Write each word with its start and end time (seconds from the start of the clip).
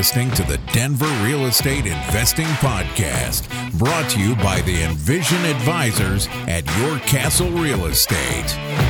listening 0.00 0.30
to 0.30 0.42
the 0.44 0.56
Denver 0.72 1.04
Real 1.22 1.44
Estate 1.44 1.84
Investing 1.84 2.46
Podcast, 2.46 3.50
brought 3.78 4.08
to 4.08 4.18
you 4.18 4.34
by 4.36 4.62
the 4.62 4.82
Envision 4.82 5.44
Advisors 5.44 6.26
at 6.48 6.64
Your 6.78 6.98
Castle 7.00 7.50
Real 7.50 7.84
Estate. 7.84 8.89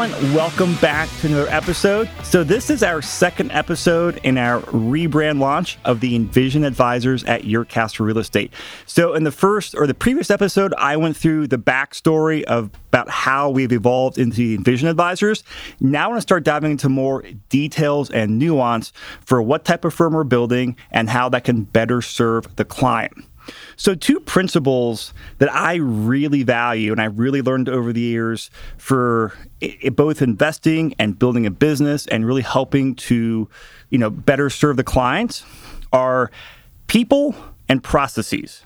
Everyone, 0.00 0.34
welcome 0.34 0.76
back 0.76 1.08
to 1.18 1.26
another 1.26 1.48
episode. 1.48 2.08
So, 2.22 2.44
this 2.44 2.70
is 2.70 2.84
our 2.84 3.02
second 3.02 3.50
episode 3.50 4.20
in 4.22 4.38
our 4.38 4.60
rebrand 4.60 5.40
launch 5.40 5.76
of 5.84 5.98
the 5.98 6.14
Envision 6.14 6.62
Advisors 6.62 7.24
at 7.24 7.44
Your 7.44 7.64
Castle 7.64 8.06
Real 8.06 8.18
Estate. 8.18 8.52
So, 8.86 9.14
in 9.14 9.24
the 9.24 9.32
first 9.32 9.74
or 9.74 9.88
the 9.88 9.94
previous 9.94 10.30
episode, 10.30 10.72
I 10.78 10.96
went 10.96 11.16
through 11.16 11.48
the 11.48 11.58
backstory 11.58 12.44
of 12.44 12.70
about 12.90 13.10
how 13.10 13.50
we've 13.50 13.72
evolved 13.72 14.18
into 14.18 14.36
the 14.36 14.54
Envision 14.54 14.88
Advisors. 14.88 15.42
Now, 15.80 16.04
I 16.04 16.06
want 16.08 16.18
to 16.18 16.22
start 16.22 16.44
diving 16.44 16.70
into 16.72 16.88
more 16.88 17.24
details 17.48 18.08
and 18.10 18.38
nuance 18.38 18.92
for 19.24 19.42
what 19.42 19.64
type 19.64 19.84
of 19.84 19.94
firm 19.94 20.12
we're 20.12 20.22
building 20.22 20.76
and 20.92 21.10
how 21.10 21.28
that 21.30 21.42
can 21.42 21.64
better 21.64 22.02
serve 22.02 22.54
the 22.54 22.64
client. 22.64 23.14
So, 23.76 23.94
two 23.94 24.20
principles 24.20 25.12
that 25.38 25.52
I 25.52 25.76
really 25.76 26.42
value 26.42 26.92
and 26.92 27.00
I 27.00 27.06
really 27.06 27.42
learned 27.42 27.68
over 27.68 27.92
the 27.92 28.00
years 28.00 28.50
for 28.76 29.34
it, 29.60 29.96
both 29.96 30.22
investing 30.22 30.94
and 30.98 31.18
building 31.18 31.46
a 31.46 31.50
business 31.50 32.06
and 32.06 32.26
really 32.26 32.42
helping 32.42 32.94
to, 32.96 33.48
you 33.90 33.98
know, 33.98 34.10
better 34.10 34.50
serve 34.50 34.76
the 34.76 34.84
clients 34.84 35.44
are 35.92 36.30
people 36.86 37.34
and 37.68 37.82
processes. 37.82 38.64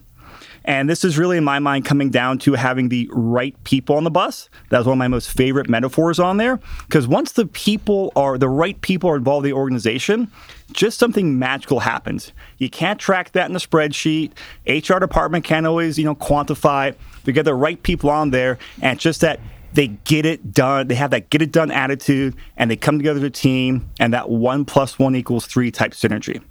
And 0.64 0.88
this 0.88 1.04
is 1.04 1.18
really, 1.18 1.36
in 1.36 1.44
my 1.44 1.58
mind, 1.58 1.84
coming 1.84 2.10
down 2.10 2.38
to 2.38 2.54
having 2.54 2.88
the 2.88 3.08
right 3.12 3.54
people 3.64 3.96
on 3.96 4.04
the 4.04 4.10
bus. 4.10 4.48
That's 4.68 4.86
one 4.86 4.94
of 4.94 4.98
my 4.98 5.08
most 5.08 5.30
favorite 5.30 5.68
metaphors 5.68 6.18
on 6.18 6.36
there. 6.36 6.60
Because 6.86 7.08
once 7.08 7.32
the 7.32 7.46
people 7.46 8.12
are, 8.16 8.38
the 8.38 8.48
right 8.48 8.80
people 8.80 9.10
are 9.10 9.16
involved 9.16 9.44
in 9.44 9.50
the 9.50 9.56
organization, 9.56 10.30
just 10.72 10.98
something 10.98 11.38
magical 11.38 11.80
happens. 11.80 12.32
You 12.58 12.70
can't 12.70 12.98
track 12.98 13.32
that 13.32 13.50
in 13.50 13.56
a 13.56 13.58
spreadsheet. 13.58 14.32
HR 14.66 14.98
department 14.98 15.44
can't 15.44 15.66
always, 15.66 15.98
you 15.98 16.04
know, 16.04 16.14
quantify. 16.14 16.94
You 17.24 17.32
get 17.32 17.44
the 17.44 17.54
right 17.54 17.82
people 17.82 18.10
on 18.10 18.30
there, 18.30 18.58
and 18.80 18.98
just 18.98 19.20
that 19.20 19.40
they 19.72 19.88
get 19.88 20.26
it 20.26 20.52
done. 20.52 20.88
They 20.88 20.94
have 20.94 21.10
that 21.10 21.30
get 21.30 21.42
it 21.42 21.52
done 21.52 21.70
attitude, 21.70 22.34
and 22.56 22.70
they 22.70 22.76
come 22.76 22.98
together 22.98 23.18
as 23.18 23.24
a 23.24 23.30
team, 23.30 23.88
and 23.98 24.12
that 24.12 24.28
one 24.28 24.64
plus 24.64 24.98
one 24.98 25.14
equals 25.14 25.46
three 25.46 25.70
type 25.70 25.92
synergy. 25.92 26.42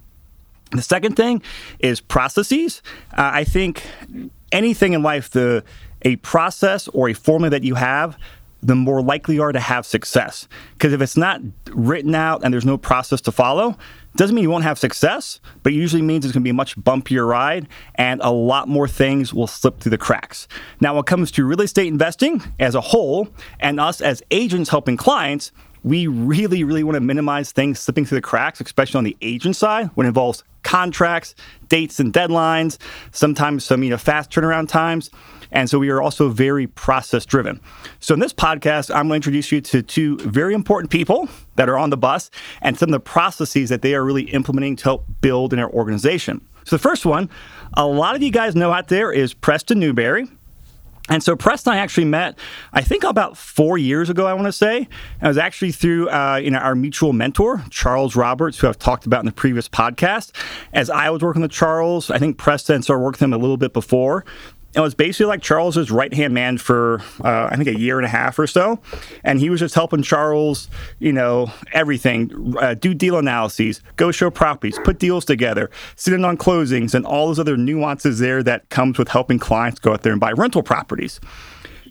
The 0.72 0.82
second 0.82 1.16
thing 1.16 1.42
is 1.78 2.00
processes. 2.00 2.82
Uh, 3.12 3.30
I 3.34 3.44
think 3.44 3.84
anything 4.50 4.94
in 4.94 5.02
life, 5.02 5.30
the 5.30 5.64
a 6.02 6.16
process 6.16 6.88
or 6.88 7.08
a 7.08 7.12
formula 7.14 7.50
that 7.50 7.62
you 7.62 7.74
have, 7.76 8.18
the 8.62 8.74
more 8.74 9.02
likely 9.02 9.36
you 9.36 9.42
are 9.42 9.52
to 9.52 9.60
have 9.60 9.84
success. 9.84 10.48
Because 10.74 10.92
if 10.92 11.00
it's 11.00 11.16
not 11.16 11.40
written 11.70 12.14
out 12.14 12.44
and 12.44 12.54
there's 12.54 12.64
no 12.64 12.78
process 12.78 13.20
to 13.22 13.32
follow, 13.32 13.76
doesn't 14.16 14.34
mean 14.34 14.42
you 14.42 14.50
won't 14.50 14.64
have 14.64 14.78
success, 14.78 15.40
but 15.62 15.72
it 15.72 15.76
usually 15.76 16.02
means 16.02 16.24
it's 16.24 16.32
going 16.32 16.42
to 16.42 16.44
be 16.44 16.50
a 16.50 16.54
much 16.54 16.76
bumpier 16.78 17.26
ride 17.26 17.66
and 17.94 18.20
a 18.22 18.30
lot 18.30 18.68
more 18.68 18.86
things 18.86 19.32
will 19.32 19.46
slip 19.46 19.80
through 19.80 19.90
the 19.90 19.98
cracks. 19.98 20.46
Now, 20.80 20.94
when 20.94 21.00
it 21.00 21.06
comes 21.06 21.30
to 21.32 21.44
real 21.44 21.62
estate 21.62 21.86
investing 21.86 22.42
as 22.60 22.74
a 22.74 22.80
whole 22.80 23.28
and 23.58 23.80
us 23.80 24.00
as 24.00 24.22
agents 24.30 24.70
helping 24.70 24.96
clients, 24.96 25.50
we 25.82 26.06
really, 26.06 26.64
really 26.64 26.84
want 26.84 26.94
to 26.94 27.00
minimize 27.00 27.52
things 27.52 27.80
slipping 27.80 28.04
through 28.04 28.18
the 28.18 28.22
cracks, 28.22 28.60
especially 28.60 28.98
on 28.98 29.04
the 29.04 29.16
agent 29.20 29.56
side 29.56 29.90
when 29.94 30.06
it 30.06 30.08
involves 30.08 30.44
contracts, 30.62 31.34
dates 31.68 31.98
and 31.98 32.12
deadlines, 32.12 32.78
sometimes 33.10 33.64
some 33.64 33.82
you 33.82 33.90
know 33.90 33.98
fast 33.98 34.30
turnaround 34.30 34.68
times. 34.68 35.10
And 35.50 35.68
so 35.68 35.78
we 35.78 35.90
are 35.90 36.00
also 36.00 36.30
very 36.30 36.66
process 36.66 37.26
driven. 37.26 37.60
So 38.00 38.14
in 38.14 38.20
this 38.20 38.32
podcast, 38.32 38.90
I'm 38.90 39.08
going 39.08 39.20
to 39.20 39.26
introduce 39.28 39.52
you 39.52 39.60
to 39.60 39.82
two 39.82 40.16
very 40.18 40.54
important 40.54 40.90
people 40.90 41.28
that 41.56 41.68
are 41.68 41.76
on 41.76 41.90
the 41.90 41.96
bus 41.98 42.30
and 42.62 42.78
some 42.78 42.88
of 42.88 42.92
the 42.92 43.00
processes 43.00 43.68
that 43.68 43.82
they 43.82 43.94
are 43.94 44.02
really 44.02 44.24
implementing 44.30 44.76
to 44.76 44.84
help 44.84 45.04
build 45.20 45.52
in 45.52 45.58
our 45.58 45.70
organization. 45.70 46.40
So 46.64 46.76
the 46.76 46.82
first 46.82 47.04
one, 47.04 47.28
a 47.74 47.86
lot 47.86 48.16
of 48.16 48.22
you 48.22 48.30
guys 48.30 48.56
know 48.56 48.72
out 48.72 48.88
there 48.88 49.12
is 49.12 49.34
Preston 49.34 49.78
Newberry. 49.78 50.26
And 51.08 51.22
so 51.22 51.34
Preston 51.34 51.72
and 51.72 51.80
I 51.80 51.82
actually 51.82 52.04
met, 52.04 52.38
I 52.72 52.80
think 52.80 53.02
about 53.02 53.36
four 53.36 53.76
years 53.76 54.08
ago, 54.08 54.26
I 54.26 54.34
want 54.34 54.46
to 54.46 54.52
say. 54.52 54.88
It 55.20 55.26
was 55.26 55.36
actually 55.36 55.72
through 55.72 56.08
uh, 56.08 56.40
you 56.42 56.50
know, 56.50 56.58
our 56.58 56.74
mutual 56.74 57.12
mentor, 57.12 57.64
Charles 57.70 58.14
Roberts, 58.14 58.58
who 58.58 58.68
I've 58.68 58.78
talked 58.78 59.04
about 59.04 59.20
in 59.20 59.26
the 59.26 59.32
previous 59.32 59.68
podcast. 59.68 60.32
As 60.72 60.90
I 60.90 61.10
was 61.10 61.22
working 61.22 61.42
with 61.42 61.50
Charles, 61.50 62.10
I 62.10 62.18
think 62.18 62.38
Preston 62.38 62.82
started 62.82 63.02
working 63.02 63.16
with 63.16 63.22
him 63.22 63.32
a 63.32 63.38
little 63.38 63.56
bit 63.56 63.72
before 63.72 64.24
it 64.74 64.80
was 64.80 64.94
basically 64.94 65.26
like 65.26 65.42
Charles's 65.42 65.90
right 65.90 66.12
hand 66.12 66.32
man 66.32 66.58
for 66.58 67.02
uh, 67.22 67.48
I 67.50 67.56
think 67.56 67.68
a 67.68 67.78
year 67.78 67.98
and 67.98 68.06
a 68.06 68.08
half 68.08 68.38
or 68.38 68.46
so, 68.46 68.80
and 69.22 69.38
he 69.38 69.50
was 69.50 69.60
just 69.60 69.74
helping 69.74 70.02
Charles, 70.02 70.68
you 70.98 71.12
know, 71.12 71.50
everything, 71.72 72.54
uh, 72.58 72.74
do 72.74 72.94
deal 72.94 73.18
analyses, 73.18 73.82
go 73.96 74.10
show 74.10 74.30
properties, 74.30 74.78
put 74.84 74.98
deals 74.98 75.24
together, 75.24 75.70
sit 75.96 76.14
in 76.14 76.24
on 76.24 76.36
closings, 76.36 76.94
and 76.94 77.04
all 77.04 77.26
those 77.26 77.38
other 77.38 77.56
nuances 77.56 78.18
there 78.18 78.42
that 78.42 78.68
comes 78.70 78.98
with 78.98 79.08
helping 79.08 79.38
clients 79.38 79.78
go 79.78 79.92
out 79.92 80.02
there 80.02 80.12
and 80.12 80.20
buy 80.20 80.32
rental 80.32 80.62
properties. 80.62 81.20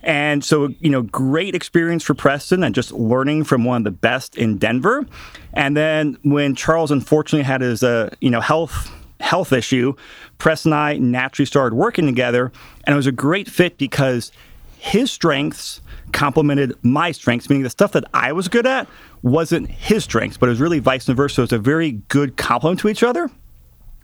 And 0.04 0.44
so, 0.44 0.70
you 0.80 0.90
know, 0.90 1.04
great 1.04 1.54
experience 1.54 2.04
for 2.04 2.16
Preston 2.16 2.64
and 2.64 2.74
just 2.74 2.92
learning 2.92 3.44
from 3.44 3.66
one 3.66 3.78
of 3.78 3.84
the 3.84 3.92
best 3.92 4.36
in 4.36 4.58
Denver. 4.58 5.06
And 5.54 5.78
then 5.78 6.18
when 6.24 6.56
Charles 6.56 6.90
unfortunately 6.90 7.44
had 7.44 7.62
his, 7.62 7.84
uh, 7.84 8.10
you 8.20 8.32
know, 8.32 8.42
health 8.42 8.92
health 9.22 9.54
issue, 9.54 9.94
Press 10.38 10.66
and 10.66 10.74
I 10.74 10.98
naturally 10.98 11.46
started 11.46 11.76
working 11.76 12.06
together. 12.06 12.52
And 12.86 12.94
it 12.94 12.98
was 12.98 13.08
a 13.08 13.12
great 13.12 13.50
fit 13.50 13.78
because 13.78 14.32
his 14.78 15.12
strengths 15.12 15.82
complemented 16.12 16.76
my 16.84 17.12
strengths, 17.12 17.50
meaning 17.50 17.64
the 17.64 17.70
stuff 17.70 17.92
that 17.94 18.06
I 18.14 18.32
was 18.34 18.48
good 18.48 18.66
at 18.66 18.88
wasn't 19.22 19.70
his 19.70 20.04
strengths, 20.04 20.38
but 20.38 20.48
it 20.48 20.52
was 20.52 20.60
really 20.60 20.80
vice 20.80 21.06
versa. 21.06 21.36
So 21.36 21.44
it's 21.44 21.54
a 21.54 21.60
very 21.60 21.92
good 22.10 22.38
complement 22.38 22.80
to 22.82 22.90
each 22.90 23.04
other. 23.04 23.30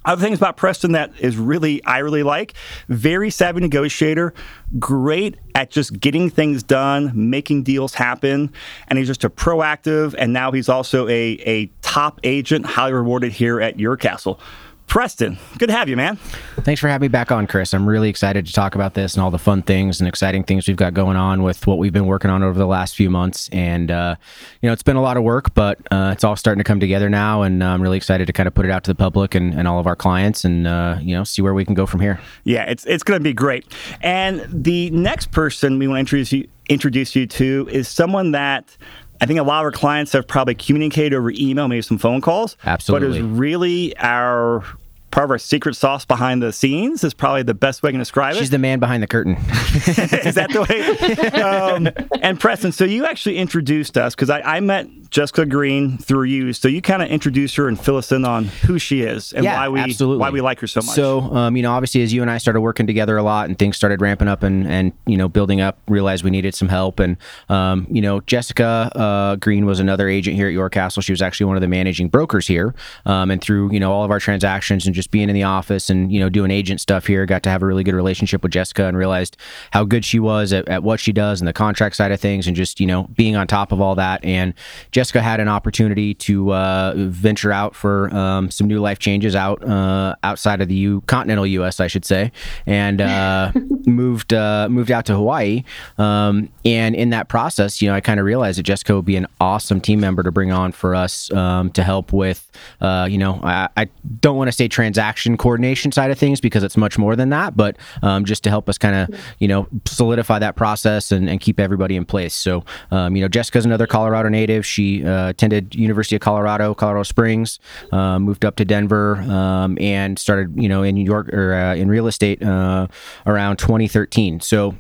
Other 0.05 0.21
things 0.21 0.37
about 0.37 0.55
Preston 0.55 0.93
that 0.93 1.11
is 1.19 1.35
really 1.35 1.83
I 1.83 1.97
really 1.97 2.23
like, 2.23 2.53
very 2.87 3.29
savvy 3.29 3.59
negotiator, 3.59 4.33
great 4.79 5.35
at 5.53 5.69
just 5.69 5.99
getting 5.99 6.29
things 6.29 6.63
done, 6.63 7.11
making 7.13 7.63
deals 7.63 7.93
happen, 7.93 8.53
and 8.87 8.97
he's 8.97 9.07
just 9.07 9.25
a 9.25 9.29
proactive. 9.29 10.15
And 10.17 10.31
now 10.31 10.53
he's 10.53 10.69
also 10.69 11.09
a 11.09 11.37
a 11.45 11.65
top 11.81 12.21
agent, 12.23 12.65
highly 12.65 12.93
rewarded 12.93 13.33
here 13.33 13.59
at 13.59 13.81
Your 13.81 13.97
Castle. 13.97 14.39
Preston, 14.87 15.37
good 15.57 15.67
to 15.67 15.75
have 15.75 15.89
you, 15.89 15.97
man. 15.97 16.15
Thanks 16.61 16.79
for 16.79 16.87
having 16.87 17.05
me 17.05 17.09
back 17.09 17.29
on, 17.29 17.45
Chris. 17.45 17.73
I'm 17.73 17.87
really 17.87 18.09
excited 18.09 18.47
to 18.47 18.53
talk 18.53 18.73
about 18.73 18.93
this 18.93 19.15
and 19.15 19.23
all 19.23 19.29
the 19.29 19.37
fun 19.37 19.61
things 19.61 19.99
and 19.99 20.07
exciting 20.07 20.43
things 20.43 20.65
we've 20.65 20.77
got 20.77 20.93
going 20.93 21.17
on 21.17 21.43
with 21.43 21.67
what 21.67 21.77
we've 21.77 21.91
been 21.91 22.07
working 22.07 22.31
on 22.31 22.41
over 22.41 22.57
the 22.57 22.65
last 22.65 22.95
few 22.95 23.09
months. 23.09 23.49
And, 23.51 23.91
uh, 23.91 24.15
you 24.61 24.67
know, 24.67 24.73
it's 24.73 24.83
been 24.83 24.95
a 24.95 25.01
lot 25.01 25.17
of 25.17 25.23
work, 25.23 25.53
but 25.53 25.77
uh, 25.91 26.11
it's 26.13 26.23
all 26.23 26.37
starting 26.37 26.59
to 26.59 26.63
come 26.63 26.79
together 26.79 27.09
now. 27.09 27.41
And 27.41 27.61
I'm 27.61 27.81
really 27.81 27.97
excited 27.97 28.27
to 28.27 28.33
kind 28.33 28.47
of 28.47 28.55
put 28.55 28.65
it 28.65 28.71
out 28.71 28.85
to 28.85 28.91
the 28.91 28.95
public 28.95 29.35
and, 29.35 29.53
and 29.53 29.67
all 29.67 29.79
of 29.79 29.87
our 29.87 29.95
clients 29.95 30.45
and, 30.45 30.65
uh, 30.65 30.97
you 31.01 31.15
know, 31.15 31.25
see 31.25 31.41
where 31.41 31.53
we 31.53 31.65
can 31.65 31.73
go 31.73 31.85
from 31.85 31.99
here. 31.99 32.19
Yeah, 32.45 32.63
it's, 32.63 32.85
it's 32.85 33.03
going 33.03 33.19
to 33.19 33.23
be 33.23 33.33
great. 33.33 33.65
And 34.01 34.45
the 34.49 34.89
next 34.91 35.31
person 35.31 35.79
we 35.79 35.87
want 35.87 35.97
to 35.97 35.99
introduce 35.99 36.31
you, 36.31 36.47
introduce 36.69 37.15
you 37.15 37.27
to 37.27 37.67
is 37.71 37.87
someone 37.87 38.31
that 38.31 38.77
I 39.19 39.25
think 39.25 39.39
a 39.39 39.43
lot 39.43 39.59
of 39.59 39.65
our 39.65 39.71
clients 39.71 40.13
have 40.13 40.27
probably 40.27 40.55
communicated 40.55 41.15
over 41.15 41.31
email, 41.31 41.67
maybe 41.67 41.81
some 41.81 41.97
phone 41.97 42.21
calls. 42.21 42.57
Absolutely. 42.65 43.09
But 43.09 43.17
it's 43.17 43.25
really 43.25 43.97
our 43.97 44.63
part 45.11 45.25
of 45.25 45.31
our 45.31 45.37
secret 45.39 45.75
sauce 45.75 46.05
behind 46.05 46.43
the 46.43 46.53
scenes 46.53 47.03
is 47.03 47.13
probably 47.13 47.41
the 47.41 47.53
best 47.53 47.81
way 47.81 47.89
I 47.89 47.91
can 47.91 47.99
describe 47.99 48.35
it. 48.35 48.39
She's 48.39 48.49
the 48.49 48.59
man 48.59 48.79
behind 48.79 49.01
the 49.01 49.07
curtain. 49.07 49.33
is 49.37 50.35
that 50.35 50.49
the 50.51 50.61
way? 50.69 51.41
Um, 51.41 51.89
and 52.21 52.39
Preston, 52.39 52.71
so 52.71 52.83
you 52.85 53.05
actually 53.05 53.37
introduced 53.37 53.97
us 53.97 54.13
because 54.13 54.29
I, 54.29 54.41
I, 54.41 54.59
met 54.59 54.87
Jessica 55.09 55.45
Green 55.45 55.97
through 55.97 56.23
you. 56.23 56.53
So 56.53 56.67
you 56.67 56.81
kind 56.81 57.01
of 57.01 57.09
introduce 57.09 57.55
her 57.55 57.67
and 57.67 57.79
fill 57.79 57.97
us 57.97 58.11
in 58.11 58.25
on 58.25 58.45
who 58.45 58.79
she 58.79 59.01
is 59.01 59.33
and 59.33 59.43
yeah, 59.43 59.59
why 59.59 59.69
we 59.69 59.79
absolutely. 59.79 60.19
why 60.19 60.29
we 60.29 60.41
like 60.41 60.59
her 60.59 60.67
so 60.67 60.81
much. 60.81 60.95
So 60.95 61.21
um, 61.33 61.55
you 61.55 61.63
know, 61.63 61.71
obviously, 61.71 62.01
as 62.03 62.13
you 62.13 62.21
and 62.21 62.29
I 62.29 62.37
started 62.37 62.61
working 62.61 62.87
together 62.87 63.17
a 63.17 63.23
lot 63.23 63.47
and 63.47 63.57
things 63.57 63.77
started 63.77 64.01
ramping 64.01 64.27
up 64.27 64.43
and 64.43 64.67
and 64.67 64.93
you 65.05 65.17
know 65.17 65.27
building 65.27 65.61
up, 65.61 65.79
realized 65.87 66.23
we 66.23 66.31
needed 66.31 66.55
some 66.55 66.67
help. 66.67 66.99
And 66.99 67.17
um, 67.49 67.87
you 67.89 68.01
know, 68.01 68.21
Jessica 68.21 68.91
uh, 68.95 69.35
Green 69.37 69.65
was 69.65 69.79
another 69.79 70.09
agent 70.09 70.35
here 70.35 70.47
at 70.47 70.53
Your 70.53 70.69
Castle. 70.69 71.01
She 71.01 71.11
was 71.11 71.21
actually 71.21 71.45
one 71.45 71.57
of 71.57 71.61
the 71.61 71.67
managing 71.67 72.09
brokers 72.09 72.47
here. 72.47 72.75
Um, 73.05 73.31
and 73.31 73.41
through 73.41 73.71
you 73.71 73.79
know 73.79 73.91
all 73.91 74.03
of 74.03 74.11
our 74.11 74.19
transactions 74.19 74.85
and 74.85 74.93
just 74.93 75.11
being 75.11 75.29
in 75.29 75.35
the 75.35 75.43
office 75.43 75.89
and 75.89 76.11
you 76.11 76.19
know 76.19 76.29
doing 76.29 76.51
agent 76.51 76.81
stuff 76.81 77.07
here, 77.07 77.25
got 77.25 77.43
to 77.43 77.49
have 77.49 77.63
a 77.63 77.65
really 77.65 77.83
good 77.83 77.95
relationship 77.95 78.43
with 78.43 78.51
Jessica 78.51 78.85
and 78.85 78.97
realized 78.97 79.37
how 79.71 79.83
good 79.83 80.03
she 80.03 80.19
was 80.19 80.53
at, 80.53 80.67
at 80.67 80.83
what 80.83 80.99
she 80.99 81.11
does 81.13 81.41
and 81.41 81.47
the 81.47 81.53
contract 81.53 81.95
side 81.95 82.11
of 82.11 82.19
things 82.19 82.47
and 82.47 82.55
just 82.55 82.79
you 82.79 82.87
know 82.87 83.03
being 83.15 83.35
on 83.35 83.47
top 83.47 83.71
of 83.71 83.79
all 83.79 83.95
that. 83.95 84.23
And 84.23 84.53
Jessica 84.91 85.06
had 85.13 85.39
an 85.39 85.47
opportunity 85.47 85.67
opportunity 85.67 86.13
to 86.13 86.53
uh, 86.53 86.93
venture 86.95 87.51
out 87.51 87.75
for 87.75 88.13
um, 88.15 88.49
some 88.49 88.67
new 88.67 88.79
life 88.79 88.99
changes 88.99 89.35
out 89.35 89.63
uh, 89.63 90.15
outside 90.23 90.61
of 90.61 90.67
the 90.67 90.75
U- 90.75 91.01
continental 91.07 91.45
U.S. 91.45 91.79
I 91.79 91.87
should 91.87 92.05
say, 92.05 92.31
and 92.65 93.01
uh, 93.01 93.51
moved 93.85 94.33
uh, 94.33 94.69
moved 94.69 94.91
out 94.91 95.05
to 95.05 95.13
Hawaii, 95.13 95.63
um, 95.97 96.49
and 96.65 96.95
in 96.95 97.09
that 97.11 97.27
process, 97.27 97.81
you 97.81 97.89
know, 97.89 97.95
I 97.95 98.01
kind 98.01 98.19
of 98.19 98.25
realized 98.25 98.59
that 98.59 98.63
Jessica 98.63 98.95
would 98.95 99.05
be 99.05 99.15
an 99.15 99.27
awesome 99.39 99.81
team 99.81 99.99
member 99.99 100.23
to 100.23 100.31
bring 100.31 100.51
on 100.51 100.71
for 100.71 100.95
us 100.95 101.31
um, 101.33 101.69
to 101.71 101.83
help 101.83 102.13
with, 102.13 102.49
uh, 102.81 103.07
you 103.09 103.17
know, 103.17 103.39
I, 103.43 103.69
I 103.75 103.89
don't 104.21 104.37
want 104.37 104.47
to 104.47 104.51
say 104.51 104.67
transaction 104.67 105.37
coordination 105.37 105.91
side 105.91 106.11
of 106.11 106.17
things 106.17 106.41
because 106.41 106.63
it's 106.63 106.77
much 106.77 106.97
more 106.97 107.15
than 107.15 107.29
that, 107.29 107.55
but 107.55 107.77
um, 108.01 108.25
just 108.25 108.43
to 108.43 108.49
help 108.49 108.69
us 108.69 108.77
kind 108.77 108.95
of, 108.95 109.19
you 109.39 109.47
know, 109.47 109.67
solidify 109.85 110.39
that 110.39 110.55
process 110.55 111.11
and, 111.11 111.29
and 111.29 111.39
keep 111.39 111.59
everybody 111.59 111.95
in 111.95 112.05
place. 112.05 112.33
So, 112.33 112.63
um, 112.91 113.15
you 113.15 113.21
know, 113.21 113.27
Jessica's 113.27 113.65
another 113.65 113.87
Colorado 113.87 114.29
native. 114.29 114.65
She 114.65 114.86
uh, 115.05 115.29
attended 115.29 115.75
University 115.75 116.15
of 116.15 116.21
Colorado, 116.21 116.73
Colorado 116.73 117.03
Springs, 117.03 117.59
uh, 117.91 118.19
moved 118.19 118.45
up 118.45 118.55
to 118.57 118.65
Denver, 118.65 119.17
um, 119.17 119.77
and 119.79 120.17
started, 120.17 120.53
you 120.55 120.69
know, 120.69 120.83
in 120.83 120.95
New 120.95 121.03
York 121.03 121.29
or 121.29 121.53
uh, 121.53 121.75
in 121.75 121.89
real 121.89 122.07
estate 122.07 122.41
uh, 122.43 122.87
around 123.25 123.57
2013. 123.57 124.39
So, 124.39 124.75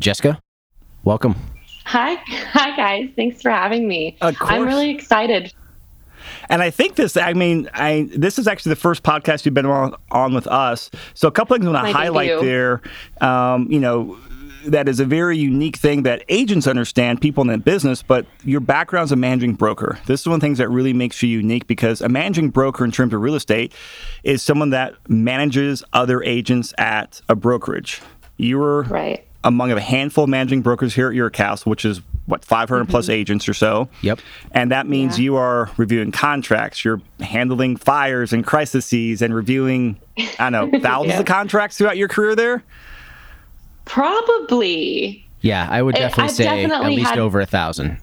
Jessica, 0.00 0.40
welcome. 1.04 1.36
Hi, 1.84 2.14
hi 2.52 2.76
guys. 2.76 3.10
Thanks 3.14 3.40
for 3.40 3.50
having 3.50 3.86
me. 3.86 4.16
Of 4.20 4.36
course. 4.38 4.50
I'm 4.50 4.64
really 4.64 4.90
excited. 4.90 5.52
And 6.48 6.62
I 6.62 6.70
think 6.70 6.96
this, 6.96 7.16
I 7.16 7.32
mean, 7.32 7.68
I 7.74 8.08
this 8.14 8.38
is 8.38 8.46
actually 8.46 8.70
the 8.70 8.80
first 8.80 9.02
podcast 9.02 9.44
you've 9.44 9.54
been 9.54 9.66
on, 9.66 9.94
on 10.10 10.34
with 10.34 10.46
us. 10.46 10.90
So 11.14 11.28
a 11.28 11.30
couple 11.30 11.56
things 11.56 11.66
I 11.66 11.72
want 11.72 11.86
to 11.86 11.92
highlight 11.92 12.40
there. 12.40 12.82
Um, 13.20 13.70
you 13.70 13.80
know, 13.80 14.18
that 14.70 14.88
is 14.88 15.00
a 15.00 15.04
very 15.04 15.36
unique 15.38 15.76
thing 15.76 16.02
that 16.04 16.24
agents 16.28 16.66
understand, 16.66 17.20
people 17.20 17.42
in 17.42 17.48
the 17.48 17.58
business, 17.58 18.02
but 18.02 18.26
your 18.44 18.60
background 18.60 18.76
background's 18.86 19.10
a 19.10 19.16
managing 19.16 19.54
broker. 19.54 19.98
This 20.06 20.20
is 20.20 20.26
one 20.28 20.34
of 20.34 20.40
the 20.40 20.46
things 20.46 20.58
that 20.58 20.68
really 20.68 20.92
makes 20.92 21.20
you 21.22 21.28
unique 21.30 21.66
because 21.66 22.00
a 22.02 22.08
managing 22.08 22.50
broker 22.50 22.84
in 22.84 22.92
terms 22.92 23.12
of 23.14 23.20
real 23.20 23.34
estate 23.34 23.72
is 24.22 24.42
someone 24.42 24.70
that 24.70 24.94
manages 25.08 25.82
other 25.92 26.22
agents 26.22 26.72
at 26.78 27.20
a 27.28 27.34
brokerage. 27.34 28.00
You 28.36 28.58
were 28.58 28.82
Right. 28.82 29.26
among 29.42 29.72
a 29.72 29.80
handful 29.80 30.24
of 30.24 30.30
managing 30.30 30.60
brokers 30.62 30.94
here 30.94 31.08
at 31.08 31.14
your 31.14 31.30
castle, 31.30 31.70
which 31.70 31.84
is 31.84 32.00
what 32.26 32.44
500 32.44 32.88
plus 32.88 33.08
agents 33.08 33.48
or 33.48 33.54
so. 33.54 33.88
Yep. 34.02 34.20
And 34.52 34.70
that 34.70 34.86
means 34.86 35.14
Mm-hmm. 35.14 35.22
Yeah. 35.22 35.24
you 35.24 35.36
are 35.36 35.70
reviewing 35.78 36.12
contracts, 36.12 36.84
you're 36.84 37.00
handling 37.20 37.76
fires 37.76 38.32
and 38.32 38.44
crises, 38.46 39.22
and 39.22 39.34
reviewing 39.34 39.96
I 40.38 40.50
don't 40.50 40.70
know 40.72 40.78
thousands 40.82 41.14
Yeah. 41.14 41.20
of 41.20 41.26
contracts 41.26 41.78
throughout 41.78 41.96
your 41.96 42.08
career 42.08 42.36
there. 42.36 42.62
Probably 43.86 45.26
Yeah, 45.40 45.66
I 45.70 45.80
would 45.82 45.94
definitely 45.94 46.24
I've 46.24 46.30
say 46.32 46.64
at 46.64 46.84
least 46.84 47.10
had- 47.10 47.18
over 47.18 47.40
a 47.40 47.46
thousand. 47.46 47.98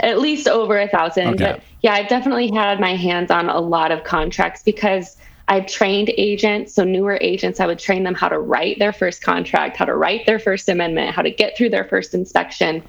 at 0.00 0.18
least 0.18 0.48
over 0.48 0.78
a 0.78 0.88
thousand. 0.88 1.28
Okay. 1.28 1.44
But 1.44 1.62
yeah, 1.82 1.94
I've 1.94 2.08
definitely 2.08 2.50
had 2.52 2.80
my 2.80 2.94
hands 2.96 3.30
on 3.30 3.48
a 3.48 3.60
lot 3.60 3.90
of 3.92 4.04
contracts 4.04 4.62
because 4.62 5.16
I've 5.48 5.66
trained 5.66 6.10
agents. 6.16 6.74
So 6.74 6.84
newer 6.84 7.18
agents, 7.20 7.58
I 7.58 7.66
would 7.66 7.78
train 7.78 8.04
them 8.04 8.14
how 8.14 8.28
to 8.28 8.38
write 8.38 8.78
their 8.78 8.92
first 8.92 9.22
contract, 9.22 9.76
how 9.76 9.84
to 9.84 9.96
write 9.96 10.24
their 10.26 10.38
first 10.38 10.68
amendment, 10.68 11.14
how 11.14 11.22
to 11.22 11.30
get 11.30 11.56
through 11.56 11.70
their 11.70 11.84
first 11.84 12.14
inspection. 12.14 12.82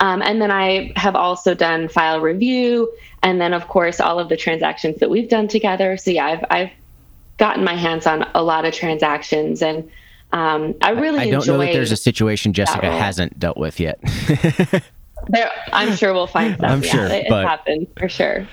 Um, 0.00 0.22
and 0.22 0.40
then 0.40 0.50
I 0.50 0.92
have 0.96 1.16
also 1.16 1.54
done 1.54 1.88
file 1.88 2.20
review, 2.20 2.90
and 3.22 3.40
then 3.40 3.52
of 3.52 3.66
course 3.68 4.00
all 4.00 4.18
of 4.18 4.28
the 4.28 4.36
transactions 4.36 4.98
that 5.00 5.10
we've 5.10 5.28
done 5.28 5.48
together. 5.48 5.96
So 5.96 6.10
yeah, 6.12 6.26
I've 6.26 6.44
I've 6.50 6.70
gotten 7.36 7.64
my 7.64 7.74
hands 7.74 8.06
on 8.06 8.26
a 8.34 8.42
lot 8.42 8.64
of 8.64 8.72
transactions, 8.74 9.60
and 9.62 9.90
um, 10.34 10.74
I 10.82 10.90
really 10.90 11.20
I 11.20 11.24
don't 11.30 11.34
enjoy. 11.40 11.52
know 11.52 11.58
that 11.60 11.72
there's 11.72 11.92
a 11.92 11.96
situation 11.96 12.52
Jessica 12.52 12.88
role. 12.88 12.98
hasn't 12.98 13.38
dealt 13.38 13.56
with 13.56 13.78
yet. 13.80 13.98
there, 15.28 15.50
I'm 15.72 15.94
sure 15.96 16.12
we'll 16.12 16.26
find 16.26 16.54
stuff. 16.58 16.70
I'm 16.70 16.82
yeah, 16.82 16.90
sure, 16.90 17.04
it, 17.06 17.12
it 17.12 17.26
but- 17.28 17.46
happened 17.46 17.86
for 17.96 18.08
sure. 18.08 18.46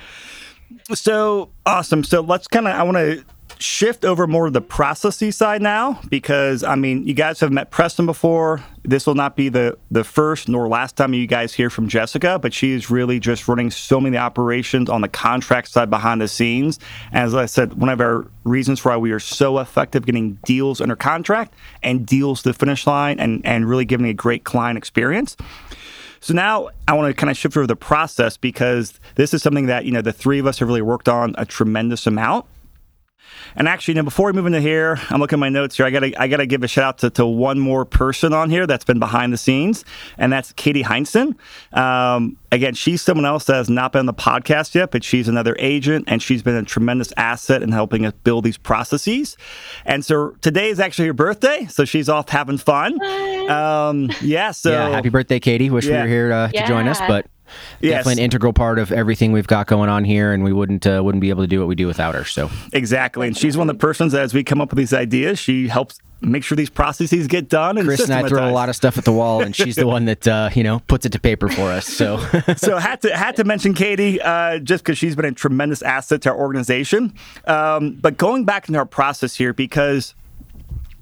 So 0.94 1.50
awesome. 1.66 2.04
So 2.04 2.22
let's 2.22 2.48
kind 2.48 2.68
of 2.68 2.74
I 2.76 2.84
want 2.84 2.98
to 2.98 3.26
shift 3.62 4.06
over 4.06 4.28
more 4.28 4.46
to 4.46 4.52
the 4.52 4.62
processy 4.62 5.34
side 5.34 5.62
now 5.62 6.00
because 6.10 6.64
I 6.64 6.76
mean 6.76 7.06
you 7.06 7.14
guys 7.14 7.40
have 7.40 7.52
met 7.52 7.72
Preston 7.72 8.06
before. 8.06 8.64
This 8.84 9.06
will 9.06 9.16
not 9.16 9.36
be 9.36 9.50
the 9.50 9.78
the 9.90 10.04
first 10.04 10.50
nor 10.50 10.68
last 10.68 10.96
time 10.96 11.14
you 11.14 11.28
guys 11.28 11.54
hear 11.54 11.70
from 11.70 11.88
Jessica, 11.88 12.40
but 12.40 12.54
she 12.54 12.72
is 12.72 12.90
really 12.90 13.20
just 13.20 13.48
running 13.48 13.70
so 13.70 14.00
many 14.00 14.18
operations 14.18 14.90
on 14.90 15.02
the 15.02 15.08
contract 15.08 15.70
side 15.70 15.90
behind 15.90 16.22
the 16.22 16.28
scenes. 16.28 16.80
As 17.12 17.36
I 17.36 17.46
said, 17.46 17.76
one 17.76 17.90
of 17.90 18.02
our 18.02 18.26
reasons 18.44 18.84
why 18.84 18.98
we 18.98 19.12
are 19.12 19.20
so 19.20 19.60
effective 19.60 20.06
getting 20.06 20.34
deals 20.46 20.82
under 20.82 20.96
contract 20.96 21.54
and 21.84 22.06
deals 22.06 22.42
to 22.44 22.50
the 22.50 22.54
finish 22.54 22.88
line 22.88 23.20
and 23.20 23.46
and 23.46 23.70
really 23.70 23.86
giving 23.86 24.08
a 24.08 24.14
great 24.14 24.44
client 24.44 24.78
experience. 24.78 25.38
So 26.24 26.36
now 26.36 26.70
I 26.88 26.94
want 26.94 27.10
to 27.10 27.20
kind 27.20 27.32
of 27.32 27.38
shift 27.38 27.58
over 27.58 27.66
the 27.66 27.76
process 27.76 28.38
because 28.38 29.00
this 29.16 29.34
is 29.34 29.42
something 29.42 29.66
that, 29.66 29.86
you 29.86 29.92
know, 29.92 30.04
the 30.04 30.14
three 30.14 30.38
of 30.38 30.46
us 30.46 30.60
have 30.60 30.68
really 30.68 30.84
worked 30.84 31.10
on 31.10 31.34
a 31.38 31.46
tremendous 31.46 32.06
amount. 32.06 32.46
And 33.56 33.68
actually, 33.68 33.94
you 33.94 33.96
know, 33.98 34.04
before 34.04 34.28
we 34.28 34.34
move 34.34 34.46
into 34.46 34.62
here, 34.62 34.98
I'm 35.10 35.20
looking 35.20 35.38
at 35.38 35.40
my 35.40 35.50
notes 35.50 35.78
here. 35.78 35.86
I 35.86 35.90
gotta, 35.90 36.20
I 36.22 36.28
gotta 36.28 36.46
give 36.46 36.64
a 36.64 36.68
shout 36.68 36.84
out 36.86 36.98
to, 37.00 37.10
to 37.12 37.26
one 37.26 37.60
more 37.60 37.86
person 37.86 38.34
on 38.34 38.50
here 38.50 38.66
that's 38.66 38.86
been 38.86 39.00
behind 39.00 39.34
the 39.34 39.38
scenes, 39.38 39.84
and 40.18 40.32
that's 40.32 40.54
Katie 40.54 40.84
Heinzen. 40.84 41.36
Um, 41.78 42.38
again, 42.52 42.74
she's 42.74 43.02
someone 43.02 43.26
else 43.26 43.46
that 43.46 43.56
has 43.56 43.70
not 43.70 43.92
been 43.92 44.00
on 44.02 44.06
the 44.06 44.14
podcast 44.14 44.74
yet, 44.76 44.92
but 44.92 45.04
she's 45.04 45.28
another 45.28 45.56
agent, 45.60 46.06
and 46.08 46.22
she's 46.22 46.42
been 46.44 46.56
a 46.56 46.64
tremendous 46.64 47.12
asset 47.18 47.62
in 47.62 47.72
helping 47.72 48.06
us 48.06 48.14
build 48.24 48.44
these 48.44 48.58
processes. 48.58 49.36
And 49.86 50.06
so 50.06 50.32
today 50.42 50.70
is 50.70 50.80
actually 50.80 51.08
her 51.08 51.14
birthday, 51.14 51.66
so 51.68 51.84
she's 51.86 52.08
off 52.10 52.30
having 52.30 52.58
fun. 52.58 53.02
Um, 53.50 54.10
yeah, 54.22 54.52
so 54.52 54.72
yeah, 54.72 54.90
happy 54.90 55.10
birthday, 55.10 55.40
Katie. 55.40 55.70
Wish 55.70 55.86
Yeah. 55.86 55.98
we 55.98 56.02
were 56.04 56.08
here 56.08 56.34
uh, 56.34 56.48
to 56.50 56.68
join 56.68 56.88
us, 56.88 57.00
but 57.08 57.26
Yes. 57.80 58.00
definitely 58.00 58.22
an 58.22 58.26
integral 58.26 58.54
part 58.54 58.80
of 58.80 58.92
everything 58.92 59.32
we've 59.32 59.48
got 59.48 59.68
going 59.68 59.90
on 59.90 60.04
here, 60.04 60.34
and 60.34 60.44
we 60.44 60.54
wouldn't 60.54 60.86
uh, 60.86 61.02
wouldn't 61.04 61.22
be 61.22 61.30
able 61.30 61.44
to 61.44 61.48
do 61.48 61.60
what 61.60 61.68
we 61.68 61.76
do 61.76 61.88
without 61.88 62.16
her. 62.16 62.26
So 62.26 62.50
Exactly. 62.74 63.28
And 63.28 63.38
she's 63.38 63.58
one 63.58 63.70
of 63.70 63.76
the 63.76 63.80
persons 63.80 64.12
that 64.14 64.22
as 64.22 64.34
we 64.34 64.44
come 64.44 64.62
up 64.62 64.70
with 64.70 64.78
these 64.78 64.94
ideas, 64.94 65.40
she 65.40 65.68
helps 65.68 66.00
make 66.22 66.44
sure 66.44 66.56
these 66.56 66.70
processes 66.70 67.28
get 67.28 67.50
done. 67.50 67.78
And 67.78 67.88
Chris 67.88 68.02
and 68.02 68.14
I 68.14 68.28
throw 68.28 68.48
a 68.48 68.52
lot 68.52 68.70
of 68.70 68.76
stuff 68.76 68.98
at 68.98 69.06
the 69.06 69.12
wall, 69.12 69.42
and 69.42 69.56
she's 69.56 69.76
the 69.76 69.88
one 69.96 70.06
that 70.06 70.28
uh, 70.28 70.50
you 70.54 70.64
know 70.64 70.80
puts 70.88 71.06
it 71.06 71.12
to 71.14 71.20
paper 71.20 71.50
for 71.50 71.72
us. 71.72 71.86
So 71.86 72.18
so 72.58 72.78
had 72.78 73.02
to 73.02 73.16
had 73.16 73.36
to 73.38 73.44
mention 73.44 73.74
Katie 73.74 74.22
uh, 74.22 74.60
just 74.60 74.84
because 74.84 74.98
she's 74.98 75.16
been 75.16 75.26
a 75.26 75.32
tremendous 75.32 75.82
asset 75.82 76.22
to 76.24 76.30
our 76.30 76.38
organization. 76.38 77.14
Um, 77.46 77.96
but 77.96 78.18
going 78.18 78.46
back 78.46 78.68
into 78.68 78.80
our 78.80 78.86
process 78.86 79.36
here, 79.36 79.54
because 79.54 80.14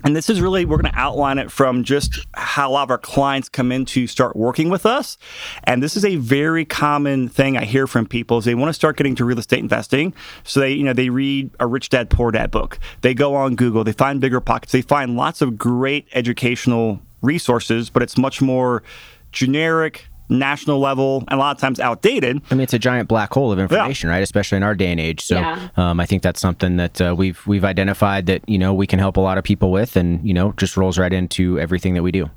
and 0.03 0.15
this 0.15 0.29
is 0.29 0.41
really 0.41 0.65
we're 0.65 0.77
going 0.77 0.91
to 0.91 0.99
outline 0.99 1.37
it 1.37 1.51
from 1.51 1.83
just 1.83 2.19
how 2.33 2.69
a 2.69 2.71
lot 2.71 2.83
of 2.83 2.91
our 2.91 2.97
clients 2.97 3.49
come 3.49 3.71
in 3.71 3.85
to 3.85 4.07
start 4.07 4.35
working 4.35 4.69
with 4.69 4.85
us. 4.85 5.17
And 5.63 5.83
this 5.83 5.97
is 5.97 6.05
a 6.05 6.15
very 6.17 6.65
common 6.65 7.27
thing 7.27 7.57
i 7.57 7.65
hear 7.65 7.87
from 7.87 8.05
people 8.05 8.37
is 8.37 8.45
they 8.45 8.55
want 8.55 8.69
to 8.69 8.73
start 8.73 8.97
getting 8.97 9.15
to 9.15 9.25
real 9.25 9.39
estate 9.39 9.59
investing. 9.59 10.13
So 10.43 10.59
they 10.59 10.71
you 10.71 10.83
know 10.83 10.93
they 10.93 11.09
read 11.09 11.51
a 11.59 11.67
rich 11.67 11.89
dad 11.89 12.09
poor 12.09 12.31
dad 12.31 12.51
book. 12.51 12.79
They 13.01 13.13
go 13.13 13.35
on 13.35 13.55
google 13.55 13.83
they 13.83 13.91
find 13.91 14.21
BiggerPockets 14.21 14.71
they 14.71 14.81
find 14.81 15.15
lots 15.15 15.41
of 15.41 15.57
great 15.57 16.07
educational 16.13 16.99
resources 17.21 17.89
but 17.89 18.01
it's 18.01 18.17
much 18.17 18.41
more 18.41 18.83
generic 19.31 20.08
national 20.29 20.79
level 20.79 21.23
and 21.27 21.37
a 21.37 21.37
lot 21.37 21.55
of 21.55 21.59
times 21.59 21.79
outdated 21.79 22.41
I 22.51 22.53
mean, 22.55 22.61
it's 22.61 22.73
a 22.73 22.79
giant 22.79 23.07
black 23.09 23.33
hole 23.33 23.51
of 23.51 23.59
information, 23.59 24.09
right? 24.09 24.21
Especially 24.23 24.57
in 24.57 24.63
our 24.63 24.75
day 24.75 24.91
and 24.91 24.99
age. 24.99 25.21
So 25.21 25.35
Yeah. 25.39 25.69
um, 25.75 25.99
I 25.99 26.05
think 26.05 26.21
that's 26.23 26.39
something 26.39 26.77
that 26.77 27.01
uh, 27.01 27.15
we've 27.17 27.41
we've 27.47 27.65
identified 27.65 28.27
that 28.27 28.47
you 28.47 28.57
know 28.57 28.73
we 28.73 28.85
can 28.87 28.99
help 28.99 29.17
a 29.17 29.21
lot 29.21 29.37
of 29.37 29.43
people 29.43 29.71
with, 29.71 29.95
and 29.95 30.25
you 30.27 30.33
know 30.33 30.53
just 30.57 30.77
rolls 30.77 30.97
right 30.99 31.11
into 31.11 31.59
everything 31.59 31.93
that 31.95 32.03
we 32.03 32.11
do. 32.11 32.29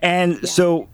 And 0.00 0.46
so, 0.48 0.88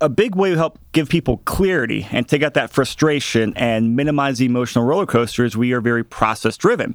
a 0.00 0.08
big 0.08 0.34
way 0.34 0.50
to 0.50 0.56
help 0.56 0.78
give 0.92 1.08
people 1.08 1.38
clarity 1.38 2.06
and 2.10 2.28
take 2.28 2.42
out 2.42 2.54
that 2.54 2.70
frustration 2.70 3.52
and 3.56 3.94
minimize 3.96 4.38
the 4.38 4.46
emotional 4.46 4.84
roller 4.84 5.06
coaster 5.06 5.44
is 5.44 5.56
we 5.56 5.72
are 5.72 5.80
very 5.80 6.02
process 6.02 6.56
driven. 6.56 6.94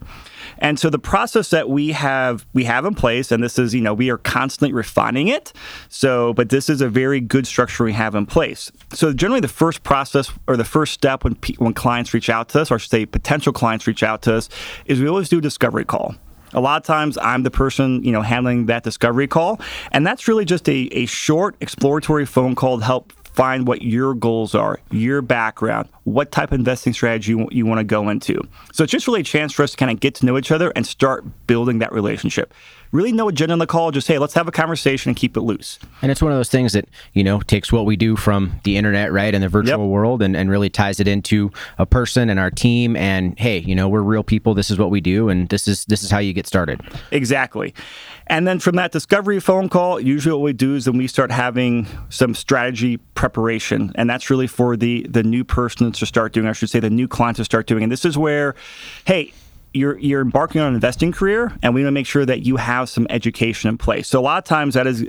And 0.57 0.79
so 0.79 0.89
the 0.89 0.99
process 0.99 1.49
that 1.51 1.69
we 1.69 1.91
have 1.91 2.45
we 2.53 2.63
have 2.63 2.85
in 2.85 2.95
place, 2.95 3.31
and 3.31 3.43
this 3.43 3.59
is 3.59 3.73
you 3.73 3.81
know 3.81 3.93
we 3.93 4.09
are 4.09 4.17
constantly 4.17 4.73
refining 4.73 5.27
it. 5.27 5.53
So, 5.89 6.33
but 6.33 6.49
this 6.49 6.69
is 6.69 6.81
a 6.81 6.89
very 6.89 7.19
good 7.19 7.45
structure 7.47 7.83
we 7.83 7.93
have 7.93 8.15
in 8.15 8.25
place. 8.25 8.71
So 8.93 9.13
generally, 9.13 9.41
the 9.41 9.47
first 9.47 9.83
process 9.83 10.31
or 10.47 10.57
the 10.57 10.65
first 10.65 10.93
step 10.93 11.23
when 11.23 11.37
when 11.57 11.73
clients 11.73 12.13
reach 12.13 12.29
out 12.29 12.49
to 12.49 12.61
us, 12.61 12.71
or 12.71 12.79
say 12.79 13.05
potential 13.05 13.53
clients 13.53 13.87
reach 13.87 14.03
out 14.03 14.21
to 14.23 14.35
us, 14.35 14.49
is 14.85 14.99
we 14.99 15.07
always 15.07 15.29
do 15.29 15.39
a 15.39 15.41
discovery 15.41 15.85
call. 15.85 16.15
A 16.55 16.61
lot 16.61 16.81
of 16.81 16.87
times 16.87 17.17
I'm 17.21 17.43
the 17.43 17.51
person, 17.51 18.03
you 18.03 18.11
know, 18.11 18.21
handling 18.21 18.65
that 18.65 18.83
discovery 18.83 19.27
call. 19.27 19.59
And 19.91 20.07
that's 20.07 20.27
really 20.27 20.45
just 20.45 20.67
a, 20.67 20.87
a 20.91 21.05
short 21.05 21.55
exploratory 21.59 22.25
phone 22.25 22.55
call 22.55 22.79
to 22.79 22.85
help 22.85 23.13
find 23.35 23.67
what 23.67 23.81
your 23.81 24.13
goals 24.13 24.55
are, 24.55 24.79
your 24.91 25.21
background, 25.21 25.89
what 26.05 26.31
type 26.31 26.53
of 26.53 26.59
investing 26.59 26.93
strategy 26.93 27.31
you, 27.31 27.47
you 27.51 27.65
want 27.65 27.79
to 27.79 27.83
go 27.83 28.07
into. 28.07 28.41
So 28.71 28.83
it's 28.83 28.91
just 28.91 29.07
really 29.07 29.19
a 29.19 29.25
chance 29.25 29.51
for 29.51 29.63
us 29.63 29.71
to 29.71 29.77
kind 29.77 29.91
of 29.91 29.99
get 29.99 30.15
to 30.15 30.25
know 30.25 30.37
each 30.37 30.51
other 30.51 30.71
and 30.73 30.87
start 30.87 31.25
building 31.45 31.79
that 31.79 31.91
relationship. 31.91 32.53
Really 32.95 33.11
no 33.11 33.27
agenda 33.27 33.51
on 33.51 33.59
the 33.59 33.67
call, 33.67 33.91
just 33.91 34.07
hey, 34.07 34.17
let's 34.19 34.35
have 34.35 34.47
a 34.47 34.53
conversation 34.53 35.09
and 35.09 35.17
keep 35.17 35.35
it 35.35 35.41
loose. 35.41 35.79
And 36.01 36.09
it's 36.13 36.21
one 36.21 36.31
of 36.31 36.37
those 36.37 36.47
things 36.47 36.71
that, 36.71 36.87
you 37.11 37.25
know, 37.25 37.41
takes 37.41 37.69
what 37.69 37.85
we 37.85 37.97
do 37.97 38.15
from 38.15 38.61
the 38.63 38.77
internet, 38.77 39.11
right, 39.11 39.35
and 39.35 39.43
the 39.43 39.49
virtual 39.49 39.83
Yep. 39.83 39.89
world 39.89 40.21
and, 40.21 40.33
and 40.33 40.49
really 40.49 40.69
ties 40.69 41.01
it 41.01 41.07
into 41.07 41.51
a 41.77 41.85
person 41.85 42.29
and 42.29 42.39
our 42.39 42.49
team 42.49 42.95
and 42.95 43.37
hey, 43.37 43.57
you 43.57 43.75
know, 43.75 43.89
we're 43.89 44.01
real 44.01 44.23
people, 44.23 44.53
this 44.53 44.71
is 44.71 44.79
what 44.79 44.91
we 44.91 45.01
do 45.01 45.27
and 45.27 45.49
this 45.49 45.67
is 45.67 45.83
this 45.85 46.03
is 46.03 46.09
how 46.09 46.19
you 46.19 46.31
get 46.31 46.47
started. 46.47 46.79
Exactly. 47.11 47.73
And 48.27 48.47
then 48.47 48.59
from 48.59 48.77
that 48.77 48.93
discovery 48.93 49.41
phone 49.41 49.67
call, 49.67 49.99
usually 49.99 50.31
what 50.31 50.41
we 50.41 50.53
do 50.53 50.75
is 50.75 50.85
then 50.85 50.97
we 50.97 51.07
start 51.07 51.31
having 51.31 51.87
some 52.07 52.33
strategy 52.33 52.95
preparation. 53.13 53.91
And 53.95 54.09
that's 54.09 54.29
really 54.29 54.47
for 54.47 54.77
the 54.77 55.05
the 55.09 55.21
new 55.21 55.43
person 55.43 55.91
to 55.91 56.05
start 56.05 56.31
doing, 56.31 56.47
I 56.47 56.53
should 56.53 56.69
say 56.69 56.79
the 56.79 56.89
new 56.89 57.09
client 57.09 57.35
to 57.37 57.43
start 57.43 57.67
doing. 57.67 57.83
And 57.83 57.91
this 57.91 58.05
is 58.05 58.17
where, 58.17 58.55
hey, 59.03 59.33
you're 59.75 59.97
you're 59.99 60.21
embarking 60.21 60.61
on 60.61 60.69
an 60.69 60.73
investing 60.75 61.11
career 61.11 61.51
and 61.61 61.73
we 61.73 61.81
want 61.81 61.87
to 61.87 61.91
make 61.91 62.07
sure 62.07 62.25
that 62.25 62.45
you 62.45 62.55
have 62.55 62.89
some 62.89 63.05
education 63.09 63.69
in 63.69 63.77
place. 63.77 64.07
So 64.07 64.19
a 64.19 64.21
lot 64.21 64.37
of 64.37 64.43
times 64.45 64.73
that 64.75 64.87
is 64.87 65.05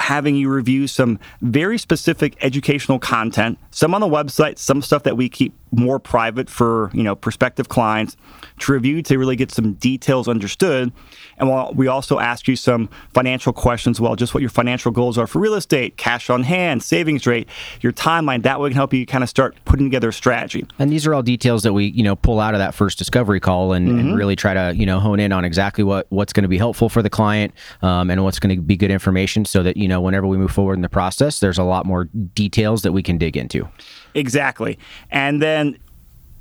having 0.00 0.34
you 0.34 0.50
review 0.50 0.86
some 0.86 1.18
very 1.42 1.78
specific 1.78 2.36
educational 2.40 2.98
content, 2.98 3.58
some 3.70 3.94
on 3.94 4.00
the 4.00 4.08
website, 4.08 4.58
some 4.58 4.82
stuff 4.82 5.02
that 5.04 5.16
we 5.16 5.28
keep 5.28 5.54
more 5.72 5.98
private 5.98 6.50
for, 6.50 6.90
you 6.92 7.02
know, 7.02 7.14
prospective 7.14 7.68
clients 7.68 8.16
to 8.58 8.72
review 8.72 9.02
to 9.02 9.16
really 9.16 9.36
get 9.36 9.52
some 9.52 9.74
details 9.74 10.28
understood. 10.28 10.92
And 11.38 11.48
while 11.48 11.72
we 11.74 11.86
also 11.86 12.18
ask 12.18 12.48
you 12.48 12.56
some 12.56 12.88
financial 13.14 13.52
questions, 13.52 14.00
well, 14.00 14.16
just 14.16 14.34
what 14.34 14.40
your 14.40 14.50
financial 14.50 14.90
goals 14.90 15.16
are 15.16 15.26
for 15.26 15.38
real 15.38 15.54
estate, 15.54 15.96
cash 15.96 16.28
on 16.28 16.42
hand, 16.42 16.82
savings 16.82 17.26
rate, 17.26 17.48
your 17.80 17.92
timeline, 17.92 18.42
that 18.42 18.60
way 18.60 18.70
can 18.70 18.76
help 18.76 18.92
you 18.92 19.06
kind 19.06 19.22
of 19.22 19.30
start 19.30 19.56
putting 19.64 19.86
together 19.86 20.08
a 20.08 20.12
strategy. 20.12 20.66
And 20.78 20.90
these 20.90 21.06
are 21.06 21.14
all 21.14 21.22
details 21.22 21.62
that 21.62 21.72
we, 21.72 21.86
you 21.86 22.02
know, 22.02 22.16
pull 22.16 22.40
out 22.40 22.54
of 22.54 22.58
that 22.58 22.74
first 22.74 22.98
discovery 22.98 23.40
call 23.40 23.72
and, 23.72 23.88
mm-hmm. 23.88 23.98
and 23.98 24.16
really 24.16 24.36
try 24.36 24.54
to, 24.54 24.74
you 24.76 24.86
know, 24.86 24.98
hone 24.98 25.20
in 25.20 25.32
on 25.32 25.44
exactly 25.44 25.84
what 25.84 26.06
what's 26.10 26.32
going 26.32 26.42
to 26.42 26.48
be 26.48 26.58
helpful 26.58 26.88
for 26.88 27.02
the 27.02 27.10
client 27.10 27.54
um, 27.82 28.10
and 28.10 28.24
what's 28.24 28.40
going 28.40 28.54
to 28.54 28.60
be 28.60 28.76
good 28.76 28.90
information 28.90 29.44
so 29.44 29.62
that, 29.62 29.76
you 29.76 29.88
know, 29.90 30.00
whenever 30.00 30.26
we 30.26 30.38
move 30.38 30.50
forward 30.50 30.74
in 30.74 30.82
the 30.82 30.88
process, 30.88 31.40
there's 31.40 31.58
a 31.58 31.64
lot 31.64 31.84
more 31.84 32.04
details 32.34 32.82
that 32.82 32.92
we 32.92 33.02
can 33.02 33.18
dig 33.18 33.36
into. 33.36 33.68
Exactly. 34.14 34.78
And 35.10 35.42
then 35.42 35.78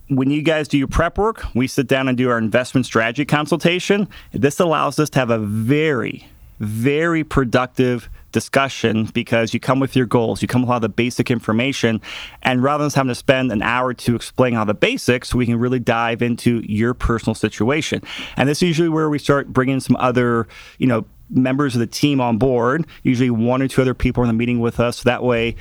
when 0.09 0.31
you 0.31 0.41
guys 0.41 0.67
do 0.67 0.77
your 0.77 0.87
prep 0.87 1.17
work, 1.17 1.43
we 1.53 1.67
sit 1.67 1.87
down 1.87 2.07
and 2.07 2.17
do 2.17 2.29
our 2.29 2.37
investment 2.37 2.85
strategy 2.85 3.25
consultation. 3.25 4.07
This 4.31 4.59
allows 4.59 4.99
us 4.99 5.09
to 5.11 5.19
have 5.19 5.29
a 5.29 5.37
very, 5.39 6.27
very 6.59 7.23
productive 7.23 8.09
discussion 8.31 9.05
because 9.05 9.53
you 9.53 9.59
come 9.59 9.79
with 9.79 9.95
your 9.95 10.05
goals, 10.05 10.41
you 10.41 10.47
come 10.47 10.61
with 10.61 10.69
a 10.69 10.71
lot 10.71 10.77
of 10.77 10.81
the 10.83 10.89
basic 10.89 11.31
information, 11.31 12.01
and 12.41 12.61
rather 12.61 12.83
than 12.83 12.91
having 12.91 13.09
to 13.09 13.15
spend 13.15 13.51
an 13.51 13.61
hour 13.61 13.93
to 13.93 14.15
explain 14.15 14.55
all 14.55 14.65
the 14.65 14.73
basics, 14.73 15.33
we 15.33 15.45
can 15.45 15.57
really 15.57 15.79
dive 15.79 16.21
into 16.21 16.61
your 16.67 16.93
personal 16.93 17.35
situation. 17.35 18.01
And 18.35 18.49
this 18.49 18.59
is 18.59 18.63
usually 18.63 18.89
where 18.89 19.09
we 19.09 19.19
start 19.19 19.47
bringing 19.47 19.79
some 19.79 19.95
other, 19.97 20.47
you 20.77 20.87
know, 20.87 21.05
members 21.29 21.75
of 21.75 21.79
the 21.79 21.87
team 21.87 22.21
on 22.21 22.37
board. 22.37 22.85
Usually, 23.03 23.29
one 23.29 23.61
or 23.61 23.67
two 23.67 23.81
other 23.81 23.93
people 23.93 24.23
in 24.23 24.27
the 24.27 24.33
meeting 24.33 24.59
with 24.59 24.79
us. 24.79 25.03
That 25.03 25.23
way, 25.23 25.55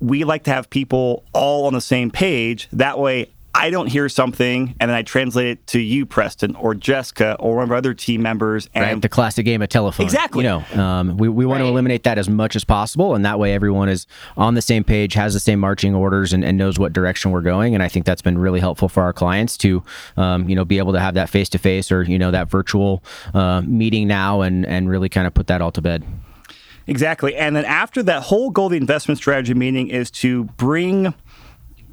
we 0.00 0.24
like 0.24 0.44
to 0.44 0.52
have 0.52 0.70
people 0.70 1.24
all 1.32 1.66
on 1.66 1.74
the 1.74 1.80
same 1.80 2.10
page. 2.10 2.68
That 2.72 2.98
way, 2.98 3.30
I 3.58 3.70
don't 3.70 3.88
hear 3.88 4.08
something 4.08 4.76
and 4.78 4.88
then 4.88 4.96
I 4.96 5.02
translate 5.02 5.48
it 5.48 5.66
to 5.68 5.80
you, 5.80 6.06
Preston, 6.06 6.54
or 6.54 6.76
Jessica, 6.76 7.36
or 7.40 7.56
one 7.56 7.64
of 7.64 7.70
our 7.72 7.76
other 7.76 7.92
team 7.92 8.22
members. 8.22 8.68
And 8.72 8.84
right, 8.84 9.02
the 9.02 9.08
classic 9.08 9.44
game 9.44 9.62
of 9.62 9.68
telephone. 9.68 10.06
Exactly. 10.06 10.44
You 10.44 10.50
know, 10.50 10.80
um, 10.80 11.16
we, 11.16 11.28
we 11.28 11.44
want 11.44 11.60
right. 11.60 11.66
to 11.66 11.70
eliminate 11.70 12.04
that 12.04 12.18
as 12.18 12.28
much 12.28 12.54
as 12.54 12.62
possible. 12.62 13.16
And 13.16 13.24
that 13.24 13.40
way 13.40 13.54
everyone 13.54 13.88
is 13.88 14.06
on 14.36 14.54
the 14.54 14.62
same 14.62 14.84
page, 14.84 15.14
has 15.14 15.34
the 15.34 15.40
same 15.40 15.58
marching 15.58 15.92
orders, 15.92 16.32
and, 16.32 16.44
and 16.44 16.56
knows 16.56 16.78
what 16.78 16.92
direction 16.92 17.32
we're 17.32 17.40
going. 17.40 17.74
And 17.74 17.82
I 17.82 17.88
think 17.88 18.06
that's 18.06 18.22
been 18.22 18.38
really 18.38 18.60
helpful 18.60 18.88
for 18.88 19.02
our 19.02 19.12
clients 19.12 19.56
to, 19.58 19.82
um, 20.16 20.48
you 20.48 20.54
know, 20.54 20.64
be 20.64 20.78
able 20.78 20.92
to 20.92 21.00
have 21.00 21.14
that 21.14 21.28
face 21.28 21.48
to 21.48 21.58
face 21.58 21.90
or, 21.90 22.04
you 22.04 22.18
know, 22.18 22.30
that 22.30 22.48
virtual 22.48 23.02
uh, 23.34 23.60
meeting 23.62 24.06
now 24.06 24.42
and, 24.42 24.66
and 24.66 24.88
really 24.88 25.08
kind 25.08 25.26
of 25.26 25.34
put 25.34 25.48
that 25.48 25.60
all 25.60 25.72
to 25.72 25.82
bed. 25.82 26.04
Exactly. 26.86 27.36
And 27.36 27.54
then 27.54 27.66
after 27.66 28.02
that 28.04 28.22
whole 28.22 28.50
goal 28.50 28.66
of 28.66 28.72
the 28.72 28.78
investment 28.78 29.18
strategy 29.18 29.52
meeting 29.52 29.88
is 29.88 30.10
to 30.12 30.44
bring 30.44 31.12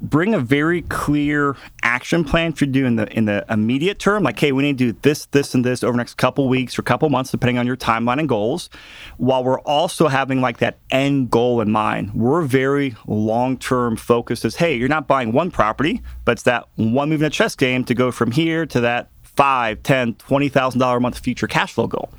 bring 0.00 0.34
a 0.34 0.38
very 0.38 0.82
clear 0.82 1.56
action 1.82 2.22
plan 2.24 2.52
for 2.52 2.66
you 2.66 2.84
in 2.84 2.96
the 2.96 3.06
in 3.16 3.24
the 3.24 3.44
immediate 3.48 3.98
term 3.98 4.22
like 4.22 4.38
hey 4.38 4.52
we 4.52 4.62
need 4.62 4.76
to 4.76 4.92
do 4.92 4.98
this 5.02 5.26
this 5.26 5.54
and 5.54 5.64
this 5.64 5.82
over 5.82 5.92
the 5.92 5.96
next 5.96 6.14
couple 6.14 6.48
weeks 6.48 6.78
or 6.78 6.82
couple 6.82 7.08
months 7.08 7.30
depending 7.30 7.58
on 7.58 7.66
your 7.66 7.76
timeline 7.76 8.18
and 8.18 8.28
goals 8.28 8.68
while 9.16 9.42
we're 9.42 9.60
also 9.60 10.08
having 10.08 10.40
like 10.40 10.58
that 10.58 10.78
end 10.90 11.30
goal 11.30 11.60
in 11.60 11.70
mind. 11.70 12.12
We're 12.14 12.42
very 12.42 12.94
long-term 13.06 13.96
focused 13.96 14.44
as 14.44 14.56
hey 14.56 14.76
you're 14.76 14.88
not 14.88 15.06
buying 15.06 15.32
one 15.32 15.50
property 15.50 16.02
but 16.24 16.32
it's 16.32 16.42
that 16.42 16.66
one 16.76 17.08
move 17.08 17.22
in 17.22 17.26
a 17.26 17.30
chess 17.30 17.56
game 17.56 17.84
to 17.84 17.94
go 17.94 18.10
from 18.12 18.32
here 18.32 18.66
to 18.66 18.80
that 18.80 19.10
five 19.22 19.82
ten 19.82 20.14
twenty 20.14 20.48
thousand 20.48 20.80
dollar 20.80 20.98
a 20.98 21.00
month 21.00 21.18
future 21.18 21.46
cash 21.46 21.72
flow 21.72 21.86
goal 21.86 22.10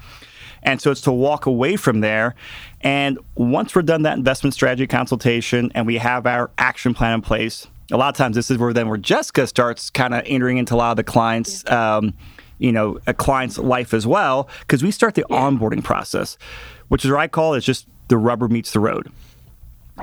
and 0.64 0.82
so 0.82 0.92
it's 0.92 1.02
to 1.02 1.12
walk 1.12 1.46
away 1.46 1.76
from 1.76 2.02
there. 2.02 2.36
And 2.82 3.18
once 3.36 3.76
we're 3.76 3.82
done 3.82 4.04
that 4.04 4.18
investment 4.18 4.54
strategy 4.54 4.88
consultation 4.88 5.72
and 5.76 5.88
we 5.88 5.98
have 5.98 6.26
our 6.26 6.52
action 6.58 6.94
plan 6.94 7.14
in 7.14 7.22
place, 7.22 7.68
a 7.92 7.98
lot 7.98 8.10
of 8.10 8.16
times 8.16 8.36
this 8.36 8.52
is 8.52 8.58
where 8.58 8.74
then 8.74 8.88
where 8.90 8.98
Jessica 8.98 9.48
starts 9.48 9.90
kind 9.90 10.14
of 10.14 10.24
entering 10.26 10.58
into 10.58 10.76
a 10.76 10.78
lot 10.78 10.92
of 10.92 10.98
the 10.98 11.04
clients. 11.04 11.70
Um, 11.70 12.14
you 12.60 12.72
know, 12.72 13.00
a 13.06 13.14
client's 13.14 13.60
life 13.60 13.94
as 13.94 14.08
well, 14.08 14.50
because 14.62 14.84
we 14.84 14.90
start 14.90 15.14
the 15.14 15.24
yeah. 15.30 15.38
onboarding 15.38 15.84
process, 15.84 16.40
which 16.88 17.06
is 17.06 17.12
what 17.12 17.20
I 17.20 17.28
call 17.28 17.54
is 17.54 17.64
just 17.64 17.86
the 18.08 18.18
rubber 18.18 18.48
meets 18.48 18.74
the 18.74 18.80
road. 18.80 19.12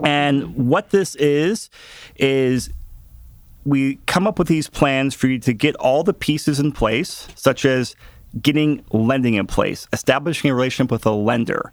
And 0.05 0.69
what 0.69 0.91
this 0.91 1.17
is, 1.17 1.69
is 2.17 2.71
we 3.65 3.97
come 4.07 4.27
up 4.27 4.39
with 4.39 4.49
these 4.49 4.69
plans 4.69 5.15
for 5.15 5.27
you 5.27 5.39
to 5.41 5.53
get 5.53 5.75
all 5.77 6.05
the 6.05 6.15
pieces 6.15 6.61
in 6.61 6.71
place, 6.71 7.27
such 7.35 7.65
as 7.65 7.97
getting 8.41 8.85
lending 8.93 9.35
in 9.35 9.47
place, 9.47 9.87
establishing 9.93 10.51
a 10.51 10.55
relationship 10.55 10.91
with 10.91 11.07
a 11.07 11.11
lender. 11.11 11.73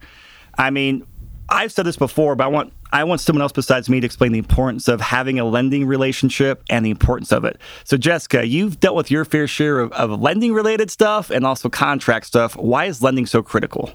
I 0.57 0.69
mean, 0.69 1.05
I've 1.49 1.71
said 1.71 1.85
this 1.85 1.97
before, 1.97 2.35
but 2.35 2.45
I 2.45 2.47
want 2.47 2.73
I 2.93 3.03
want 3.05 3.21
someone 3.21 3.41
else 3.41 3.53
besides 3.53 3.89
me 3.89 3.99
to 4.01 4.05
explain 4.05 4.33
the 4.33 4.39
importance 4.39 4.87
of 4.87 4.99
having 4.99 5.39
a 5.39 5.45
lending 5.45 5.85
relationship 5.85 6.61
and 6.69 6.85
the 6.85 6.89
importance 6.89 7.31
of 7.31 7.45
it. 7.45 7.57
So, 7.85 7.95
Jessica, 7.95 8.45
you've 8.45 8.79
dealt 8.81 8.95
with 8.95 9.09
your 9.09 9.23
fair 9.23 9.47
share 9.47 9.79
of, 9.79 9.93
of 9.93 10.19
lending 10.19 10.53
related 10.53 10.91
stuff 10.91 11.29
and 11.29 11.45
also 11.45 11.69
contract 11.69 12.25
stuff. 12.25 12.55
Why 12.57 12.85
is 12.85 13.01
lending 13.01 13.25
so 13.25 13.41
critical? 13.41 13.91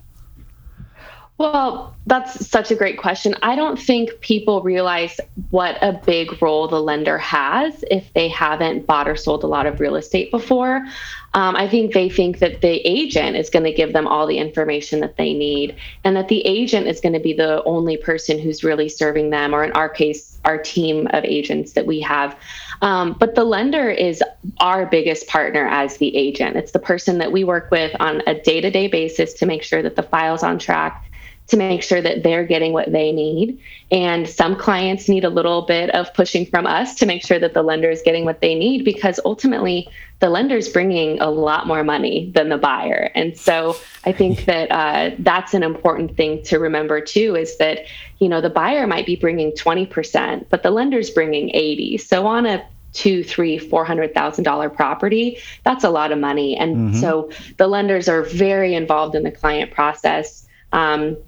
Well, 1.38 1.94
that's 2.06 2.48
such 2.48 2.70
a 2.70 2.74
great 2.74 2.96
question. 2.96 3.34
I 3.42 3.56
don't 3.56 3.78
think 3.78 4.20
people 4.20 4.62
realize 4.62 5.20
what 5.50 5.76
a 5.82 5.92
big 5.92 6.40
role 6.40 6.66
the 6.66 6.80
lender 6.80 7.18
has 7.18 7.84
if 7.90 8.10
they 8.14 8.28
haven't 8.28 8.86
bought 8.86 9.06
or 9.06 9.16
sold 9.16 9.44
a 9.44 9.46
lot 9.46 9.66
of 9.66 9.78
real 9.78 9.96
estate 9.96 10.30
before. 10.30 10.86
Um, 11.34 11.54
I 11.54 11.68
think 11.68 11.92
they 11.92 12.08
think 12.08 12.38
that 12.38 12.62
the 12.62 12.80
agent 12.88 13.36
is 13.36 13.50
going 13.50 13.64
to 13.64 13.72
give 13.72 13.92
them 13.92 14.06
all 14.06 14.26
the 14.26 14.38
information 14.38 15.00
that 15.00 15.18
they 15.18 15.34
need, 15.34 15.76
and 16.04 16.16
that 16.16 16.28
the 16.28 16.40
agent 16.46 16.86
is 16.86 17.02
going 17.02 17.12
to 17.12 17.20
be 17.20 17.34
the 17.34 17.62
only 17.64 17.98
person 17.98 18.38
who's 18.38 18.64
really 18.64 18.88
serving 18.88 19.28
them, 19.28 19.54
or 19.54 19.62
in 19.62 19.72
our 19.72 19.90
case, 19.90 20.38
our 20.46 20.56
team 20.56 21.06
of 21.10 21.22
agents 21.24 21.72
that 21.72 21.84
we 21.84 22.00
have. 22.00 22.34
Um, 22.80 23.14
but 23.18 23.34
the 23.34 23.44
lender 23.44 23.90
is 23.90 24.22
our 24.60 24.86
biggest 24.86 25.26
partner 25.26 25.68
as 25.68 25.98
the 25.98 26.16
agent. 26.16 26.56
It's 26.56 26.72
the 26.72 26.78
person 26.78 27.18
that 27.18 27.32
we 27.32 27.44
work 27.44 27.70
with 27.70 27.94
on 28.00 28.22
a 28.26 28.40
day 28.40 28.62
to 28.62 28.70
day 28.70 28.86
basis 28.86 29.34
to 29.34 29.44
make 29.44 29.62
sure 29.62 29.82
that 29.82 29.96
the 29.96 30.02
file's 30.02 30.42
on 30.42 30.58
track 30.58 31.02
to 31.48 31.56
make 31.56 31.82
sure 31.82 32.00
that 32.00 32.22
they're 32.22 32.44
getting 32.44 32.72
what 32.72 32.90
they 32.90 33.12
need. 33.12 33.60
And 33.90 34.28
some 34.28 34.56
clients 34.56 35.08
need 35.08 35.24
a 35.24 35.28
little 35.28 35.62
bit 35.62 35.90
of 35.90 36.12
pushing 36.14 36.46
from 36.46 36.66
us 36.66 36.94
to 36.96 37.06
make 37.06 37.24
sure 37.24 37.38
that 37.38 37.54
the 37.54 37.62
lender 37.62 37.88
is 37.88 38.02
getting 38.02 38.24
what 38.24 38.40
they 38.40 38.54
need 38.54 38.84
because 38.84 39.20
ultimately 39.24 39.88
the 40.18 40.28
lender's 40.28 40.68
bringing 40.68 41.20
a 41.20 41.30
lot 41.30 41.66
more 41.66 41.84
money 41.84 42.32
than 42.34 42.48
the 42.48 42.58
buyer. 42.58 43.10
And 43.14 43.36
so 43.36 43.76
I 44.04 44.12
think 44.12 44.46
that 44.46 44.70
uh, 44.72 45.14
that's 45.18 45.54
an 45.54 45.62
important 45.62 46.16
thing 46.16 46.42
to 46.44 46.58
remember 46.58 47.00
too 47.00 47.36
is 47.36 47.58
that, 47.58 47.80
you 48.18 48.28
know, 48.28 48.40
the 48.40 48.50
buyer 48.50 48.86
might 48.86 49.06
be 49.06 49.14
bringing 49.14 49.52
20%, 49.52 50.46
but 50.48 50.62
the 50.62 50.70
lender's 50.70 51.10
bringing 51.10 51.50
80. 51.54 51.98
So 51.98 52.26
on 52.26 52.46
a 52.46 52.66
two, 52.96 53.22
three, 53.22 53.58
four 53.58 53.84
hundred 53.84 54.14
thousand 54.14 54.44
dollar 54.44 54.70
property, 54.70 55.38
that's 55.64 55.84
a 55.84 55.90
lot 55.90 56.12
of 56.12 56.18
money. 56.18 56.56
And 56.56 56.76
mm-hmm. 56.76 57.00
so 57.00 57.30
the 57.58 57.66
lenders 57.66 58.08
are 58.08 58.22
very 58.22 58.74
involved 58.74 59.14
in 59.14 59.22
the 59.22 59.30
client 59.30 59.70
process. 59.70 60.46
Um, 60.72 61.18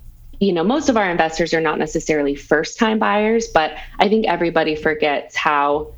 you 0.41 0.53
know, 0.53 0.63
most 0.63 0.89
of 0.89 0.97
our 0.97 1.11
investors 1.11 1.53
are 1.53 1.61
not 1.61 1.79
necessarily 1.79 2.35
first 2.35 2.79
time 2.79 2.99
buyers, 2.99 3.49
but 3.49 3.77
I 3.99 4.09
think 4.09 4.27
everybody 4.27 4.77
forgets 4.77 5.37
how 5.37 5.93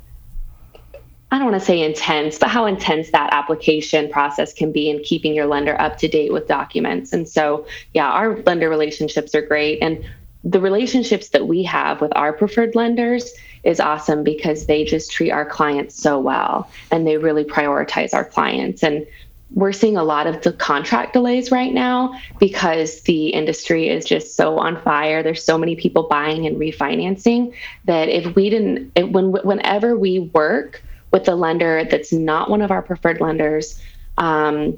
I 1.33 1.37
don't 1.37 1.49
want 1.51 1.61
to 1.61 1.65
say 1.65 1.81
intense, 1.81 2.37
but 2.37 2.49
how 2.49 2.65
intense 2.65 3.11
that 3.11 3.31
application 3.31 4.09
process 4.09 4.53
can 4.53 4.73
be 4.73 4.89
in 4.89 5.01
keeping 5.01 5.33
your 5.33 5.45
lender 5.45 5.79
up 5.79 5.97
to 5.99 6.09
date 6.09 6.33
with 6.33 6.47
documents. 6.47 7.13
And 7.13 7.27
so, 7.27 7.65
yeah, 7.93 8.09
our 8.09 8.41
lender 8.41 8.67
relationships 8.67 9.33
are 9.33 9.41
great. 9.41 9.79
And 9.81 10.03
the 10.43 10.59
relationships 10.59 11.29
that 11.29 11.47
we 11.47 11.63
have 11.63 12.01
with 12.01 12.11
our 12.17 12.33
preferred 12.33 12.75
lenders 12.75 13.31
is 13.63 13.79
awesome 13.79 14.23
because 14.23 14.65
they 14.65 14.83
just 14.83 15.11
treat 15.11 15.31
our 15.31 15.45
clients 15.45 15.95
so 15.95 16.19
well 16.19 16.69
and 16.91 17.07
they 17.07 17.15
really 17.17 17.45
prioritize 17.45 18.13
our 18.13 18.25
clients. 18.25 18.83
And 18.83 19.05
we're 19.53 19.73
seeing 19.73 19.97
a 19.97 20.03
lot 20.03 20.27
of 20.27 20.41
the 20.41 20.53
contract 20.53 21.13
delays 21.13 21.51
right 21.51 21.73
now 21.73 22.17
because 22.39 23.01
the 23.01 23.27
industry 23.27 23.89
is 23.89 24.05
just 24.05 24.35
so 24.35 24.57
on 24.57 24.81
fire. 24.81 25.23
There's 25.23 25.43
so 25.43 25.57
many 25.57 25.75
people 25.75 26.03
buying 26.03 26.47
and 26.47 26.57
refinancing 26.57 27.53
that 27.85 28.07
if 28.07 28.35
we 28.35 28.49
didn't, 28.49 28.91
when 29.11 29.31
whenever 29.31 29.97
we 29.97 30.19
work 30.19 30.81
with 31.11 31.27
a 31.27 31.35
lender 31.35 31.83
that's 31.83 32.13
not 32.13 32.49
one 32.49 32.61
of 32.61 32.71
our 32.71 32.81
preferred 32.81 33.19
lenders, 33.19 33.79
um, 34.17 34.77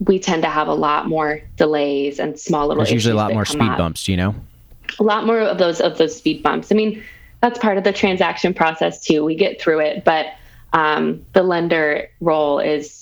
we 0.00 0.18
tend 0.18 0.42
to 0.42 0.48
have 0.48 0.68
a 0.68 0.74
lot 0.74 1.08
more 1.08 1.40
delays 1.56 2.18
and 2.18 2.38
small 2.38 2.68
little. 2.68 2.82
There's 2.82 2.92
usually 2.92 3.12
a 3.12 3.16
lot 3.16 3.32
more 3.32 3.46
speed 3.46 3.62
up. 3.62 3.78
bumps, 3.78 4.08
you 4.08 4.16
know. 4.16 4.34
A 4.98 5.02
lot 5.02 5.24
more 5.24 5.40
of 5.40 5.58
those 5.58 5.80
of 5.80 5.96
those 5.96 6.14
speed 6.14 6.42
bumps. 6.42 6.70
I 6.70 6.74
mean, 6.74 7.02
that's 7.40 7.58
part 7.58 7.78
of 7.78 7.84
the 7.84 7.92
transaction 7.92 8.52
process 8.52 9.02
too. 9.02 9.24
We 9.24 9.36
get 9.36 9.60
through 9.60 9.80
it, 9.80 10.04
but 10.04 10.26
um, 10.74 11.24
the 11.32 11.42
lender 11.42 12.10
role 12.20 12.58
is 12.58 13.01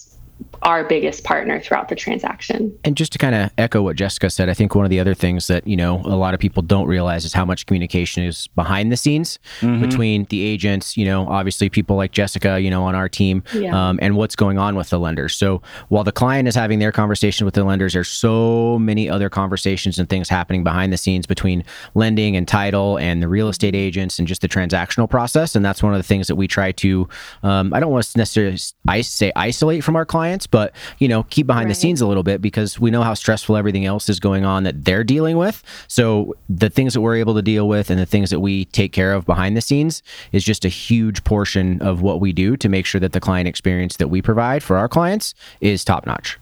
our 0.62 0.84
biggest 0.84 1.24
partner 1.24 1.60
throughout 1.60 1.88
the 1.88 1.96
transaction. 1.96 2.76
And 2.84 2.96
just 2.96 3.12
to 3.12 3.18
kind 3.18 3.34
of 3.34 3.50
echo 3.56 3.82
what 3.82 3.96
Jessica 3.96 4.28
said, 4.30 4.48
I 4.48 4.54
think 4.54 4.74
one 4.74 4.84
of 4.84 4.90
the 4.90 5.00
other 5.00 5.14
things 5.14 5.46
that, 5.46 5.66
you 5.66 5.76
know, 5.76 6.00
a 6.04 6.16
lot 6.16 6.34
of 6.34 6.40
people 6.40 6.62
don't 6.62 6.86
realize 6.86 7.24
is 7.24 7.32
how 7.32 7.44
much 7.44 7.66
communication 7.66 8.24
is 8.24 8.46
behind 8.48 8.92
the 8.92 8.96
scenes 8.96 9.38
mm-hmm. 9.60 9.80
between 9.80 10.24
the 10.26 10.42
agents, 10.42 10.96
you 10.96 11.04
know, 11.04 11.26
obviously 11.28 11.70
people 11.70 11.96
like 11.96 12.12
Jessica, 12.12 12.60
you 12.60 12.70
know, 12.70 12.84
on 12.84 12.94
our 12.94 13.08
team, 13.08 13.42
yeah. 13.54 13.88
um, 13.88 13.98
and 14.02 14.16
what's 14.16 14.36
going 14.36 14.58
on 14.58 14.76
with 14.76 14.90
the 14.90 14.98
lenders. 14.98 15.34
So 15.34 15.62
while 15.88 16.04
the 16.04 16.12
client 16.12 16.48
is 16.48 16.54
having 16.54 16.78
their 16.78 16.92
conversation 16.92 17.44
with 17.44 17.54
the 17.54 17.64
lenders, 17.64 17.94
there's 17.94 18.08
so 18.08 18.78
many 18.78 19.08
other 19.08 19.30
conversations 19.30 19.98
and 19.98 20.08
things 20.08 20.28
happening 20.28 20.62
behind 20.62 20.92
the 20.92 20.98
scenes 20.98 21.26
between 21.26 21.64
lending 21.94 22.36
and 22.36 22.46
title 22.46 22.98
and 22.98 23.22
the 23.22 23.28
real 23.28 23.48
estate 23.48 23.74
agents 23.74 24.18
and 24.18 24.28
just 24.28 24.42
the 24.42 24.48
transactional 24.48 25.08
process. 25.08 25.56
And 25.56 25.64
that's 25.64 25.82
one 25.82 25.94
of 25.94 25.98
the 25.98 26.04
things 26.06 26.26
that 26.26 26.36
we 26.36 26.46
try 26.46 26.72
to, 26.72 27.08
um, 27.42 27.72
I 27.72 27.80
don't 27.80 27.90
want 27.90 28.04
to 28.04 28.18
necessarily 28.18 28.58
say 29.02 29.32
isolate 29.36 29.84
from 29.84 29.96
our 29.96 30.04
clients, 30.04 30.46
but 30.50 30.72
you 30.98 31.08
know, 31.08 31.24
keep 31.24 31.46
behind 31.46 31.66
right. 31.66 31.70
the 31.70 31.80
scenes 31.80 32.00
a 32.00 32.06
little 32.06 32.22
bit 32.22 32.40
because 32.40 32.78
we 32.78 32.90
know 32.90 33.02
how 33.02 33.14
stressful 33.14 33.56
everything 33.56 33.84
else 33.84 34.08
is 34.08 34.20
going 34.20 34.44
on 34.44 34.64
that 34.64 34.84
they're 34.84 35.04
dealing 35.04 35.36
with. 35.36 35.62
So 35.88 36.34
the 36.48 36.70
things 36.70 36.94
that 36.94 37.00
we're 37.00 37.16
able 37.16 37.34
to 37.34 37.42
deal 37.42 37.68
with 37.68 37.90
and 37.90 37.98
the 37.98 38.06
things 38.06 38.30
that 38.30 38.40
we 38.40 38.66
take 38.66 38.92
care 38.92 39.12
of 39.12 39.26
behind 39.26 39.56
the 39.56 39.60
scenes 39.60 40.02
is 40.32 40.44
just 40.44 40.64
a 40.64 40.68
huge 40.68 41.24
portion 41.24 41.80
of 41.82 42.02
what 42.02 42.20
we 42.20 42.32
do 42.32 42.56
to 42.56 42.68
make 42.68 42.86
sure 42.86 43.00
that 43.00 43.12
the 43.12 43.20
client 43.20 43.48
experience 43.48 43.96
that 43.96 44.08
we 44.08 44.22
provide 44.22 44.62
for 44.62 44.76
our 44.76 44.88
clients 44.88 45.34
is 45.60 45.84
top 45.84 46.06
notch. 46.06 46.38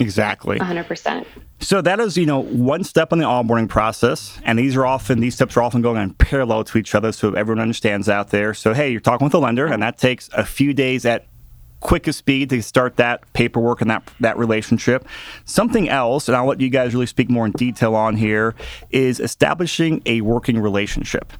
Exactly. 0.00 0.58
100%. 0.58 1.26
So 1.60 1.82
that 1.82 2.00
is, 2.00 2.16
you 2.16 2.24
know, 2.24 2.40
one 2.40 2.84
step 2.84 3.12
in 3.12 3.18
the 3.18 3.26
onboarding 3.26 3.68
process, 3.68 4.40
and 4.44 4.58
these 4.58 4.74
are 4.74 4.86
often 4.86 5.20
these 5.20 5.34
steps 5.34 5.58
are 5.58 5.62
often 5.62 5.82
going 5.82 5.98
on 5.98 6.14
parallel 6.14 6.64
to 6.64 6.78
each 6.78 6.94
other, 6.94 7.12
so 7.12 7.34
everyone 7.34 7.60
understands 7.60 8.08
out 8.08 8.30
there. 8.30 8.54
So 8.54 8.72
hey, 8.72 8.90
you're 8.90 9.00
talking 9.00 9.26
with 9.26 9.34
a 9.34 9.38
lender, 9.38 9.66
and 9.66 9.82
that 9.82 9.98
takes 9.98 10.30
a 10.32 10.46
few 10.46 10.72
days 10.72 11.04
at 11.04 11.26
quickest 11.80 12.18
speed 12.18 12.50
to 12.50 12.62
start 12.62 12.96
that 12.96 13.30
paperwork 13.32 13.80
and 13.80 13.90
that 13.90 14.08
that 14.20 14.38
relationship. 14.38 15.06
Something 15.44 15.88
else, 15.88 16.28
and 16.28 16.36
I'll 16.36 16.46
let 16.46 16.60
you 16.60 16.70
guys 16.70 16.94
really 16.94 17.06
speak 17.06 17.30
more 17.30 17.46
in 17.46 17.52
detail 17.52 17.94
on 17.94 18.16
here, 18.16 18.54
is 18.90 19.20
establishing 19.20 20.02
a 20.06 20.20
working 20.20 20.60
relationship. 20.60 21.32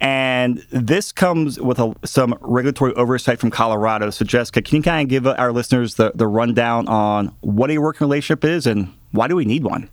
And 0.00 0.58
this 0.70 1.12
comes 1.12 1.60
with 1.60 1.78
a, 1.78 1.94
some 2.04 2.36
regulatory 2.40 2.92
oversight 2.94 3.38
from 3.38 3.50
Colorado. 3.50 4.10
So, 4.10 4.24
Jessica, 4.24 4.60
can 4.60 4.76
you 4.76 4.82
kind 4.82 5.06
of 5.06 5.08
give 5.08 5.26
our 5.26 5.52
listeners 5.52 5.94
the, 5.94 6.12
the 6.14 6.26
rundown 6.26 6.88
on 6.88 7.34
what 7.40 7.70
a 7.70 7.78
working 7.78 8.06
relationship 8.06 8.44
is 8.44 8.66
and 8.66 8.92
why 9.12 9.28
do 9.28 9.36
we 9.36 9.44
need 9.44 9.62
one? 9.62 9.88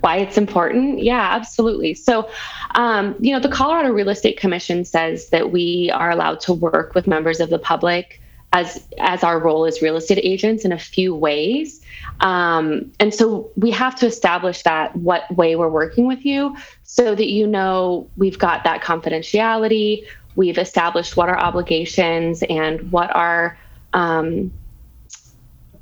why 0.00 0.16
it's 0.16 0.38
important? 0.38 1.02
Yeah, 1.02 1.28
absolutely. 1.32 1.94
So, 1.94 2.28
um, 2.74 3.14
you 3.20 3.32
know, 3.32 3.40
the 3.40 3.48
Colorado 3.48 3.90
Real 3.90 4.08
Estate 4.08 4.38
Commission 4.38 4.84
says 4.84 5.28
that 5.28 5.52
we 5.52 5.90
are 5.94 6.10
allowed 6.10 6.40
to 6.40 6.52
work 6.52 6.94
with 6.94 7.06
members 7.06 7.40
of 7.40 7.50
the 7.50 7.58
public 7.58 8.21
as 8.52 8.86
as 8.98 9.24
our 9.24 9.38
role 9.38 9.64
as 9.64 9.80
real 9.80 9.96
estate 9.96 10.20
agents 10.22 10.64
in 10.64 10.72
a 10.72 10.78
few 10.78 11.14
ways. 11.14 11.80
Um, 12.20 12.92
and 13.00 13.12
so 13.12 13.50
we 13.56 13.70
have 13.70 13.96
to 13.96 14.06
establish 14.06 14.62
that 14.62 14.94
what 14.96 15.34
way 15.34 15.56
we're 15.56 15.68
working 15.68 16.06
with 16.06 16.24
you 16.24 16.56
so 16.82 17.14
that 17.14 17.28
you 17.28 17.46
know 17.46 18.08
we've 18.16 18.38
got 18.38 18.64
that 18.64 18.82
confidentiality, 18.82 20.04
we've 20.36 20.58
established 20.58 21.16
what 21.16 21.28
our 21.28 21.38
obligations 21.38 22.42
and 22.48 22.92
what 22.92 23.14
our 23.16 23.58
um, 23.94 24.52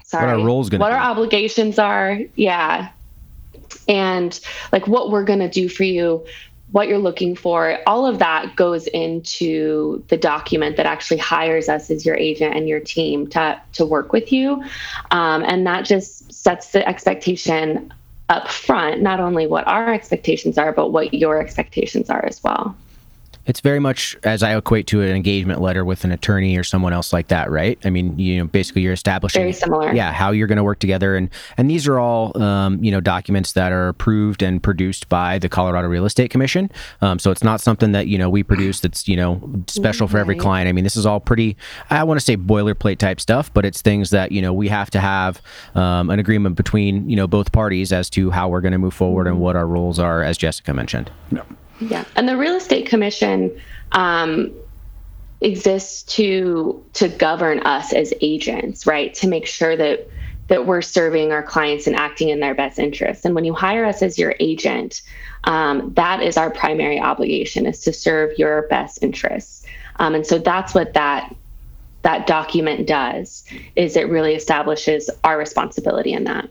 sorry, 0.05 0.27
what 0.27 0.41
our 0.41 0.47
roles 0.47 0.71
what 0.71 0.79
be. 0.79 0.85
our 0.85 0.99
obligations 0.99 1.79
are. 1.79 2.21
Yeah. 2.37 2.91
And 3.89 4.39
like 4.73 4.87
what 4.87 5.11
we're 5.11 5.25
going 5.25 5.41
to 5.41 5.49
do 5.49 5.69
for 5.69 5.85
you 5.85 6.25
what 6.73 6.89
you're 6.89 6.99
looking 6.99 7.35
for, 7.35 7.79
all 7.87 8.07
of 8.07 8.19
that 8.19 8.55
goes 8.57 8.87
into 8.89 10.05
the 10.09 10.17
document 10.17 10.77
that 10.77 10.87
actually 10.87 11.19
hires 11.19 11.69
us 11.69 11.91
as 11.91 12.07
your 12.07 12.17
agent 12.17 12.55
and 12.55 12.69
your 12.69 12.81
team 12.81 13.27
to, 13.29 13.61
to 13.73 13.85
work 13.85 14.13
with 14.13 14.33
you. 14.33 14.63
Um, 15.11 15.43
and 15.43 15.67
that 15.67 15.85
just 15.85 16.33
sets 16.33 16.71
the 16.71 16.87
expectation 16.89 17.93
up 18.29 18.49
front, 18.49 19.03
not 19.03 19.19
only 19.19 19.47
what 19.47 19.67
our 19.67 19.93
expectations 19.93 20.57
are, 20.57 20.73
but 20.73 20.91
what 20.91 21.13
your 21.13 21.41
expectations 21.41 22.09
are 22.09 22.25
as 22.25 22.43
well. 22.45 22.77
It's 23.47 23.61
very 23.61 23.81
much 23.81 24.17
as 24.23 24.43
I 24.43 24.57
equate 24.57 24.87
to 24.89 25.01
an 25.03 25.15
engagement 25.17 25.61
letter 25.61 25.85
with 25.85 26.05
an 26.05 26.13
attorney 26.13 26.57
or 26.57 26.65
someone 26.65 26.93
else 26.93 27.13
like 27.13 27.29
that, 27.29 27.51
right? 27.51 27.79
I 27.85 27.91
mean, 27.91 28.19
you 28.19 28.39
know, 28.39 28.45
basically 28.45 28.83
you're 28.83 28.93
establishing 28.93 29.41
very 29.43 29.53
similar. 29.53 29.93
Yeah, 29.93 30.13
how 30.13 30.31
you're 30.31 30.47
going 30.47 30.59
to 30.59 30.65
work 30.65 30.79
together, 30.79 31.17
and 31.17 31.31
and 31.57 31.71
these 31.71 31.89
are 31.89 31.99
all 31.99 32.41
um, 32.41 32.83
you 32.85 32.91
know 32.91 33.01
documents 33.01 33.53
that 33.53 33.73
are 33.73 33.89
approved 33.89 34.43
and 34.43 34.63
produced 34.63 35.09
by 35.09 35.39
the 35.39 35.49
Colorado 35.49 35.89
Real 35.89 36.05
Estate 36.05 36.31
Commission. 36.31 36.71
Um, 37.01 37.19
so 37.19 37.31
it's 37.31 37.43
not 37.43 37.61
something 37.61 37.93
that 37.93 38.07
you 38.07 38.19
know 38.19 38.29
we 38.29 38.43
produce 38.43 38.81
that's 38.81 39.09
you 39.09 39.17
know 39.17 39.41
special 39.67 40.07
for 40.07 40.19
every 40.19 40.37
client. 40.37 40.69
I 40.69 40.73
mean, 40.73 40.85
this 40.85 40.97
is 40.97 41.07
all 41.07 41.21
pretty. 41.21 41.57
I 41.89 42.05
want 42.05 42.21
to 42.21 42.25
say 42.25 42.37
boilerplate 42.37 42.99
type 42.99 43.21
stuff, 43.21 43.53
but 43.53 43.65
it's 43.65 43.81
things 43.81 44.11
that 44.11 44.33
you 44.33 44.43
know 44.43 44.53
we 44.53 44.69
have 44.69 44.91
to 44.91 45.01
have 45.01 45.41
um, 45.75 46.11
an 46.11 46.19
agreement 46.19 46.57
between 46.57 47.09
you 47.09 47.17
know 47.17 47.27
both 47.27 47.53
parties 47.53 47.93
as 47.93 48.11
to 48.11 48.31
how 48.31 48.49
we're 48.49 48.61
going 48.61 48.73
to 48.73 48.79
move 48.79 48.95
forward 48.95 49.27
and 49.27 49.41
what 49.41 49.57
our 49.57 49.67
roles 49.67 49.99
are, 49.99 50.23
as 50.23 50.37
Jessica 50.37 50.75
mentioned. 50.75 51.11
Yeah. 51.33 51.43
Yeah, 51.81 52.05
and 52.17 52.29
the 52.29 52.37
real 52.37 52.55
estate 52.57 52.87
commission 52.87 53.57
um, 53.93 54.55
exists 55.41 56.03
to 56.15 56.85
to 56.95 57.09
govern 57.09 57.61
us 57.61 57.93
as 57.93 58.13
agents, 58.21 58.87
right? 58.87 59.15
To 59.15 59.29
make 59.29 59.47
sure 59.47 59.77
that 59.77 60.09
that 60.49 60.67
we're 60.67 60.83
serving 60.83 61.31
our 61.33 61.43
clients 61.43 61.87
and 61.87 61.95
acting 61.95 62.29
in 62.29 62.41
their 62.41 62.55
best 62.55 62.79
interest. 62.79 63.25
And 63.25 63.35
when 63.35 63.45
you 63.45 63.55
hire 63.55 63.85
us 63.85 64.03
as 64.03 64.19
your 64.19 64.35
agent, 64.41 65.01
um, 65.45 65.93
that 65.95 66.23
is 66.23 66.37
our 66.37 66.51
primary 66.51 67.01
obligation: 67.01 67.67
is 67.67 67.81
to 67.81 67.93
serve 67.93 68.31
your 68.37 68.67
best 68.69 69.03
interests. 69.03 69.65
Um, 69.97 70.15
and 70.15 70.27
so 70.27 70.39
that's 70.39 70.75
what 70.75 70.95
that 70.95 71.35
that 72.03 72.27
document 72.27 72.87
does 72.87 73.45
is 73.77 73.97
it 73.97 74.09
really 74.09 74.35
establishes 74.35 75.11
our 75.25 75.39
responsibility 75.39 76.13
in 76.13 76.25
that. 76.25 76.49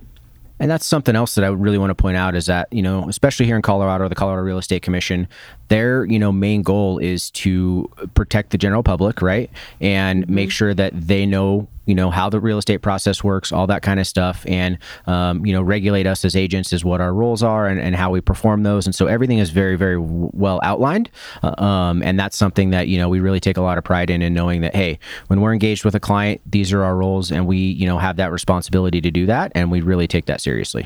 And 0.59 0.69
that's 0.69 0.85
something 0.85 1.15
else 1.15 1.35
that 1.35 1.45
I 1.45 1.47
really 1.47 1.77
want 1.77 1.89
to 1.91 1.95
point 1.95 2.17
out 2.17 2.35
is 2.35 2.47
that, 2.47 2.71
you 2.71 2.81
know, 2.81 3.07
especially 3.07 3.45
here 3.45 3.55
in 3.55 3.61
Colorado, 3.61 4.09
the 4.09 4.15
Colorado 4.15 4.41
Real 4.43 4.57
Estate 4.57 4.81
Commission, 4.81 5.27
their, 5.69 6.05
you 6.05 6.19
know, 6.19 6.31
main 6.31 6.63
goal 6.63 6.97
is 6.97 7.31
to 7.31 7.89
protect 8.13 8.49
the 8.51 8.57
general 8.57 8.83
public, 8.83 9.21
right? 9.21 9.49
And 9.79 10.23
mm-hmm. 10.23 10.35
make 10.35 10.51
sure 10.51 10.73
that 10.73 10.91
they 10.93 11.25
know, 11.25 11.67
you 11.89 11.95
know, 11.95 12.11
how 12.11 12.29
the 12.29 12.39
real 12.39 12.59
estate 12.59 12.83
process 12.83 13.23
works, 13.23 13.51
all 13.51 13.65
that 13.65 13.81
kind 13.81 13.99
of 13.99 14.05
stuff. 14.05 14.45
And, 14.47 14.77
um, 15.07 15.43
you 15.43 15.51
know, 15.51 15.63
regulate 15.63 16.05
us 16.05 16.23
as 16.23 16.35
agents 16.35 16.71
is 16.71 16.85
what 16.85 17.01
our 17.01 17.11
roles 17.11 17.41
are 17.41 17.65
and, 17.65 17.79
and 17.79 17.95
how 17.95 18.11
we 18.11 18.21
perform 18.21 18.61
those. 18.61 18.85
And 18.85 18.93
so 18.93 19.07
everything 19.07 19.39
is 19.39 19.49
very, 19.49 19.75
very 19.75 19.95
w- 19.95 20.29
well 20.31 20.59
outlined. 20.61 21.09
Uh, 21.41 21.59
um, 21.59 22.03
and 22.03 22.19
that's 22.19 22.37
something 22.37 22.69
that, 22.69 22.89
you 22.89 22.99
know, 22.99 23.09
we 23.09 23.19
really 23.19 23.39
take 23.39 23.57
a 23.57 23.61
lot 23.61 23.79
of 23.79 23.83
pride 23.83 24.11
in, 24.11 24.21
in 24.21 24.35
knowing 24.35 24.61
that, 24.61 24.75
hey, 24.75 24.99
when 25.27 25.41
we're 25.41 25.51
engaged 25.51 25.83
with 25.83 25.95
a 25.95 25.99
client, 25.99 26.41
these 26.45 26.71
are 26.71 26.83
our 26.83 26.95
roles 26.95 27.31
and 27.31 27.47
we, 27.47 27.57
you 27.57 27.87
know, 27.87 27.97
have 27.97 28.17
that 28.17 28.31
responsibility 28.31 29.01
to 29.01 29.09
do 29.09 29.25
that. 29.25 29.51
And 29.55 29.71
we 29.71 29.81
really 29.81 30.07
take 30.07 30.27
that 30.27 30.41
seriously. 30.41 30.85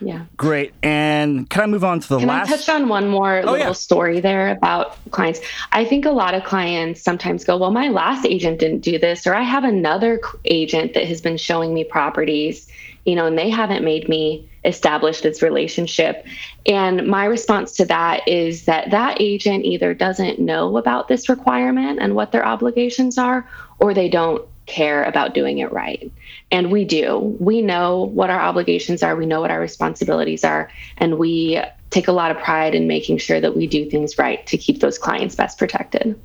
Yeah. 0.00 0.24
Great. 0.36 0.72
And 0.82 1.48
can 1.50 1.62
I 1.62 1.66
move 1.66 1.84
on 1.84 2.00
to 2.00 2.08
the 2.08 2.18
can 2.18 2.28
last? 2.28 2.46
Can 2.46 2.54
I 2.54 2.56
touch 2.56 2.68
on 2.68 2.88
one 2.88 3.08
more 3.08 3.38
oh, 3.38 3.52
little 3.52 3.58
yeah. 3.58 3.72
story 3.72 4.20
there 4.20 4.50
about 4.50 4.96
clients? 5.10 5.40
I 5.72 5.84
think 5.84 6.04
a 6.04 6.10
lot 6.10 6.34
of 6.34 6.44
clients 6.44 7.02
sometimes 7.02 7.44
go, 7.44 7.56
well, 7.56 7.70
my 7.70 7.88
last 7.88 8.24
agent 8.26 8.60
didn't 8.60 8.80
do 8.80 8.98
this, 8.98 9.26
or 9.26 9.34
I 9.34 9.42
have 9.42 9.64
another 9.64 10.20
agent 10.44 10.94
that 10.94 11.06
has 11.06 11.20
been 11.20 11.36
showing 11.36 11.74
me 11.74 11.84
properties, 11.84 12.68
you 13.04 13.14
know, 13.14 13.26
and 13.26 13.36
they 13.36 13.50
haven't 13.50 13.84
made 13.84 14.08
me 14.08 14.48
establish 14.64 15.20
this 15.20 15.42
relationship. 15.42 16.26
And 16.66 17.06
my 17.06 17.24
response 17.24 17.72
to 17.76 17.84
that 17.86 18.26
is 18.28 18.66
that 18.66 18.90
that 18.90 19.20
agent 19.20 19.64
either 19.64 19.94
doesn't 19.94 20.38
know 20.38 20.76
about 20.76 21.08
this 21.08 21.28
requirement 21.28 21.98
and 22.00 22.14
what 22.14 22.32
their 22.32 22.44
obligations 22.44 23.18
are, 23.18 23.48
or 23.78 23.94
they 23.94 24.08
don't 24.08 24.46
care 24.66 25.04
about 25.04 25.34
doing 25.34 25.58
it 25.58 25.72
right. 25.72 26.12
And 26.50 26.72
we 26.72 26.84
do. 26.84 27.36
We 27.38 27.60
know 27.60 28.04
what 28.04 28.30
our 28.30 28.40
obligations 28.40 29.02
are, 29.02 29.14
we 29.16 29.26
know 29.26 29.40
what 29.40 29.50
our 29.50 29.60
responsibilities 29.60 30.44
are, 30.44 30.70
and 30.96 31.18
we 31.18 31.60
take 31.90 32.08
a 32.08 32.12
lot 32.12 32.30
of 32.30 32.38
pride 32.38 32.74
in 32.74 32.86
making 32.86 33.18
sure 33.18 33.40
that 33.40 33.56
we 33.56 33.66
do 33.66 33.88
things 33.88 34.18
right 34.18 34.46
to 34.46 34.56
keep 34.56 34.80
those 34.80 34.98
clients 34.98 35.34
best 35.34 35.58
protected. 35.58 36.18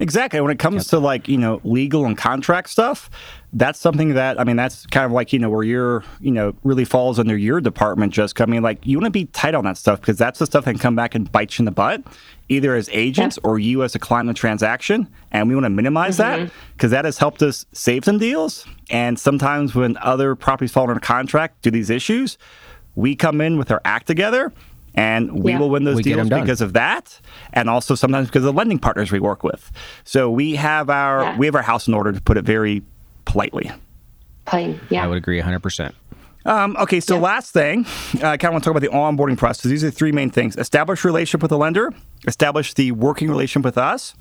Exactly. 0.00 0.40
When 0.40 0.50
it 0.50 0.58
comes 0.58 0.84
yep. 0.84 0.90
to 0.90 0.98
like, 0.98 1.28
you 1.28 1.38
know, 1.38 1.60
legal 1.64 2.06
and 2.06 2.16
contract 2.16 2.70
stuff, 2.70 3.10
that's 3.52 3.78
something 3.78 4.14
that 4.14 4.38
I 4.38 4.44
mean, 4.44 4.56
that's 4.56 4.86
kind 4.86 5.06
of 5.06 5.12
like, 5.12 5.32
you 5.32 5.38
know, 5.38 5.48
where 5.48 5.62
you're, 5.62 6.04
you 6.20 6.30
know, 6.30 6.54
really 6.64 6.84
falls 6.84 7.18
under 7.18 7.36
your 7.36 7.60
department 7.60 8.12
just 8.12 8.34
coming 8.34 8.60
like 8.60 8.86
you 8.86 8.98
want 8.98 9.06
to 9.06 9.10
be 9.10 9.26
tight 9.26 9.54
on 9.54 9.64
that 9.64 9.78
stuff 9.78 10.00
because 10.00 10.18
that's 10.18 10.38
the 10.38 10.46
stuff 10.46 10.64
that 10.66 10.72
can 10.72 10.78
come 10.78 10.94
back 10.94 11.14
and 11.14 11.30
bite 11.32 11.58
you 11.58 11.62
in 11.62 11.64
the 11.64 11.70
butt, 11.70 12.02
either 12.48 12.74
as 12.74 12.90
agents 12.92 13.38
or 13.42 13.58
you 13.58 13.82
as 13.82 13.94
a 13.94 13.98
client 13.98 14.28
in 14.28 14.34
the 14.34 14.38
transaction. 14.38 15.08
And 15.30 15.48
we 15.48 15.54
want 15.54 15.64
to 15.64 15.70
minimize 15.70 16.18
mm-hmm. 16.18 16.44
that 16.44 16.52
because 16.74 16.90
that 16.90 17.06
has 17.06 17.16
helped 17.18 17.42
us 17.42 17.64
save 17.72 18.04
some 18.04 18.18
deals. 18.18 18.66
And 18.90 19.18
sometimes 19.18 19.74
when 19.74 19.96
other 19.98 20.34
properties 20.34 20.72
fall 20.72 20.88
under 20.88 21.00
contract 21.00 21.62
due 21.62 21.70
to 21.70 21.74
these 21.74 21.90
issues, 21.90 22.36
we 22.96 23.16
come 23.16 23.40
in 23.40 23.56
with 23.56 23.70
our 23.70 23.80
act 23.84 24.06
together 24.06 24.52
and 24.94 25.42
we 25.42 25.52
yeah. 25.52 25.58
will 25.58 25.70
win 25.70 25.84
those 25.84 25.96
we 25.96 26.02
deals 26.02 26.28
because 26.28 26.60
of 26.60 26.72
that 26.72 27.20
and 27.52 27.70
also 27.70 27.94
sometimes 27.94 28.26
because 28.26 28.42
of 28.42 28.46
the 28.46 28.52
lending 28.52 28.78
partners 28.78 29.12
we 29.12 29.20
work 29.20 29.44
with 29.44 29.70
so 30.04 30.30
we 30.30 30.56
have 30.56 30.90
our 30.90 31.22
yeah. 31.22 31.38
we 31.38 31.46
have 31.46 31.54
our 31.54 31.62
house 31.62 31.86
in 31.86 31.94
order 31.94 32.10
to 32.10 32.20
put 32.20 32.36
it 32.36 32.44
very 32.44 32.82
politely 33.28 33.70
plain 34.44 34.80
yeah 34.90 35.04
i 35.04 35.06
would 35.06 35.18
agree 35.18 35.40
100% 35.40 35.92
um, 36.46 36.76
okay, 36.80 37.00
so 37.00 37.16
yeah. 37.16 37.20
last 37.20 37.52
thing, 37.52 37.84
uh, 38.22 38.28
I 38.28 38.36
kind 38.38 38.44
of 38.44 38.52
want 38.52 38.64
to 38.64 38.70
talk 38.70 38.76
about 38.76 38.90
the 38.90 38.96
onboarding 38.96 39.36
process. 39.36 39.64
These 39.64 39.84
are 39.84 39.90
the 39.90 39.92
three 39.92 40.12
main 40.12 40.30
things: 40.30 40.56
establish 40.56 41.04
relationship 41.04 41.42
with 41.42 41.50
the 41.50 41.58
lender, 41.58 41.92
establish 42.26 42.72
the 42.72 42.92
working 42.92 43.28
relationship 43.28 43.66
with 43.66 43.76
us, 43.76 44.14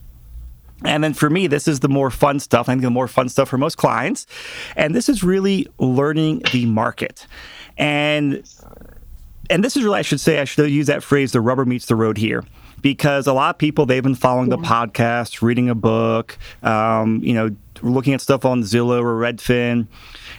And 0.83 1.03
then 1.03 1.13
for 1.13 1.29
me, 1.29 1.47
this 1.47 1.67
is 1.67 1.79
the 1.79 1.89
more 1.89 2.11
fun 2.11 2.39
stuff. 2.39 2.69
I 2.69 2.73
think 2.73 2.83
the 2.83 2.89
more 2.89 3.07
fun 3.07 3.29
stuff 3.29 3.49
for 3.49 3.57
most 3.57 3.77
clients. 3.77 4.27
And 4.75 4.93
this 4.93 5.09
is 5.09 5.23
really 5.23 5.67
learning 5.79 6.43
the 6.51 6.65
market. 6.65 7.25
And 7.77 8.43
and 9.49 9.63
this 9.63 9.77
is 9.77 9.83
really, 9.83 9.99
I 9.99 10.01
should 10.01 10.19
say, 10.19 10.39
I 10.39 10.43
should 10.43 10.69
use 10.69 10.87
that 10.87 11.03
phrase, 11.03 11.31
the 11.31 11.41
rubber 11.41 11.65
meets 11.65 11.85
the 11.85 11.95
road 11.95 12.17
here. 12.17 12.43
Because 12.81 13.25
a 13.25 13.33
lot 13.33 13.55
of 13.55 13.57
people, 13.57 13.85
they've 13.85 14.03
been 14.03 14.13
following 14.13 14.49
the 14.49 14.57
podcast, 14.57 15.41
reading 15.41 15.69
a 15.69 15.75
book, 15.75 16.37
um, 16.61 17.21
you 17.23 17.33
know, 17.33 17.55
looking 17.83 18.13
at 18.13 18.21
stuff 18.21 18.45
on 18.45 18.61
Zillow 18.61 19.01
or 19.01 19.19
Redfin, 19.19 19.87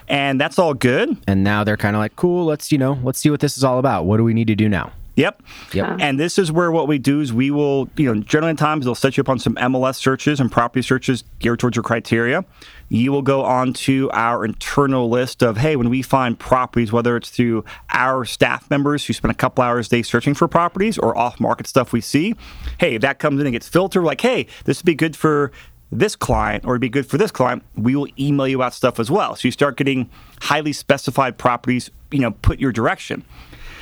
and 0.09 0.41
that's 0.41 0.59
all 0.59 0.75
good. 0.75 1.17
And 1.27 1.45
now 1.45 1.65
they're 1.65 1.77
kind 1.77 1.97
of 1.97 2.01
like, 2.01 2.17
cool, 2.17 2.45
let's, 2.45 2.73
you 2.73 2.79
know, 2.79 2.99
let's 3.03 3.19
see 3.19 3.31
what 3.31 3.41
this 3.41 3.57
is 3.57 3.65
all 3.65 3.79
about. 3.79 4.05
What 4.05 4.17
do 4.17 4.25
we 4.25 4.35
need 4.35 4.47
to 4.49 4.55
do 4.55 4.69
now? 4.69 4.93
Yep. 5.19 5.43
Yep. 5.73 5.97
And 5.99 6.21
this 6.21 6.39
is 6.39 6.53
where 6.53 6.71
what 6.71 6.87
we 6.87 6.97
do 6.97 7.21
is 7.21 7.33
we 7.33 7.51
will, 7.51 7.91
you 7.97 8.07
know, 8.15 8.23
generally 8.23 8.55
times 8.55 8.85
they'll 8.85 8.95
set 8.95 9.17
you 9.17 9.21
up 9.23 9.29
on 9.29 9.41
some 9.41 9.57
MLS 9.57 9.97
searches 9.97 10.39
and 10.39 10.51
property 10.51 10.81
searches 10.81 11.25
geared 11.41 11.59
towards 11.59 11.75
your 11.75 11.83
criteria. 11.83 12.45
You 12.89 13.11
will 13.11 13.23
go 13.23 13.43
on 13.45 13.73
to 13.73 14.09
our 14.13 14.45
internal 14.45 15.11
list 15.11 15.43
of, 15.43 15.57
hey, 15.57 15.75
when 15.75 15.91
we 15.91 16.03
find 16.03 16.39
properties, 16.39 16.93
whether 16.93 17.17
it's 17.17 17.31
through 17.31 17.65
our 17.91 18.25
staff 18.25 18.71
members 18.71 19.07
who 19.07 19.13
spend 19.13 19.33
a 19.33 19.35
couple 19.35 19.65
hours 19.65 19.89
a 19.89 19.91
day 19.91 20.03
searching 20.03 20.35
for 20.35 20.47
properties 20.47 20.97
or 20.99 21.19
off 21.19 21.41
market 21.41 21.67
stuff 21.67 21.93
we 21.93 22.01
see, 22.01 22.37
hey, 22.79 22.95
if 22.95 23.03
that 23.03 23.19
comes 23.19 23.41
in 23.41 23.47
and 23.49 23.55
gets 23.55 23.67
filtered, 23.67 24.05
like, 24.05 24.21
hey, 24.21 24.47
this 24.67 24.79
would 24.79 24.87
be 24.87 24.95
good 24.95 25.17
for 25.17 25.51
this 25.91 26.17
client 26.17 26.65
or 26.65 26.75
it'd 26.75 26.81
be 26.81 26.89
good 26.89 27.07
for 27.07 27.19
this 27.19 27.31
client, 27.31 27.63
we 27.77 27.97
will 27.97 28.09
email 28.19 28.47
you 28.47 28.63
out 28.63 28.75
stuff 28.75 29.01
as 29.01 29.11
well. 29.11 29.37
So 29.37 29.49
you 29.49 29.53
start 29.53 29.77
getting 29.77 30.11
highly 30.43 30.73
specified 30.73 31.39
properties, 31.39 31.91
you 32.11 32.21
know, 32.21 32.33
put 32.33 32.61
your 32.61 32.73
direction. 32.73 33.25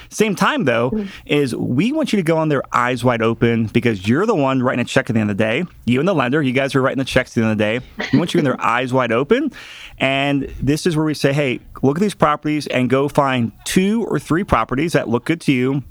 Same 0.09 0.37
time, 0.37 0.64
though, 0.64 0.90
mm-hmm. 0.90 1.09
is 1.27 1.55
we 1.55 1.92
want 1.92 2.12
you 2.12 2.16
to 2.19 2.23
go 2.23 2.38
on 2.38 2.49
there 2.49 2.62
eyes 2.73 3.03
wide 3.03 3.23
open 3.23 3.66
because 3.66 4.09
you're 4.09 4.27
the 4.27 4.35
one 4.35 4.62
writing 4.62 4.81
a 4.81 4.85
check 4.85 5.11
at 5.11 5.14
the 5.14 5.21
end 5.21 5.31
of 5.31 5.37
the 5.37 5.42
day. 5.42 5.64
You 5.85 5.99
and 5.99 6.09
the 6.09 6.14
lender, 6.14 6.42
you 6.42 6.53
guys 6.53 6.75
are 6.75 6.83
writing 6.83 6.99
the 6.99 7.05
checks 7.05 7.33
at 7.33 7.35
the 7.35 7.42
end 7.42 7.53
of 7.53 7.59
the 7.59 7.64
day. 7.64 7.81
We 8.12 8.19
want 8.19 8.35
you 8.35 8.38
in 8.38 8.45
there 8.45 8.61
eyes 8.64 8.92
wide 8.92 9.12
open. 9.12 9.53
And 9.99 10.42
this 10.61 10.87
is 10.87 10.97
where 10.97 11.05
we 11.05 11.14
say, 11.14 11.33
hey, 11.33 11.61
look 11.83 11.99
at 11.99 12.01
these 12.01 12.14
properties 12.14 12.66
and 12.69 12.88
go 12.88 13.09
find 13.09 13.53
two 13.64 14.05
or 14.05 14.19
three 14.19 14.45
properties 14.45 14.92
that 14.92 15.09
look 15.09 15.25
good 15.25 15.40
to 15.42 15.53
you 15.53 15.83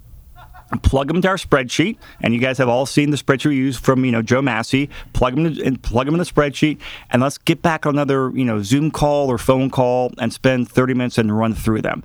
plug 0.81 1.07
them 1.07 1.17
into 1.17 1.27
our 1.27 1.37
spreadsheet, 1.37 1.97
and 2.21 2.33
you 2.33 2.39
guys 2.39 2.57
have 2.57 2.69
all 2.69 2.85
seen 2.85 3.11
the 3.11 3.17
spreadsheet 3.17 3.49
we 3.49 3.55
use 3.55 3.77
from 3.77 4.05
you 4.05 4.11
know 4.11 4.21
Joe 4.21 4.41
Massey. 4.41 4.89
Plug 5.13 5.35
them 5.35 5.45
in, 5.45 5.77
plug 5.77 6.05
them 6.05 6.15
in 6.15 6.19
the 6.19 6.25
spreadsheet, 6.25 6.79
and 7.09 7.21
let's 7.21 7.37
get 7.37 7.61
back 7.61 7.85
on 7.85 7.95
another 7.95 8.31
you 8.33 8.45
know 8.45 8.61
Zoom 8.61 8.91
call 8.91 9.29
or 9.29 9.37
phone 9.37 9.69
call 9.69 10.13
and 10.17 10.31
spend 10.33 10.69
30 10.69 10.93
minutes 10.93 11.17
and 11.17 11.37
run 11.37 11.53
through 11.53 11.81
them 11.81 12.03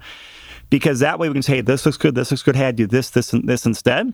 because 0.71 1.01
that 1.01 1.19
way 1.19 1.29
we 1.29 1.35
can 1.35 1.43
say, 1.43 1.57
hey, 1.57 1.61
this 1.61 1.85
looks 1.85 1.99
good, 1.99 2.15
this 2.15 2.31
looks 2.31 2.43
good, 2.43 2.57
hey, 2.57 2.69
I 2.69 2.71
do 2.71 2.87
this, 2.87 3.11
this, 3.11 3.33
and 3.33 3.47
this 3.47 3.67
instead. 3.67 4.13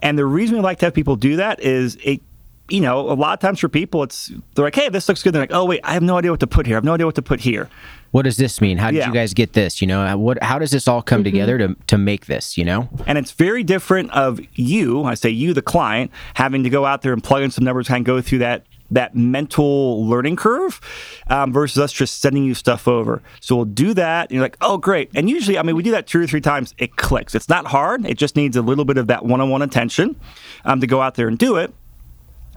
And 0.00 0.16
the 0.16 0.24
reason 0.24 0.56
we 0.56 0.62
like 0.62 0.78
to 0.78 0.86
have 0.86 0.94
people 0.94 1.16
do 1.16 1.36
that 1.36 1.60
is 1.60 1.98
it, 2.02 2.22
you 2.68 2.80
know, 2.80 3.00
a 3.00 3.14
lot 3.14 3.32
of 3.32 3.40
times 3.40 3.60
for 3.60 3.68
people, 3.68 4.02
it's 4.02 4.30
they're 4.54 4.64
like, 4.64 4.74
hey, 4.74 4.88
this 4.88 5.08
looks 5.08 5.22
good. 5.22 5.34
They're 5.34 5.42
like, 5.42 5.52
oh 5.52 5.64
wait, 5.64 5.80
I 5.84 5.94
have 5.94 6.02
no 6.02 6.18
idea 6.18 6.30
what 6.30 6.40
to 6.40 6.46
put 6.46 6.66
here. 6.66 6.76
I 6.76 6.78
have 6.78 6.84
no 6.84 6.94
idea 6.94 7.06
what 7.06 7.14
to 7.16 7.22
put 7.22 7.40
here. 7.40 7.68
What 8.10 8.22
does 8.22 8.38
this 8.38 8.60
mean? 8.60 8.78
How 8.78 8.90
did 8.90 8.98
yeah. 8.98 9.06
you 9.08 9.12
guys 9.12 9.34
get 9.34 9.52
this? 9.52 9.82
You 9.82 9.88
know, 9.88 10.16
what? 10.16 10.42
How 10.42 10.58
does 10.58 10.70
this 10.70 10.88
all 10.88 11.02
come 11.02 11.18
mm-hmm. 11.18 11.24
together 11.24 11.58
to 11.58 11.76
to 11.88 11.98
make 11.98 12.26
this? 12.26 12.56
You 12.56 12.64
know, 12.64 12.88
and 13.06 13.18
it's 13.18 13.32
very 13.32 13.62
different 13.62 14.10
of 14.12 14.40
you. 14.54 15.04
I 15.04 15.14
say 15.14 15.30
you, 15.30 15.52
the 15.52 15.62
client, 15.62 16.10
having 16.34 16.64
to 16.64 16.70
go 16.70 16.86
out 16.86 17.02
there 17.02 17.12
and 17.12 17.22
plug 17.22 17.42
in 17.42 17.50
some 17.50 17.64
numbers, 17.64 17.88
kind 17.88 18.02
of 18.02 18.06
go 18.06 18.20
through 18.20 18.38
that 18.38 18.64
that 18.90 19.14
mental 19.14 20.06
learning 20.06 20.36
curve 20.36 20.80
um, 21.28 21.52
versus 21.52 21.78
us 21.78 21.92
just 21.92 22.20
sending 22.20 22.44
you 22.44 22.54
stuff 22.54 22.88
over. 22.88 23.22
So 23.40 23.56
we'll 23.56 23.64
do 23.66 23.94
that. 23.94 24.30
And 24.30 24.32
you're 24.32 24.42
like, 24.42 24.56
oh, 24.60 24.78
great. 24.78 25.10
And 25.14 25.28
usually, 25.28 25.58
I 25.58 25.62
mean, 25.62 25.76
we 25.76 25.82
do 25.82 25.90
that 25.90 26.06
two 26.06 26.22
or 26.22 26.26
three 26.26 26.40
times. 26.40 26.74
It 26.78 26.96
clicks. 26.96 27.34
It's 27.34 27.48
not 27.48 27.66
hard. 27.66 28.06
It 28.06 28.16
just 28.16 28.36
needs 28.36 28.56
a 28.56 28.62
little 28.62 28.84
bit 28.84 28.96
of 28.96 29.06
that 29.08 29.24
one 29.24 29.40
on 29.40 29.50
one 29.50 29.62
attention 29.62 30.18
um, 30.64 30.80
to 30.80 30.86
go 30.86 31.02
out 31.02 31.16
there 31.16 31.28
and 31.28 31.38
do 31.38 31.56
it. 31.56 31.74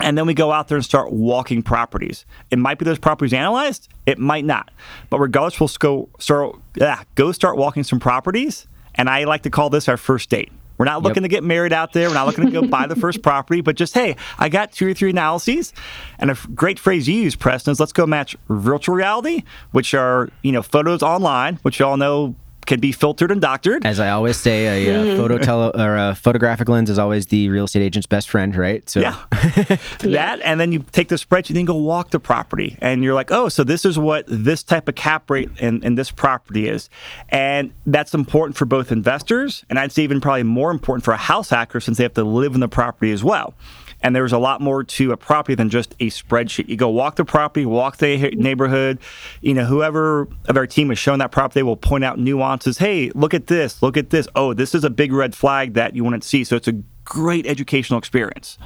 And 0.01 0.17
then 0.17 0.25
we 0.25 0.33
go 0.33 0.51
out 0.51 0.67
there 0.67 0.77
and 0.77 0.85
start 0.85 1.11
walking 1.11 1.63
properties. 1.63 2.25
It 2.49 2.59
might 2.59 2.79
be 2.79 2.85
those 2.85 2.99
properties 2.99 3.33
analyzed. 3.33 3.89
It 4.05 4.17
might 4.19 4.45
not. 4.45 4.71
But 5.09 5.19
regardless, 5.19 5.59
we'll 5.59 5.69
go 5.79 6.09
start, 6.19 6.55
yeah, 6.75 7.03
go 7.15 7.31
start 7.31 7.57
walking 7.57 7.83
some 7.83 7.99
properties. 7.99 8.67
And 8.95 9.09
I 9.09 9.23
like 9.23 9.43
to 9.43 9.49
call 9.49 9.69
this 9.69 9.87
our 9.87 9.97
first 9.97 10.29
date. 10.29 10.51
We're 10.77 10.85
not 10.85 11.03
looking 11.03 11.21
yep. 11.21 11.29
to 11.29 11.35
get 11.35 11.43
married 11.43 11.73
out 11.73 11.93
there. 11.93 12.07
We're 12.07 12.15
not 12.15 12.25
looking 12.25 12.45
to 12.45 12.51
go 12.51 12.67
buy 12.67 12.87
the 12.87 12.95
first 12.95 13.21
property, 13.21 13.61
but 13.61 13.75
just, 13.75 13.93
hey, 13.93 14.15
I 14.39 14.49
got 14.49 14.71
two 14.71 14.87
or 14.87 14.93
three 14.95 15.11
analyses. 15.11 15.73
And 16.17 16.31
a 16.31 16.37
great 16.55 16.79
phrase 16.79 17.07
you 17.07 17.21
use, 17.21 17.35
Preston, 17.35 17.71
is 17.71 17.79
let's 17.79 17.93
go 17.93 18.07
match 18.07 18.35
virtual 18.49 18.95
reality, 18.95 19.43
which 19.73 19.93
are, 19.93 20.29
you 20.41 20.51
know, 20.51 20.63
photos 20.63 21.03
online, 21.03 21.57
which 21.57 21.79
you 21.79 21.85
all 21.85 21.97
know 21.97 22.35
can 22.65 22.79
be 22.79 22.91
filtered 22.91 23.31
and 23.31 23.41
doctored. 23.41 23.85
As 23.85 23.99
I 23.99 24.09
always 24.09 24.37
say, 24.37 24.87
a, 24.87 24.89
a 24.89 25.03
mm-hmm. 25.03 25.17
photo 25.17 25.37
tele- 25.37 25.71
or 25.75 25.97
a 25.97 26.15
photographic 26.15 26.69
lens 26.69 26.89
is 26.89 26.99
always 26.99 27.27
the 27.27 27.49
real 27.49 27.65
estate 27.65 27.81
agent's 27.81 28.07
best 28.07 28.29
friend, 28.29 28.55
right? 28.55 28.87
So 28.89 28.99
yeah, 28.99 29.17
that, 29.99 30.39
and 30.43 30.59
then 30.59 30.71
you 30.71 30.85
take 30.91 31.09
the 31.09 31.15
spreadsheet, 31.15 31.49
you 31.49 31.55
then 31.55 31.65
go 31.65 31.75
walk 31.75 32.11
the 32.11 32.19
property, 32.19 32.77
and 32.81 33.03
you're 33.03 33.13
like, 33.13 33.31
oh, 33.31 33.49
so 33.49 33.63
this 33.63 33.85
is 33.85 33.97
what 33.97 34.25
this 34.27 34.63
type 34.63 34.87
of 34.87 34.95
cap 34.95 35.29
rate 35.29 35.49
in, 35.59 35.83
in 35.83 35.95
this 35.95 36.11
property 36.11 36.67
is, 36.67 36.89
and 37.29 37.73
that's 37.85 38.13
important 38.13 38.57
for 38.57 38.65
both 38.65 38.91
investors, 38.91 39.65
and 39.69 39.79
I'd 39.79 39.91
say 39.91 40.03
even 40.03 40.21
probably 40.21 40.43
more 40.43 40.71
important 40.71 41.03
for 41.03 41.13
a 41.13 41.17
house 41.17 41.49
hacker 41.49 41.79
since 41.79 41.97
they 41.97 42.03
have 42.03 42.13
to 42.13 42.23
live 42.23 42.53
in 42.53 42.59
the 42.59 42.69
property 42.69 43.11
as 43.11 43.23
well. 43.23 43.53
And 44.03 44.15
there's 44.15 44.31
a 44.31 44.37
lot 44.37 44.61
more 44.61 44.83
to 44.83 45.11
a 45.11 45.17
property 45.17 45.53
than 45.55 45.69
just 45.69 45.93
a 45.99 46.07
spreadsheet. 46.09 46.67
You 46.67 46.75
go 46.75 46.89
walk 46.89 47.17
the 47.17 47.25
property, 47.25 47.65
walk 47.65 47.97
the 47.97 48.31
neighborhood. 48.31 48.99
You 49.41 49.53
know, 49.53 49.65
whoever 49.65 50.27
of 50.47 50.57
our 50.57 50.65
team 50.65 50.89
has 50.89 50.97
shown 50.97 51.19
that 51.19 51.31
property 51.31 51.61
will 51.61 51.77
point 51.77 52.03
out 52.03 52.17
nuances. 52.17 52.79
Hey, 52.79 53.11
look 53.11 53.33
at 53.33 53.47
this. 53.47 53.81
Look 53.81 53.97
at 53.97 54.09
this. 54.09 54.27
Oh, 54.35 54.53
this 54.53 54.73
is 54.73 54.83
a 54.83 54.89
big 54.89 55.11
red 55.13 55.35
flag 55.35 55.75
that 55.75 55.95
you 55.95 56.03
want 56.03 56.21
to 56.21 56.27
see. 56.27 56.43
So 56.43 56.55
it's 56.55 56.67
a 56.67 56.81
great 57.05 57.45
educational 57.45 57.99
experience. 57.99 58.57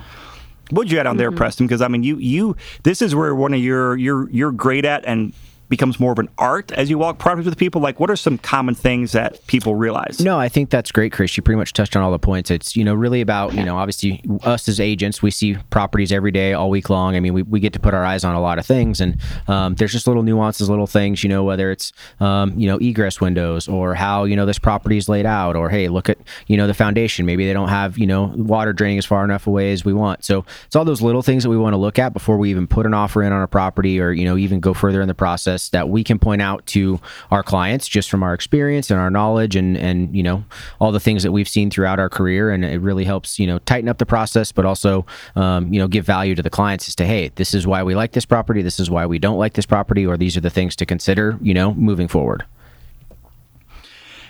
What'd 0.71 0.91
you 0.91 0.99
add 0.99 1.05
on 1.05 1.17
there, 1.17 1.29
mm-hmm. 1.29 1.37
Preston? 1.37 1.67
Because 1.67 1.81
I 1.81 1.87
mean, 1.87 2.03
you 2.03 2.17
you 2.17 2.55
this 2.83 3.01
is 3.01 3.13
where 3.13 3.35
one 3.35 3.53
of 3.53 3.59
your 3.59 3.95
you're 3.97 4.29
you're 4.29 4.51
great 4.51 4.85
at, 4.85 5.05
and 5.05 5.33
becomes 5.69 5.99
more 5.99 6.11
of 6.11 6.19
an 6.19 6.29
art 6.37 6.71
as 6.73 6.89
you 6.89 6.97
walk 6.97 7.17
properties 7.17 7.45
with 7.45 7.57
people? 7.57 7.81
Like, 7.81 7.99
what 7.99 8.09
are 8.09 8.15
some 8.15 8.37
common 8.37 8.75
things 8.75 9.11
that 9.13 9.45
people 9.47 9.75
realize? 9.75 10.19
No, 10.19 10.39
I 10.39 10.49
think 10.49 10.69
that's 10.69 10.91
great, 10.91 11.11
Chris. 11.11 11.35
You 11.35 11.43
pretty 11.43 11.57
much 11.57 11.73
touched 11.73 11.95
on 11.95 12.03
all 12.03 12.11
the 12.11 12.19
points. 12.19 12.51
It's, 12.51 12.75
you 12.75 12.83
know, 12.83 12.93
really 12.93 13.21
about, 13.21 13.53
you 13.53 13.63
know, 13.63 13.77
obviously 13.77 14.23
us 14.43 14.67
as 14.67 14.79
agents, 14.79 15.21
we 15.21 15.31
see 15.31 15.57
properties 15.69 16.11
every 16.11 16.31
day, 16.31 16.53
all 16.53 16.69
week 16.69 16.89
long. 16.89 17.15
I 17.15 17.19
mean, 17.19 17.33
we, 17.33 17.41
we 17.43 17.59
get 17.59 17.73
to 17.73 17.79
put 17.79 17.93
our 17.93 18.05
eyes 18.05 18.23
on 18.23 18.35
a 18.35 18.41
lot 18.41 18.59
of 18.59 18.65
things. 18.65 19.01
And 19.01 19.19
um, 19.47 19.75
there's 19.75 19.91
just 19.91 20.07
little 20.07 20.23
nuances, 20.23 20.69
little 20.69 20.87
things, 20.87 21.23
you 21.23 21.29
know, 21.29 21.43
whether 21.43 21.71
it's, 21.71 21.93
um, 22.19 22.57
you 22.59 22.67
know, 22.67 22.77
egress 22.77 23.19
windows 23.19 23.67
or 23.67 23.95
how, 23.95 24.25
you 24.25 24.35
know, 24.35 24.45
this 24.45 24.59
property 24.59 24.97
is 24.97 25.09
laid 25.09 25.25
out 25.25 25.55
or, 25.55 25.69
hey, 25.69 25.87
look 25.87 26.09
at, 26.09 26.17
you 26.47 26.57
know, 26.57 26.67
the 26.67 26.73
foundation. 26.73 27.25
Maybe 27.25 27.45
they 27.45 27.53
don't 27.53 27.69
have, 27.69 27.97
you 27.97 28.07
know, 28.07 28.33
water 28.35 28.73
draining 28.73 28.97
as 28.97 29.05
far 29.05 29.23
enough 29.23 29.47
away 29.47 29.71
as 29.71 29.83
we 29.83 29.93
want. 29.93 30.23
So 30.25 30.45
it's 30.65 30.75
all 30.75 30.85
those 30.85 31.01
little 31.01 31.21
things 31.21 31.43
that 31.43 31.49
we 31.49 31.57
want 31.57 31.73
to 31.73 31.77
look 31.77 31.97
at 31.97 32.13
before 32.13 32.37
we 32.37 32.49
even 32.49 32.67
put 32.67 32.85
an 32.85 32.93
offer 32.93 33.23
in 33.23 33.33
on 33.33 33.41
a 33.41 33.47
property 33.47 33.99
or, 33.99 34.11
you 34.11 34.25
know, 34.25 34.37
even 34.37 34.59
go 34.59 34.73
further 34.73 35.01
in 35.01 35.07
the 35.07 35.15
process 35.15 35.54
that 35.69 35.89
we 35.89 36.03
can 36.03 36.19
point 36.19 36.41
out 36.41 36.65
to 36.67 36.99
our 37.31 37.43
clients 37.43 37.87
just 37.87 38.09
from 38.09 38.23
our 38.23 38.33
experience 38.33 38.91
and 38.91 38.99
our 38.99 39.09
knowledge 39.09 39.55
and 39.55 39.77
and 39.77 40.15
you 40.15 40.23
know 40.23 40.43
all 40.79 40.91
the 40.91 40.99
things 40.99 41.23
that 41.23 41.31
we've 41.31 41.47
seen 41.47 41.69
throughout 41.69 41.99
our 41.99 42.09
career. 42.09 42.51
And 42.51 42.63
it 42.63 42.81
really 42.81 43.03
helps 43.03 43.39
you 43.39 43.47
know 43.47 43.59
tighten 43.59 43.89
up 43.89 43.97
the 43.97 44.05
process 44.05 44.51
but 44.51 44.65
also 44.65 45.05
um, 45.35 45.71
you 45.73 45.79
know 45.79 45.87
give 45.87 46.05
value 46.05 46.35
to 46.35 46.41
the 46.41 46.49
clients 46.49 46.87
as 46.87 46.95
to 46.95 47.05
hey 47.05 47.29
this 47.35 47.53
is 47.53 47.65
why 47.65 47.83
we 47.83 47.95
like 47.95 48.11
this 48.11 48.25
property. 48.25 48.61
This 48.61 48.79
is 48.79 48.89
why 48.89 49.05
we 49.05 49.19
don't 49.19 49.37
like 49.37 49.53
this 49.53 49.65
property. 49.65 50.05
Or 50.05 50.17
these 50.17 50.37
are 50.37 50.41
the 50.41 50.49
things 50.49 50.75
to 50.77 50.85
consider 50.85 51.37
you 51.41 51.53
know 51.53 51.73
moving 51.73 52.07
forward. 52.07 52.45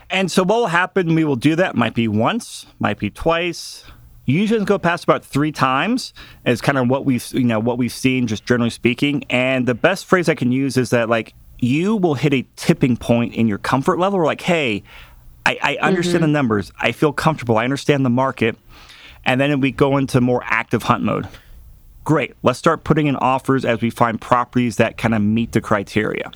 And 0.10 0.32
so 0.32 0.44
what 0.44 0.58
will 0.58 0.68
happen? 0.68 1.16
We 1.16 1.24
will 1.24 1.36
do 1.36 1.56
that. 1.56 1.76
Might 1.76 1.96
be 1.96 2.08
once 2.08 2.68
might 2.80 3.00
be 3.00 3.10
twice 3.10 3.86
usually 4.34 4.64
go 4.66 4.80
past 4.80 5.04
about 5.04 5.24
three 5.24 5.52
times 5.52 6.14
is 6.46 6.62
kind 6.62 6.78
of 6.78 6.90
what 6.90 7.06
we've 7.06 7.26
you 7.34 7.44
know 7.44 7.60
what 7.60 7.78
we've 7.78 7.92
seen 7.92 8.28
just 8.28 8.46
generally 8.46 8.70
speaking. 8.70 9.24
And 9.30 9.68
the 9.68 9.76
best 9.76 10.06
phrase 10.06 10.30
i 10.30 10.36
can 10.36 10.52
use 10.52 10.78
is 10.78 10.90
that 10.90 11.10
like 11.10 11.34
you 11.60 11.96
will 11.96 12.16
hit 12.16 12.34
a 12.34 12.46
tipping 12.56 12.98
point 12.98 13.34
in 13.34 13.48
your 13.48 13.58
comfort 13.58 14.00
level 14.00 14.20
We're 14.20 14.26
like 14.26 14.42
hey 14.42 14.84
i, 15.46 15.58
I 15.62 15.78
understand 15.78 16.18
mm-hmm. 16.18 16.24
the 16.24 16.28
numbers. 16.28 16.72
I 16.80 16.92
feel 16.92 17.14
comfortable. 17.14 17.58
I 17.58 17.64
understand 17.64 18.06
the 18.06 18.10
market. 18.10 18.58
And 19.28 19.42
then 19.42 19.60
we 19.60 19.72
go 19.72 19.98
into 19.98 20.22
more 20.22 20.44
active 20.46 20.84
hunt 20.84 21.04
mode. 21.04 21.28
Great. 22.04 22.36
Let's 22.44 22.60
start 22.60 22.84
putting 22.84 23.08
in 23.08 23.16
offers 23.16 23.66
as 23.66 23.82
we 23.82 23.90
find 23.90 24.22
properties 24.22 24.76
that 24.76 24.98
kind 24.98 25.16
of 25.16 25.24
meet 25.24 25.54
the 25.54 25.62
criteria 25.62 26.32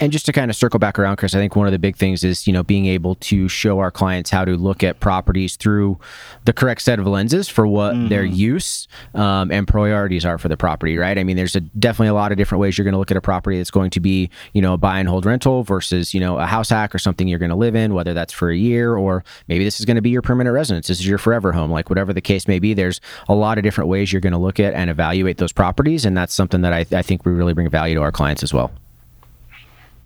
and 0.00 0.12
just 0.12 0.26
to 0.26 0.32
kind 0.32 0.50
of 0.50 0.56
circle 0.56 0.78
back 0.78 0.98
around, 0.98 1.16
Chris, 1.16 1.34
I 1.34 1.38
think 1.38 1.56
one 1.56 1.66
of 1.66 1.72
the 1.72 1.78
big 1.78 1.96
things 1.96 2.24
is 2.24 2.46
you 2.46 2.52
know 2.52 2.62
being 2.62 2.86
able 2.86 3.14
to 3.16 3.48
show 3.48 3.78
our 3.78 3.90
clients 3.90 4.30
how 4.30 4.44
to 4.44 4.56
look 4.56 4.82
at 4.82 5.00
properties 5.00 5.56
through 5.56 5.98
the 6.44 6.52
correct 6.52 6.82
set 6.82 6.98
of 6.98 7.06
lenses 7.06 7.48
for 7.48 7.66
what 7.66 7.94
mm-hmm. 7.94 8.08
their 8.08 8.24
use 8.24 8.88
um, 9.14 9.50
and 9.50 9.66
priorities 9.66 10.24
are 10.24 10.38
for 10.38 10.48
the 10.48 10.56
property. 10.56 10.96
Right? 10.96 11.18
I 11.18 11.24
mean, 11.24 11.36
there's 11.36 11.56
a, 11.56 11.60
definitely 11.60 12.08
a 12.08 12.14
lot 12.14 12.32
of 12.32 12.38
different 12.38 12.60
ways 12.60 12.76
you're 12.76 12.84
going 12.84 12.92
to 12.92 12.98
look 12.98 13.10
at 13.10 13.16
a 13.16 13.22
property 13.22 13.58
that's 13.58 13.70
going 13.70 13.90
to 13.90 14.00
be 14.00 14.30
you 14.52 14.62
know 14.62 14.74
a 14.74 14.78
buy 14.78 14.98
and 14.98 15.08
hold 15.08 15.26
rental 15.26 15.62
versus 15.62 16.14
you 16.14 16.20
know 16.20 16.38
a 16.38 16.46
house 16.46 16.70
hack 16.70 16.94
or 16.94 16.98
something 16.98 17.28
you're 17.28 17.38
going 17.38 17.50
to 17.50 17.56
live 17.56 17.74
in, 17.74 17.94
whether 17.94 18.14
that's 18.14 18.32
for 18.32 18.50
a 18.50 18.56
year 18.56 18.96
or 18.96 19.24
maybe 19.48 19.64
this 19.64 19.80
is 19.80 19.86
going 19.86 19.96
to 19.96 20.02
be 20.02 20.10
your 20.10 20.22
permanent 20.22 20.54
residence. 20.54 20.88
This 20.88 21.00
is 21.00 21.06
your 21.06 21.18
forever 21.18 21.52
home. 21.52 21.70
Like 21.70 21.90
whatever 21.90 22.12
the 22.12 22.20
case 22.20 22.48
may 22.48 22.58
be, 22.58 22.74
there's 22.74 23.00
a 23.28 23.34
lot 23.34 23.58
of 23.58 23.64
different 23.64 23.88
ways 23.88 24.12
you're 24.12 24.20
going 24.20 24.32
to 24.32 24.38
look 24.38 24.60
at 24.60 24.74
and 24.74 24.90
evaluate 24.90 25.38
those 25.38 25.52
properties, 25.52 26.04
and 26.04 26.16
that's 26.16 26.34
something 26.34 26.60
that 26.62 26.72
I, 26.72 26.86
I 26.92 27.02
think 27.02 27.24
we 27.24 27.32
really 27.32 27.54
bring 27.54 27.68
value 27.68 27.94
to 27.96 28.02
our 28.02 28.12
clients 28.12 28.42
as 28.42 28.52
well. 28.52 28.70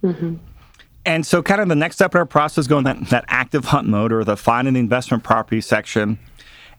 Mm-hmm. 0.03 0.37
And 1.05 1.27
so, 1.27 1.43
kind 1.43 1.61
of 1.61 1.69
the 1.69 1.77
next 1.77 1.97
step 1.97 2.15
in 2.15 2.19
our 2.19 2.27
process, 2.27 2.67
going 2.67 2.85
that 2.85 3.09
that 3.09 3.25
active 3.29 3.67
hunt 3.67 3.89
mode 3.89 4.13
or 4.13 4.25
the 4.25 4.37
finding 4.37 4.75
the 4.75 4.81
investment 4.81 5.25
property 5.25 5.61
section. 5.61 6.19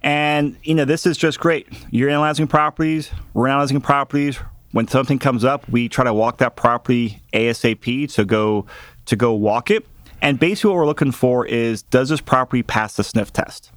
And, 0.04 0.58
you 0.64 0.74
know, 0.74 0.86
this 0.86 1.06
is 1.06 1.16
just 1.16 1.40
great. 1.40 1.68
You're 1.92 2.10
analyzing 2.10 2.48
properties, 2.48 3.12
we're 3.34 3.48
analyzing 3.48 3.82
properties. 3.82 4.40
When 4.72 4.88
something 4.88 5.20
comes 5.20 5.44
up, 5.44 5.68
we 5.68 5.90
try 5.90 6.06
to 6.06 6.14
walk 6.14 6.38
that 6.38 6.56
property 6.56 7.22
ASAP 7.34 8.14
to 8.14 8.24
go 8.24 8.66
to 9.06 9.16
go 9.16 9.34
walk 9.34 9.70
it. 9.70 9.86
And 10.22 10.40
basically 10.40 10.70
what 10.70 10.78
we're 10.78 10.86
looking 10.86 11.12
for 11.12 11.46
is 11.46 11.82
does 11.84 12.10
this 12.10 12.22
property 12.22 12.64
pass 12.64 12.96
the 12.96 13.04
sniff 13.04 13.34
test? 13.34 13.72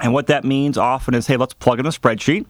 And 0.00 0.12
what 0.12 0.26
that 0.26 0.44
means 0.44 0.76
often 0.76 1.14
is, 1.14 1.28
hey, 1.28 1.36
let's 1.36 1.54
plug 1.54 1.78
in 1.78 1.86
a 1.86 1.90
spreadsheet. 1.90 2.46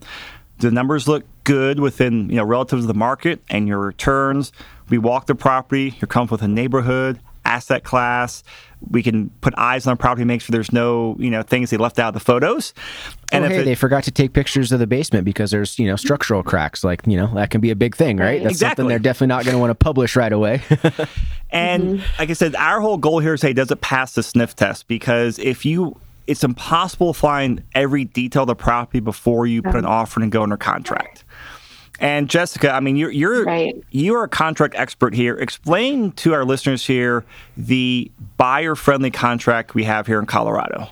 The 0.63 0.71
numbers 0.71 1.09
look 1.09 1.25
good 1.45 1.81
within, 1.81 2.31
you 2.31 2.37
know, 2.37 2.45
relative 2.45 2.81
to 2.81 2.87
the 2.87 2.95
market 2.95 3.43
and 3.51 3.67
your 3.67 3.79
returns. 3.79 4.53
We 4.89 4.99
walk 4.99 5.27
the 5.27 5.35
property, 5.35 5.97
you're 6.01 6.07
comfortable 6.07 6.37
with 6.37 6.51
a 6.51 6.53
neighborhood, 6.53 7.21
asset 7.45 7.83
class. 7.83 8.45
We 8.89 9.03
can 9.03 9.31
put 9.41 9.55
eyes 9.57 9.87
on 9.87 9.95
the 9.95 9.97
property, 9.97 10.25
make 10.25 10.41
sure 10.41 10.53
there's 10.53 10.73
no, 10.73 11.17
you 11.19 11.31
know, 11.31 11.43
things 11.43 11.71
they 11.71 11.77
left 11.77 11.99
out 11.99 12.09
of 12.09 12.15
the 12.15 12.21
photos. 12.21 12.75
And 13.33 13.45
oh, 13.45 13.49
hey, 13.49 13.59
it, 13.59 13.65
they 13.65 13.75
forgot 13.75 14.05
to 14.05 14.11
take 14.11 14.33
pictures 14.33 14.71
of 14.71 14.79
the 14.79 14.87
basement 14.87 15.25
because 15.25 15.51
there's, 15.51 15.79
you 15.79 15.87
know, 15.87 15.97
structural 15.97 16.43
cracks. 16.43 16.85
Like, 16.85 17.07
you 17.07 17.17
know, 17.17 17.33
that 17.35 17.51
can 17.51 17.61
be 17.61 17.71
a 17.71 17.77
big 17.77 17.97
thing, 17.97 18.19
right? 18.19 18.43
That's 18.43 18.55
exactly. 18.55 18.83
something 18.83 18.89
they're 18.89 18.99
definitely 18.99 19.29
not 19.29 19.45
going 19.45 19.55
to 19.55 19.59
want 19.59 19.71
to 19.71 19.75
publish 19.75 20.15
right 20.15 20.33
away. 20.33 20.63
and 21.51 21.83
mm-hmm. 21.83 22.19
like 22.19 22.31
I 22.31 22.35
said, 22.35 22.55
our 22.55 22.81
whole 22.81 22.99
goal 22.99 23.19
here 23.19 23.35
is, 23.35 23.43
hey, 23.43 23.53
does 23.53 23.71
it 23.71 23.81
pass 23.81 24.15
the 24.15 24.23
sniff 24.23 24.55
test? 24.55 24.87
Because 24.87 25.39
if 25.39 25.65
you 25.65 25.99
it's 26.33 26.43
impossible 26.43 27.13
to 27.13 27.19
find 27.19 27.63
every 27.75 28.05
detail 28.05 28.43
of 28.43 28.49
the 28.49 28.57
property 28.57 29.01
before 29.01 29.47
you 29.47 29.63
put 29.63 29.77
an 29.77 29.85
uh-huh. 29.85 29.95
offer 29.95 30.21
and 30.21 30.33
go 30.33 30.43
under 30.43 30.57
contract. 30.57 31.25
And 32.01 32.29
Jessica, 32.29 32.73
I 32.73 32.81
mean, 32.81 32.97
you're 32.97 33.13
you're 33.13 33.45
right. 33.45 33.81
you're 33.91 34.25
a 34.25 34.29
contract 34.29 34.75
expert 34.75 35.15
here. 35.15 35.37
Explain 35.37 36.11
to 36.13 36.35
our 36.35 36.45
listeners 36.45 36.85
here 36.85 37.25
the 37.57 38.11
buyer 38.39 38.75
friendly 38.75 39.11
contract 39.11 39.75
we 39.75 39.85
have 39.85 40.09
here 40.09 40.19
in 40.19 40.27
Colorado. 40.27 40.89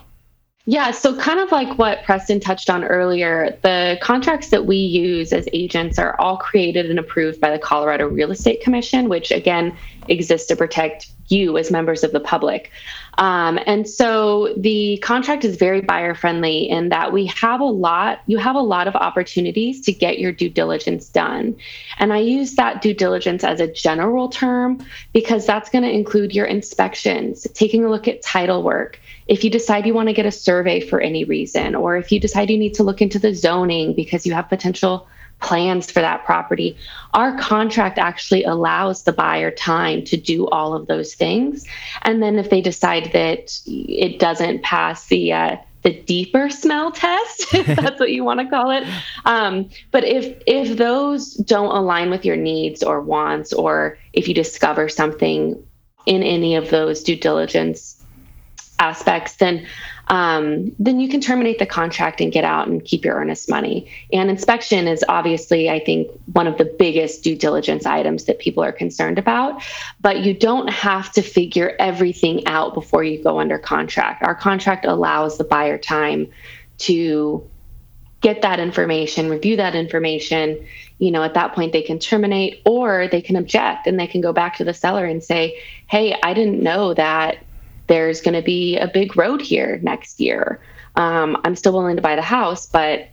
Yeah, 0.65 0.91
so 0.91 1.17
kind 1.17 1.39
of 1.39 1.51
like 1.51 1.79
what 1.79 2.03
Preston 2.03 2.39
touched 2.39 2.69
on 2.69 2.83
earlier, 2.83 3.57
the 3.63 3.97
contracts 4.01 4.49
that 4.49 4.67
we 4.67 4.77
use 4.77 5.33
as 5.33 5.47
agents 5.53 5.97
are 5.97 6.15
all 6.19 6.37
created 6.37 6.89
and 6.89 6.99
approved 6.99 7.41
by 7.41 7.49
the 7.49 7.57
Colorado 7.57 8.07
Real 8.07 8.29
Estate 8.29 8.61
Commission, 8.61 9.09
which 9.09 9.31
again 9.31 9.75
exists 10.07 10.47
to 10.49 10.55
protect 10.55 11.07
you 11.29 11.57
as 11.57 11.71
members 11.71 12.03
of 12.03 12.11
the 12.11 12.19
public. 12.19 12.69
Um, 13.17 13.59
and 13.65 13.87
so 13.89 14.53
the 14.57 14.97
contract 14.97 15.45
is 15.45 15.55
very 15.55 15.81
buyer 15.81 16.13
friendly 16.13 16.69
in 16.69 16.89
that 16.89 17.11
we 17.11 17.25
have 17.27 17.59
a 17.59 17.65
lot, 17.65 18.21
you 18.27 18.37
have 18.37 18.55
a 18.55 18.61
lot 18.61 18.87
of 18.87 18.95
opportunities 18.95 19.81
to 19.81 19.91
get 19.91 20.19
your 20.19 20.31
due 20.31 20.49
diligence 20.49 21.09
done. 21.09 21.55
And 21.99 22.13
I 22.13 22.17
use 22.19 22.55
that 22.55 22.81
due 22.81 22.93
diligence 22.93 23.43
as 23.43 23.59
a 23.59 23.71
general 23.71 24.29
term 24.29 24.85
because 25.13 25.45
that's 25.45 25.69
going 25.69 25.83
to 25.83 25.91
include 25.91 26.33
your 26.33 26.45
inspections, 26.45 27.47
taking 27.53 27.83
a 27.83 27.89
look 27.89 28.07
at 28.07 28.21
title 28.21 28.63
work. 28.63 28.99
If 29.31 29.45
you 29.45 29.49
decide 29.49 29.85
you 29.85 29.93
want 29.93 30.09
to 30.09 30.13
get 30.13 30.25
a 30.25 30.31
survey 30.31 30.81
for 30.81 30.99
any 30.99 31.23
reason, 31.23 31.73
or 31.73 31.95
if 31.95 32.11
you 32.11 32.19
decide 32.19 32.49
you 32.49 32.57
need 32.57 32.73
to 32.73 32.83
look 32.83 33.01
into 33.01 33.17
the 33.17 33.33
zoning 33.33 33.93
because 33.93 34.25
you 34.25 34.33
have 34.33 34.49
potential 34.49 35.07
plans 35.39 35.89
for 35.89 36.01
that 36.01 36.25
property. 36.25 36.77
Our 37.13 37.37
contract 37.37 37.97
actually 37.97 38.43
allows 38.43 39.03
the 39.03 39.13
buyer 39.13 39.49
time 39.49 40.03
to 40.03 40.17
do 40.17 40.47
all 40.49 40.73
of 40.73 40.87
those 40.87 41.15
things. 41.15 41.65
And 42.01 42.21
then 42.21 42.39
if 42.39 42.49
they 42.49 42.59
decide 42.59 43.11
that 43.13 43.57
it 43.65 44.19
doesn't 44.19 44.63
pass 44.63 45.07
the 45.07 45.31
uh, 45.31 45.55
the 45.83 45.99
deeper 46.01 46.49
smell 46.49 46.91
test, 47.05 47.53
if 47.53 47.65
that's 47.81 48.01
what 48.01 48.11
you 48.11 48.25
want 48.25 48.41
to 48.41 48.49
call 48.49 48.71
it. 48.71 48.83
Um, 49.23 49.69
but 49.91 50.03
if 50.03 50.41
if 50.45 50.77
those 50.77 51.35
don't 51.35 51.73
align 51.73 52.09
with 52.09 52.25
your 52.25 52.37
needs 52.37 52.83
or 52.83 52.99
wants, 52.99 53.53
or 53.53 53.97
if 54.11 54.27
you 54.27 54.33
discover 54.33 54.89
something 54.89 55.61
in 56.05 56.21
any 56.21 56.55
of 56.55 56.69
those 56.69 57.01
due 57.01 57.15
diligence 57.15 58.00
aspects, 58.81 59.35
then 59.35 59.65
um, 60.07 60.75
then 60.77 60.99
you 60.99 61.07
can 61.07 61.21
terminate 61.21 61.57
the 61.57 61.65
contract 61.65 62.19
and 62.19 62.33
get 62.33 62.43
out 62.43 62.67
and 62.67 62.83
keep 62.83 63.05
your 63.05 63.15
earnest 63.15 63.49
money. 63.49 63.89
And 64.11 64.29
inspection 64.29 64.85
is 64.85 65.05
obviously, 65.07 65.69
I 65.69 65.79
think, 65.79 66.11
one 66.33 66.47
of 66.47 66.57
the 66.57 66.65
biggest 66.65 67.23
due 67.23 67.37
diligence 67.37 67.85
items 67.85 68.25
that 68.25 68.37
people 68.37 68.61
are 68.61 68.73
concerned 68.73 69.17
about. 69.17 69.63
But 70.01 70.25
you 70.25 70.33
don't 70.33 70.69
have 70.69 71.13
to 71.13 71.21
figure 71.21 71.77
everything 71.79 72.45
out 72.45 72.73
before 72.73 73.05
you 73.05 73.23
go 73.23 73.39
under 73.39 73.57
contract. 73.57 74.21
Our 74.21 74.35
contract 74.35 74.83
allows 74.83 75.37
the 75.37 75.45
buyer 75.45 75.77
time 75.77 76.27
to 76.79 77.47
get 78.19 78.41
that 78.41 78.59
information, 78.59 79.29
review 79.29 79.55
that 79.57 79.75
information. 79.75 80.65
You 80.97 81.11
know, 81.11 81.23
at 81.23 81.35
that 81.35 81.53
point, 81.53 81.71
they 81.71 81.83
can 81.83 81.99
terminate 81.99 82.61
or 82.65 83.07
they 83.07 83.21
can 83.21 83.37
object 83.37 83.87
and 83.87 83.97
they 83.97 84.07
can 84.07 84.19
go 84.19 84.33
back 84.33 84.57
to 84.57 84.65
the 84.65 84.73
seller 84.73 85.05
and 85.05 85.23
say, 85.23 85.57
Hey, 85.87 86.19
I 86.21 86.33
didn't 86.33 86.61
know 86.61 86.93
that 86.95 87.37
there's 87.87 88.21
going 88.21 88.33
to 88.35 88.41
be 88.41 88.77
a 88.77 88.87
big 88.87 89.17
road 89.17 89.41
here 89.41 89.79
next 89.81 90.19
year. 90.19 90.59
Um, 90.95 91.39
I'm 91.43 91.55
still 91.55 91.73
willing 91.73 91.95
to 91.95 92.01
buy 92.01 92.15
the 92.15 92.21
house, 92.21 92.65
but 92.65 93.09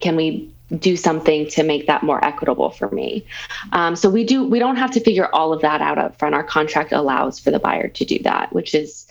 can 0.00 0.16
we 0.16 0.52
do 0.78 0.96
something 0.96 1.48
to 1.48 1.62
make 1.62 1.86
that 1.86 2.02
more 2.02 2.22
equitable 2.24 2.70
for 2.70 2.90
me? 2.90 3.24
Um, 3.72 3.96
so 3.96 4.10
we 4.10 4.24
do. 4.24 4.44
We 4.44 4.58
don't 4.58 4.76
have 4.76 4.90
to 4.92 5.00
figure 5.00 5.28
all 5.34 5.52
of 5.52 5.62
that 5.62 5.80
out 5.80 5.98
up 5.98 6.18
front. 6.18 6.34
Our 6.34 6.44
contract 6.44 6.92
allows 6.92 7.38
for 7.38 7.50
the 7.50 7.58
buyer 7.58 7.88
to 7.88 8.04
do 8.04 8.18
that, 8.20 8.52
which 8.52 8.74
is 8.74 9.06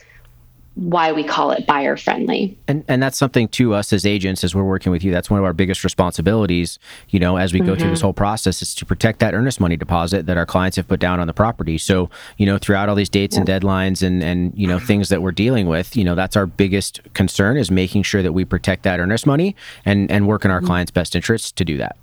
why 0.76 1.14
we 1.14 1.24
call 1.24 1.52
it 1.52 1.66
buyer 1.66 1.96
friendly. 1.96 2.58
And 2.68 2.84
and 2.90 3.02
that's 3.02 3.18
something 3.18 3.48
to 3.50 3.74
us 3.74 3.94
as 3.94 4.06
agents 4.06 4.44
as 4.44 4.54
we're 4.54 4.66
working 4.66 4.92
with 4.92 5.04
you. 5.04 5.12
That's 5.12 5.30
one 5.30 5.40
of 5.40 5.46
our 5.46 5.54
biggest 5.54 5.86
responsibilities, 5.86 6.80
you 7.10 7.20
know, 7.20 7.38
as 7.38 7.54
we 7.54 7.60
go 7.60 7.72
mm-hmm. 7.72 7.80
through 7.80 7.90
this 7.92 8.00
mm-hmm. 8.00 8.08
whole 8.08 8.14
process 8.14 8.62
is 8.62 8.76
to 8.76 8.86
protect 8.86 9.20
that 9.20 9.34
earnest 9.34 9.62
money 9.62 9.78
deposit 9.78 10.26
that 10.26 10.38
our 10.38 10.46
clients 10.46 10.76
have 10.76 10.88
put 10.88 11.00
down 11.00 11.22
on 11.22 11.28
the 11.28 11.34
property. 11.34 11.78
So, 11.78 12.10
you 12.38 12.46
know, 12.46 12.58
throughout 12.58 12.90
all 12.90 12.96
these 12.96 13.10
dates 13.10 13.36
yeah. 13.36 13.42
and 13.42 13.48
deadlines 13.48 14.06
and 14.06 14.22
and 14.22 14.54
you 14.56 14.68
know, 14.68 14.78
things 14.78 15.08
that 15.10 15.22
we're 15.22 15.32
dealing 15.32 15.68
with, 15.68 15.96
you 15.96 16.04
know, 16.04 16.14
that's 16.14 16.36
our 16.36 16.46
biggest 16.46 17.02
concern 17.14 17.56
is 17.56 17.72
making 17.72 18.04
sure 18.04 18.22
that 18.22 18.34
we 18.34 18.44
protect 18.44 18.84
that 18.84 19.00
earnest 19.00 19.26
money 19.26 19.56
and 19.86 20.12
and 20.12 20.28
work 20.28 20.44
in 20.44 20.52
our 20.52 20.60
mm-hmm. 20.60 20.68
clients' 20.68 20.92
best 20.92 21.16
interests 21.16 21.54
to 21.54 21.64
do 21.64 21.78
that. 21.78 21.96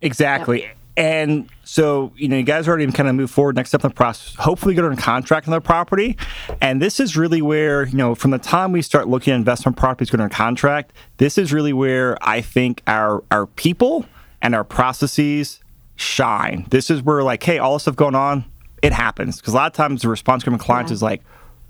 Exactly. 0.00 0.62
Yep. 0.62 0.76
And 0.96 1.48
so, 1.64 2.12
you 2.16 2.28
know, 2.28 2.36
you 2.36 2.44
guys 2.44 2.68
already 2.68 2.90
kind 2.92 3.08
of 3.08 3.16
moved 3.16 3.32
forward 3.32 3.56
next 3.56 3.70
step 3.70 3.82
in 3.82 3.88
the 3.88 3.94
process. 3.94 4.36
Hopefully, 4.36 4.74
get 4.74 4.84
on 4.84 4.96
contract 4.96 5.48
on 5.48 5.52
the 5.52 5.60
property. 5.60 6.16
And 6.60 6.80
this 6.80 7.00
is 7.00 7.16
really 7.16 7.42
where, 7.42 7.86
you 7.86 7.96
know, 7.96 8.14
from 8.14 8.30
the 8.30 8.38
time 8.38 8.70
we 8.70 8.80
start 8.80 9.08
looking 9.08 9.32
at 9.32 9.36
investment 9.36 9.76
properties 9.76 10.10
going 10.10 10.20
on 10.20 10.30
contract, 10.30 10.92
this 11.16 11.36
is 11.36 11.52
really 11.52 11.72
where 11.72 12.16
I 12.22 12.40
think 12.40 12.82
our 12.86 13.24
our 13.30 13.46
people 13.46 14.06
and 14.40 14.54
our 14.54 14.64
processes 14.64 15.60
shine. 15.96 16.66
This 16.70 16.90
is 16.90 17.02
where, 17.02 17.22
like, 17.24 17.42
hey, 17.42 17.58
all 17.58 17.72
this 17.72 17.82
stuff 17.82 17.96
going 17.96 18.14
on, 18.14 18.44
it 18.82 18.92
happens. 18.92 19.40
Because 19.40 19.52
a 19.52 19.56
lot 19.56 19.66
of 19.66 19.72
times 19.72 20.02
the 20.02 20.08
response 20.08 20.44
from 20.44 20.58
clients 20.58 20.90
yeah. 20.90 20.94
is 20.94 21.02
like, 21.02 21.22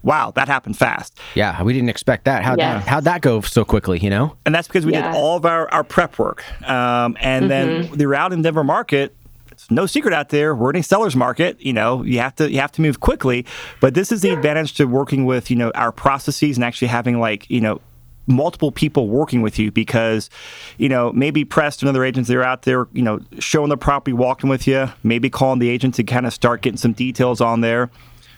wow, 0.04 0.30
that 0.32 0.46
happened 0.46 0.76
fast. 0.76 1.18
Yeah, 1.34 1.62
we 1.62 1.72
didn't 1.72 1.88
expect 1.88 2.26
that. 2.26 2.44
How'd, 2.44 2.58
that, 2.58 2.86
how'd 2.86 3.04
that 3.04 3.22
go 3.22 3.40
so 3.40 3.64
quickly, 3.64 3.98
you 3.98 4.10
know? 4.10 4.36
And 4.44 4.54
that's 4.54 4.68
because 4.68 4.86
we 4.86 4.92
yeah. 4.92 5.12
did 5.12 5.16
all 5.16 5.36
of 5.36 5.46
our, 5.46 5.68
our 5.72 5.82
prep 5.82 6.18
work. 6.18 6.44
Um, 6.68 7.16
and 7.20 7.46
mm-hmm. 7.46 7.88
then 7.88 7.98
the 7.98 8.06
route 8.06 8.32
in 8.32 8.42
Denver 8.42 8.62
market, 8.62 9.16
it's 9.50 9.70
no 9.70 9.86
secret 9.86 10.12
out 10.12 10.28
there. 10.28 10.54
We're 10.54 10.70
in 10.70 10.76
a 10.76 10.82
seller's 10.82 11.16
market. 11.16 11.60
You 11.60 11.72
know, 11.72 12.02
you 12.02 12.18
have 12.18 12.34
to 12.36 12.50
you 12.50 12.60
have 12.60 12.72
to 12.72 12.82
move 12.82 13.00
quickly. 13.00 13.46
But 13.80 13.94
this 13.94 14.10
is 14.10 14.20
the 14.20 14.30
advantage 14.30 14.74
to 14.74 14.84
working 14.86 15.26
with 15.26 15.48
you 15.48 15.56
know 15.56 15.70
our 15.76 15.92
processes 15.92 16.56
and 16.56 16.64
actually 16.64 16.88
having 16.88 17.20
like 17.20 17.48
you 17.48 17.60
know 17.60 17.80
multiple 18.26 18.72
people 18.72 19.06
working 19.06 19.42
with 19.42 19.58
you 19.58 19.70
because, 19.70 20.30
you 20.78 20.88
know, 20.88 21.12
maybe 21.12 21.44
Prest 21.44 21.82
and 21.82 21.90
other 21.90 22.02
agents 22.02 22.28
that 22.28 22.36
are 22.36 22.42
out 22.42 22.62
there, 22.62 22.88
you 22.94 23.02
know, 23.02 23.20
showing 23.38 23.68
the 23.68 23.76
property, 23.76 24.14
walking 24.14 24.48
with 24.48 24.66
you, 24.66 24.90
maybe 25.02 25.28
calling 25.28 25.58
the 25.58 25.68
agent 25.68 25.94
to 25.96 26.04
kind 26.04 26.26
of 26.26 26.32
start 26.32 26.62
getting 26.62 26.78
some 26.78 26.94
details 26.94 27.42
on 27.42 27.60
there 27.60 27.90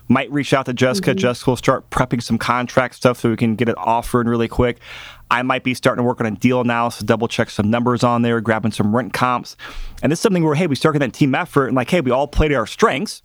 might 0.08 0.30
reach 0.30 0.52
out 0.52 0.66
to 0.66 0.72
Jessica. 0.72 1.10
Mm-hmm. 1.10 1.18
Jessica 1.18 1.50
will 1.50 1.56
start 1.56 1.88
prepping 1.90 2.22
some 2.22 2.38
contract 2.38 2.94
stuff 2.94 3.20
so 3.20 3.30
we 3.30 3.36
can 3.36 3.56
get 3.56 3.68
it 3.68 3.76
offered 3.78 4.28
really 4.28 4.48
quick. 4.48 4.78
I 5.30 5.42
might 5.42 5.64
be 5.64 5.74
starting 5.74 6.02
to 6.02 6.06
work 6.06 6.20
on 6.20 6.26
a 6.26 6.30
deal 6.30 6.60
analysis, 6.60 7.02
double 7.02 7.26
check 7.26 7.50
some 7.50 7.68
numbers 7.70 8.04
on 8.04 8.22
there, 8.22 8.40
grabbing 8.40 8.72
some 8.72 8.94
rent 8.94 9.12
comps. 9.12 9.56
And 10.02 10.12
this 10.12 10.20
is 10.20 10.22
something 10.22 10.44
where, 10.44 10.54
hey, 10.54 10.68
we 10.68 10.76
start 10.76 10.94
getting 10.94 11.08
that 11.08 11.16
team 11.16 11.34
effort 11.34 11.66
and 11.66 11.74
like, 11.74 11.90
hey, 11.90 12.00
we 12.00 12.10
all 12.10 12.28
play 12.28 12.48
to 12.48 12.54
our 12.54 12.66
strengths. 12.66 13.22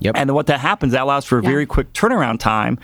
Yep. 0.00 0.14
And 0.16 0.30
then 0.30 0.34
what 0.34 0.46
that 0.46 0.60
happens, 0.60 0.92
that 0.92 1.02
allows 1.02 1.24
for 1.24 1.38
a 1.38 1.42
yeah. 1.42 1.48
very 1.48 1.66
quick 1.66 1.92
turnaround 1.92 2.38
time. 2.38 2.78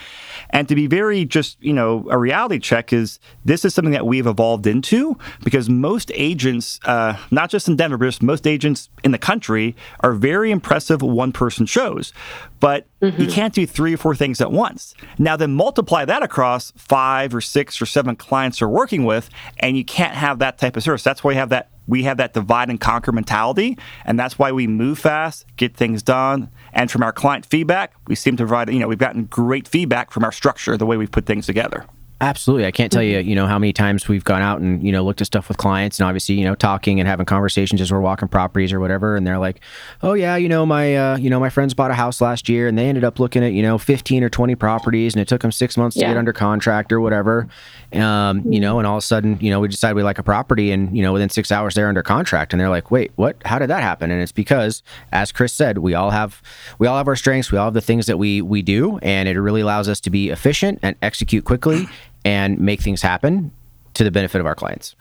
And 0.51 0.69
to 0.69 0.75
be 0.75 0.87
very 0.87 1.25
just, 1.25 1.63
you 1.63 1.73
know, 1.73 2.07
a 2.11 2.19
reality 2.19 2.59
check 2.59 2.93
is 2.93 3.21
this 3.45 3.65
is 3.65 3.73
something 3.73 3.93
that 3.93 4.07
we've 4.07 4.27
evolved 4.27 4.67
into 4.67 5.17
because 5.45 5.69
most 5.69 6.11
agents, 6.15 6.81
uh, 6.85 7.17
not 7.31 7.51
just 7.51 7.69
in 7.69 7.77
Denver, 7.77 7.99
but 7.99 8.07
just 8.07 8.23
most 8.23 8.47
agents 8.47 8.89
in 9.05 9.13
the 9.13 9.19
country 9.19 9.77
are 10.01 10.13
very 10.13 10.51
impressive 10.51 11.03
one 11.03 11.31
person 11.31 11.67
shows. 11.67 12.13
But 12.59 12.87
mm-hmm. 13.11 13.23
you 13.23 13.29
can't 13.29 13.55
do 13.55 13.67
three 13.67 13.95
or 13.95 13.97
four 13.97 14.15
things 14.15 14.41
at 14.41 14.53
once. 14.53 14.95
Now, 15.19 15.37
then 15.37 15.55
multiply 15.55 16.05
that 16.05 16.23
across 16.23 16.73
five 16.77 17.35
or 17.35 17.41
six 17.41 17.81
or 17.81 17.87
seven 17.87 18.17
clients 18.17 18.61
you're 18.61 18.71
working 18.71 19.05
with, 19.05 19.31
and 19.59 19.77
you 19.77 19.85
can't 19.85 20.15
have 20.15 20.39
that 20.41 20.59
type 20.59 20.77
of 20.77 20.83
service. 20.83 21.03
That's 21.03 21.23
why 21.23 21.33
you 21.33 21.39
have 21.39 21.51
that 21.51 21.71
we 21.87 22.05
have 22.05 22.17
that 22.17 22.33
divide 22.33 22.71
and 22.71 22.81
conquer 22.81 23.13
mentality, 23.13 23.77
and 24.05 24.19
that's 24.19 24.39
why 24.39 24.53
we 24.53 24.67
move 24.67 24.99
fast, 24.99 25.45
get 25.57 25.77
things 25.77 26.03
done. 26.03 26.51
And 26.73 26.91
from 26.91 27.03
our 27.03 27.13
client 27.13 27.45
feedback, 27.45 27.93
we 28.07 28.15
seem 28.15 28.37
to 28.39 28.45
provide, 28.45 28.73
you 28.73 28.79
know, 28.79 28.89
we've 28.89 28.99
gotten 28.99 29.25
great 29.25 29.69
feedback 29.69 30.11
from 30.11 30.25
our 30.25 30.33
structure, 30.33 30.77
the 30.79 30.87
way 30.87 30.97
we 30.97 31.07
put 31.07 31.27
things 31.27 31.45
together. 31.47 31.85
Absolutely. 32.21 32.65
I 32.65 32.71
can't 32.71 32.93
tell 32.93 33.03
you, 33.03 33.19
you 33.19 33.35
know, 33.35 33.49
how 33.49 33.59
many 33.59 33.73
times 33.73 34.07
we've 34.07 34.23
gone 34.23 34.41
out 34.41 34.61
and, 34.61 34.83
you 34.85 34.93
know, 34.93 35.05
looked 35.05 35.21
at 35.21 35.27
stuff 35.27 35.49
with 35.49 35.57
clients 35.57 35.99
and 35.99 36.07
obviously, 36.07 36.37
you 36.37 36.45
know, 36.45 36.55
talking 36.55 37.01
and 37.01 37.09
having 37.09 37.27
conversations 37.27 37.81
as 37.81 37.91
we're 37.91 38.01
walking 38.01 38.29
properties 38.29 38.73
or 38.73 38.79
whatever. 38.79 39.17
And 39.17 39.27
they're 39.27 39.39
like, 39.39 39.61
oh, 40.01 40.15
yeah, 40.15 40.37
you 40.37 40.49
know, 40.49 40.65
my, 40.65 40.97
uh, 40.97 41.17
you 41.17 41.29
know, 41.29 41.41
my 41.41 41.51
friends 41.51 41.75
bought 41.75 41.91
a 41.91 41.95
house 41.95 42.21
last 42.21 42.49
year 42.49 42.69
and 42.69 42.79
they 42.79 42.89
ended 42.89 43.03
up 43.03 43.19
looking 43.19 43.43
at, 43.43 43.53
you 43.53 43.63
know, 43.63 43.79
15 43.79 44.23
or 44.23 44.29
20 44.29 44.55
properties 44.55 45.13
and 45.13 45.21
it 45.21 45.27
took 45.27 45.43
them 45.43 45.51
six 45.51 45.77
months 45.77 45.97
yeah. 45.97 46.07
to 46.07 46.15
get 46.15 46.17
under 46.17 46.33
contract 46.33 46.93
or 46.93 47.01
whatever. 47.01 47.49
Um, 47.93 48.43
you 48.51 48.61
know, 48.61 48.79
and 48.79 48.87
all 48.87 48.97
of 48.97 49.03
a 49.03 49.07
sudden, 49.07 49.37
you 49.41 49.51
know, 49.51 49.59
we 49.59 49.67
decide 49.67 49.95
we 49.95 50.05
like 50.05 50.19
a 50.19 50.23
property 50.23 50.71
and, 50.71 50.97
you 50.97 51.03
know, 51.03 51.13
within 51.13 51.29
six 51.29 51.51
hours 51.51 51.75
they're 51.75 51.89
under 51.89 52.03
contract 52.03 52.53
and 52.53 52.61
they're 52.61 52.71
like, 52.71 52.93
wait, 52.93 53.11
what, 53.17 53.37
how 53.45 53.59
did 53.59 53.71
that 53.71 53.83
happen? 53.83 54.13
And 54.13 54.23
it's 54.23 54.33
because, 54.33 54.85
as 55.11 55.33
Chris 55.33 55.53
said, 55.53 55.79
we 55.79 55.95
all 55.95 56.11
have, 56.11 56.41
we 56.79 56.87
all 56.87 56.97
have 56.97 57.09
our 57.09 57.17
strengths. 57.17 57.51
We 57.51 57.59
all 57.59 57.67
have 57.67 57.75
the 57.75 57.81
things 57.81 58.07
that 58.07 58.19
we, 58.19 58.41
we 58.41 58.63
do. 58.63 58.99
And 58.99 59.29
it 59.29 59.39
really 59.39 59.63
allows 59.63 59.89
us 59.89 60.01
to 60.03 60.11
be 60.11 60.31
efficient 60.31 60.79
and 60.81 60.95
execute 61.03 61.45
quickly 61.45 61.89
and 62.25 62.59
make 62.59 62.81
things 62.81 63.03
happen 63.03 63.51
to 63.95 64.05
the 64.05 64.11
benefit 64.11 64.41
of 64.41 64.47
our 64.47 64.55
clients. 64.55 64.97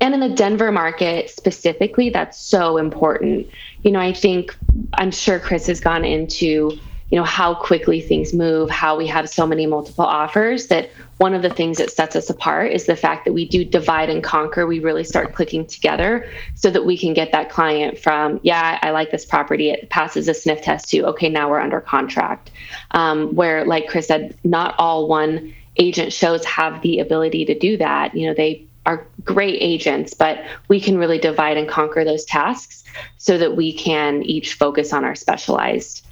And 0.00 0.14
in 0.14 0.20
the 0.20 0.30
Denver 0.30 0.72
market 0.72 1.28
specifically, 1.28 2.08
that's 2.08 2.38
so 2.40 2.78
important. 2.78 3.46
You 3.82 3.92
know, 3.92 4.00
I 4.00 4.14
think 4.14 4.56
I'm 4.94 5.10
sure 5.10 5.38
Chris 5.38 5.66
has 5.66 5.78
gone 5.78 6.06
into, 6.06 6.46
you 7.10 7.18
know, 7.18 7.24
how 7.24 7.54
quickly 7.54 8.00
things 8.00 8.32
move, 8.32 8.70
how 8.70 8.96
we 8.96 9.06
have 9.08 9.28
so 9.28 9.46
many 9.46 9.66
multiple 9.66 10.06
offers 10.06 10.68
that 10.68 10.88
one 11.18 11.34
of 11.34 11.42
the 11.42 11.50
things 11.50 11.76
that 11.76 11.90
sets 11.90 12.16
us 12.16 12.30
apart 12.30 12.72
is 12.72 12.86
the 12.86 12.96
fact 12.96 13.26
that 13.26 13.34
we 13.34 13.46
do 13.46 13.62
divide 13.62 14.08
and 14.08 14.24
conquer. 14.24 14.66
We 14.66 14.78
really 14.78 15.04
start 15.04 15.34
clicking 15.34 15.66
together 15.66 16.26
so 16.54 16.70
that 16.70 16.86
we 16.86 16.96
can 16.96 17.12
get 17.12 17.30
that 17.32 17.50
client 17.50 17.98
from, 17.98 18.40
yeah, 18.42 18.78
I 18.80 18.90
like 18.92 19.10
this 19.10 19.26
property. 19.26 19.68
It 19.68 19.90
passes 19.90 20.28
a 20.28 20.34
sniff 20.34 20.62
test 20.62 20.88
to, 20.90 21.04
okay, 21.08 21.28
now 21.28 21.50
we're 21.50 21.60
under 21.60 21.82
contract. 21.82 22.52
Um, 22.92 23.34
where, 23.34 23.66
like 23.66 23.86
Chris 23.86 24.06
said, 24.06 24.34
not 24.44 24.74
all 24.78 25.08
one 25.08 25.54
agent 25.76 26.12
shows 26.12 26.44
have 26.44 26.82
the 26.82 26.98
ability 27.00 27.44
to 27.46 27.58
do 27.58 27.76
that. 27.76 28.14
You 28.14 28.28
know, 28.28 28.34
they 28.34 28.66
are 28.86 29.06
great 29.24 29.56
agents, 29.60 30.14
but 30.14 30.42
we 30.68 30.80
can 30.80 30.98
really 30.98 31.18
divide 31.18 31.56
and 31.56 31.68
conquer 31.68 32.04
those 32.04 32.24
tasks 32.24 32.84
so 33.18 33.38
that 33.38 33.56
we 33.56 33.72
can 33.72 34.22
each 34.22 34.54
focus 34.54 34.92
on 34.92 35.04
our 35.04 35.14
specialized 35.14 36.06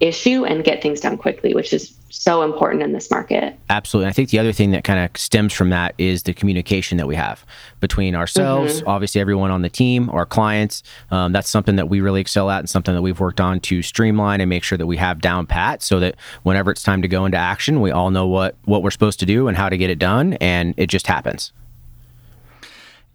issue 0.00 0.44
and 0.44 0.62
get 0.64 0.80
things 0.80 1.00
done 1.00 1.16
quickly, 1.16 1.54
which 1.54 1.72
is 1.72 1.94
so 2.10 2.42
important 2.42 2.82
in 2.82 2.92
this 2.92 3.10
market. 3.10 3.58
Absolutely. 3.68 4.08
I 4.08 4.12
think 4.12 4.30
the 4.30 4.38
other 4.38 4.52
thing 4.52 4.70
that 4.70 4.84
kind 4.84 5.04
of 5.04 5.16
stems 5.20 5.52
from 5.52 5.70
that 5.70 5.94
is 5.98 6.22
the 6.22 6.32
communication 6.32 6.98
that 6.98 7.06
we 7.06 7.16
have 7.16 7.44
between 7.80 8.14
ourselves, 8.14 8.80
mm-hmm. 8.80 8.88
obviously 8.88 9.20
everyone 9.20 9.50
on 9.50 9.62
the 9.62 9.68
team, 9.68 10.08
our 10.10 10.24
clients. 10.24 10.82
Um, 11.10 11.32
that's 11.32 11.48
something 11.48 11.76
that 11.76 11.88
we 11.88 12.00
really 12.00 12.20
excel 12.20 12.50
at 12.50 12.60
and 12.60 12.70
something 12.70 12.94
that 12.94 13.02
we've 13.02 13.20
worked 13.20 13.40
on 13.40 13.60
to 13.60 13.82
streamline 13.82 14.40
and 14.40 14.48
make 14.48 14.62
sure 14.62 14.78
that 14.78 14.86
we 14.86 14.96
have 14.96 15.20
down 15.20 15.46
pat 15.46 15.82
so 15.82 16.00
that 16.00 16.14
whenever 16.44 16.70
it's 16.70 16.82
time 16.82 17.02
to 17.02 17.08
go 17.08 17.24
into 17.24 17.38
action, 17.38 17.80
we 17.80 17.90
all 17.90 18.10
know 18.10 18.26
what 18.26 18.56
what 18.64 18.82
we're 18.82 18.90
supposed 18.90 19.20
to 19.20 19.26
do 19.26 19.48
and 19.48 19.56
how 19.56 19.68
to 19.68 19.76
get 19.76 19.90
it 19.90 19.98
done 19.98 20.34
and 20.34 20.74
it 20.76 20.86
just 20.86 21.06
happens. 21.06 21.52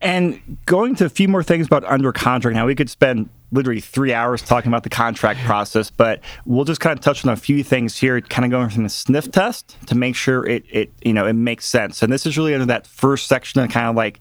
And 0.02 0.58
going 0.66 0.96
to 0.96 1.06
a 1.06 1.10
few 1.10 1.30
more 1.30 1.44
things 1.44 1.66
about 1.66 1.86
under 1.86 2.12
contract. 2.12 2.56
Now 2.56 2.66
we 2.66 2.76
could 2.76 2.90
spend 2.90 3.30
literally 3.54 3.80
three 3.80 4.14
hours 4.14 4.42
talking 4.42 4.70
about 4.70 4.84
the 4.84 4.90
contract 4.90 5.40
process, 5.42 5.90
but 5.90 6.20
we'll 6.46 6.66
just 6.66 6.82
kind 6.82 6.98
of 6.98 7.04
touch 7.04 7.26
on 7.26 7.32
a 7.32 7.36
few 7.36 7.64
things 7.64 7.98
here, 7.98 8.20
kind 8.20 8.44
of 8.44 8.52
going 8.52 8.70
from 8.70 8.84
the 8.84 8.90
sniff 8.90 9.32
test 9.32 9.78
to 9.88 9.96
make 9.96 10.16
sure 10.16 10.46
it, 10.46 10.66
it 10.70 10.92
you 11.04 11.14
know 11.14 11.26
it 11.26 11.34
makes 11.34 11.66
sense. 11.66 12.02
And 12.02 12.12
this 12.12 12.26
is 12.26 12.38
really 12.38 12.54
under 12.54 12.66
that 12.66 12.88
first 12.88 13.28
section 13.28 13.62
of 13.62 13.70
kind 13.70 13.88
of 13.88 13.96
like 13.96 14.20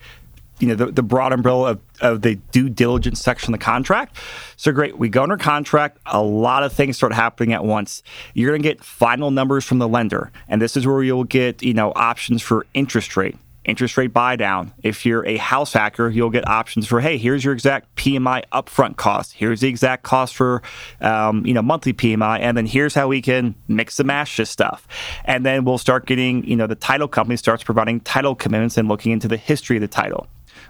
you 0.60 0.68
know 0.68 0.74
the, 0.74 0.86
the 0.86 1.02
broad 1.02 1.32
umbrella 1.32 1.72
of, 1.72 1.80
of 2.00 2.22
the 2.22 2.36
due 2.52 2.68
diligence 2.68 3.20
section 3.20 3.52
of 3.52 3.58
the 3.58 3.64
contract. 3.64 4.16
So 4.56 4.70
great, 4.70 4.98
we 4.98 5.08
go 5.08 5.24
under 5.24 5.36
contract. 5.36 5.98
A 6.06 6.22
lot 6.22 6.62
of 6.62 6.72
things 6.72 6.96
start 6.96 7.12
happening 7.12 7.52
at 7.52 7.64
once. 7.64 8.02
You're 8.34 8.50
going 8.50 8.62
to 8.62 8.68
get 8.68 8.84
final 8.84 9.30
numbers 9.30 9.64
from 9.64 9.78
the 9.78 9.88
lender, 9.88 10.30
and 10.48 10.60
this 10.60 10.76
is 10.76 10.86
where 10.86 11.02
you'll 11.02 11.24
get 11.24 11.62
you 11.62 11.74
know 11.74 11.92
options 11.96 12.42
for 12.42 12.66
interest 12.74 13.16
rate 13.16 13.36
interest 13.64 13.96
rate 13.96 14.12
buy 14.12 14.36
down. 14.36 14.72
If 14.82 15.06
you're 15.06 15.26
a 15.26 15.36
house 15.36 15.72
hacker, 15.72 16.08
you'll 16.08 16.30
get 16.30 16.48
options 16.48 16.86
for, 16.86 17.00
hey, 17.00 17.18
here's 17.18 17.44
your 17.44 17.54
exact 17.54 17.94
PMI 17.96 18.42
upfront 18.52 18.96
cost. 18.96 19.34
Here's 19.34 19.60
the 19.60 19.68
exact 19.68 20.02
cost 20.02 20.34
for, 20.34 20.62
um, 21.00 21.46
you 21.46 21.54
know, 21.54 21.62
monthly 21.62 21.92
PMI, 21.92 22.40
and 22.40 22.56
then 22.56 22.66
here's 22.66 22.94
how 22.94 23.08
we 23.08 23.22
can 23.22 23.54
mix 23.68 23.98
and 23.98 24.06
match 24.06 24.36
this 24.36 24.50
stuff. 24.50 24.88
And 25.24 25.46
then 25.46 25.64
we'll 25.64 25.78
start 25.78 26.06
getting, 26.06 26.44
you 26.44 26.56
know, 26.56 26.66
the 26.66 26.74
title 26.74 27.08
company 27.08 27.36
starts 27.36 27.62
providing 27.62 28.00
title 28.00 28.34
commitments 28.34 28.76
and 28.76 28.88
looking 28.88 29.12
into 29.12 29.28
the 29.28 29.36
history 29.36 29.76
of 29.76 29.80
the 29.80 29.88
title. 29.88 30.26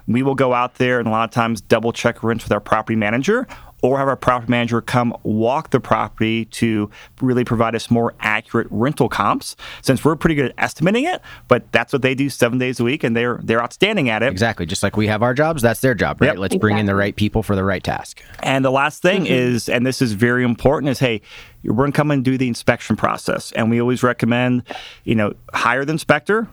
We 0.07 0.23
will 0.23 0.35
go 0.35 0.53
out 0.53 0.75
there 0.75 0.99
and 0.99 1.07
a 1.07 1.11
lot 1.11 1.23
of 1.23 1.31
times 1.31 1.61
double 1.61 1.93
check 1.93 2.23
rents 2.23 2.43
with 2.43 2.51
our 2.51 2.59
property 2.59 2.95
manager 2.95 3.47
or 3.83 3.99
have 3.99 4.07
our 4.07 4.15
property 4.15 4.49
manager 4.49 4.81
come 4.81 5.15
walk 5.21 5.69
the 5.69 5.79
property 5.79 6.45
to 6.45 6.89
really 7.21 7.43
provide 7.43 7.75
us 7.75 7.91
more 7.91 8.15
accurate 8.21 8.65
rental 8.71 9.09
comps 9.09 9.55
since 9.81 10.03
we're 10.03 10.15
pretty 10.15 10.33
good 10.33 10.45
at 10.45 10.53
estimating 10.57 11.03
it 11.03 11.21
but 11.47 11.69
that's 11.71 11.93
what 11.93 12.01
they 12.01 12.15
do 12.15 12.29
seven 12.29 12.57
days 12.57 12.79
a 12.79 12.83
week 12.83 13.03
and 13.03 13.15
they're 13.15 13.39
they're 13.43 13.61
outstanding 13.61 14.09
at 14.09 14.23
it 14.23 14.31
exactly 14.31 14.65
just 14.65 14.81
like 14.81 14.97
we 14.97 15.05
have 15.05 15.21
our 15.21 15.33
jobs 15.33 15.61
that's 15.61 15.81
their 15.81 15.93
job 15.93 16.19
right 16.19 16.27
yep. 16.27 16.37
let's 16.37 16.55
bring 16.55 16.77
in 16.77 16.87
the 16.87 16.95
right 16.95 17.15
people 17.15 17.43
for 17.43 17.55
the 17.55 17.63
right 17.63 17.83
task 17.83 18.23
and 18.41 18.65
the 18.65 18.71
last 18.71 19.01
thing 19.01 19.25
mm-hmm. 19.25 19.33
is 19.33 19.69
and 19.69 19.85
this 19.85 20.01
is 20.01 20.13
very 20.13 20.43
important 20.43 20.89
is 20.89 20.99
hey 20.99 21.21
we're 21.63 21.75
going 21.75 21.91
to 21.91 21.95
come 21.95 22.09
and 22.09 22.25
do 22.25 22.37
the 22.37 22.47
inspection 22.47 22.95
process 22.95 23.51
and 23.51 23.69
we 23.69 23.79
always 23.79 24.01
recommend 24.01 24.63
you 25.03 25.13
know 25.13 25.33
hire 25.53 25.85
the 25.85 25.91
inspector 25.91 26.47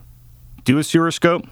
do 0.64 0.78
a 0.78 0.84
sewer 0.84 1.10
scope 1.10 1.46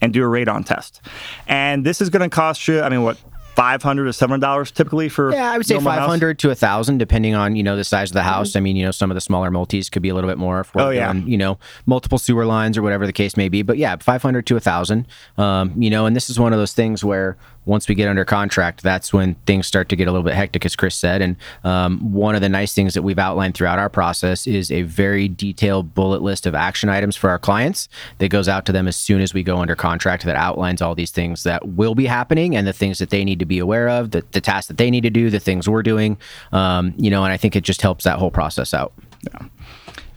and 0.00 0.12
do 0.12 0.22
a 0.22 0.26
radon 0.26 0.64
test. 0.64 1.00
And 1.46 1.84
this 1.84 2.00
is 2.00 2.10
going 2.10 2.28
to 2.28 2.34
cost 2.34 2.68
you, 2.68 2.82
I 2.82 2.88
mean, 2.88 3.02
what, 3.02 3.18
five 3.54 3.82
hundred 3.82 4.04
to 4.06 4.12
seven 4.12 4.40
dollars 4.40 4.70
typically 4.70 5.08
for 5.08 5.32
yeah 5.32 5.52
i 5.52 5.56
would 5.56 5.66
say 5.66 5.78
500 5.78 6.38
to 6.38 6.50
a 6.50 6.54
thousand 6.54 6.98
depending 6.98 7.34
on 7.34 7.56
you 7.56 7.62
know 7.62 7.76
the 7.76 7.84
size 7.84 8.10
of 8.10 8.14
the 8.14 8.22
house. 8.22 8.50
Mm-hmm. 8.50 8.58
i 8.58 8.60
mean 8.60 8.76
you 8.76 8.84
know 8.84 8.90
some 8.90 9.10
of 9.10 9.14
the 9.14 9.20
smaller 9.20 9.50
multis 9.50 9.88
could 9.88 10.02
be 10.02 10.08
a 10.08 10.14
little 10.14 10.28
bit 10.28 10.38
more 10.38 10.66
oh 10.74 10.90
yeah. 10.90 11.12
you 11.12 11.36
know 11.36 11.58
multiple 11.86 12.18
sewer 12.18 12.46
lines 12.46 12.76
or 12.76 12.82
whatever 12.82 13.06
the 13.06 13.12
case 13.12 13.36
may 13.36 13.48
be. 13.48 13.62
But 13.62 13.78
yeah 13.78 13.96
500 13.96 14.46
to 14.46 14.56
a 14.56 14.60
thousand. 14.60 15.06
Um, 15.38 15.72
you 15.80 15.90
know 15.90 16.06
and 16.06 16.14
this 16.14 16.30
is 16.30 16.38
one 16.38 16.52
of 16.52 16.58
those 16.58 16.72
things 16.72 17.04
where 17.04 17.36
once 17.66 17.88
we 17.88 17.94
get 17.94 18.08
under 18.08 18.24
contract, 18.24 18.82
that's 18.82 19.12
when 19.12 19.34
things 19.46 19.66
start 19.66 19.88
to 19.88 19.96
get 19.96 20.08
a 20.08 20.10
little 20.10 20.24
bit 20.24 20.34
hectic, 20.34 20.64
as 20.64 20.76
Chris 20.76 20.94
said. 20.94 21.22
And 21.22 21.36
um, 21.64 22.12
one 22.12 22.34
of 22.34 22.40
the 22.40 22.48
nice 22.48 22.74
things 22.74 22.94
that 22.94 23.02
we've 23.02 23.18
outlined 23.18 23.54
throughout 23.54 23.78
our 23.78 23.88
process 23.88 24.46
is 24.46 24.70
a 24.70 24.82
very 24.82 25.28
detailed 25.28 25.94
bullet 25.94 26.22
list 26.22 26.46
of 26.46 26.54
action 26.54 26.88
items 26.88 27.16
for 27.16 27.30
our 27.30 27.38
clients 27.38 27.88
that 28.18 28.28
goes 28.28 28.48
out 28.48 28.66
to 28.66 28.72
them 28.72 28.86
as 28.86 28.96
soon 28.96 29.20
as 29.20 29.32
we 29.32 29.42
go 29.42 29.58
under 29.58 29.74
contract 29.74 30.24
that 30.24 30.36
outlines 30.36 30.82
all 30.82 30.94
these 30.94 31.10
things 31.10 31.42
that 31.44 31.66
will 31.68 31.94
be 31.94 32.06
happening 32.06 32.56
and 32.56 32.66
the 32.66 32.72
things 32.72 32.98
that 32.98 33.10
they 33.10 33.24
need 33.24 33.38
to 33.38 33.46
be 33.46 33.58
aware 33.58 33.88
of, 33.88 34.10
the, 34.10 34.24
the 34.32 34.40
tasks 34.40 34.68
that 34.68 34.76
they 34.76 34.90
need 34.90 35.02
to 35.02 35.10
do, 35.10 35.30
the 35.30 35.40
things 35.40 35.68
we're 35.68 35.82
doing. 35.82 36.18
Um, 36.52 36.94
you 36.96 37.10
know, 37.10 37.24
and 37.24 37.32
I 37.32 37.36
think 37.36 37.56
it 37.56 37.62
just 37.64 37.82
helps 37.82 38.04
that 38.04 38.18
whole 38.18 38.30
process 38.30 38.74
out. 38.74 38.92
Yeah. 39.22 39.48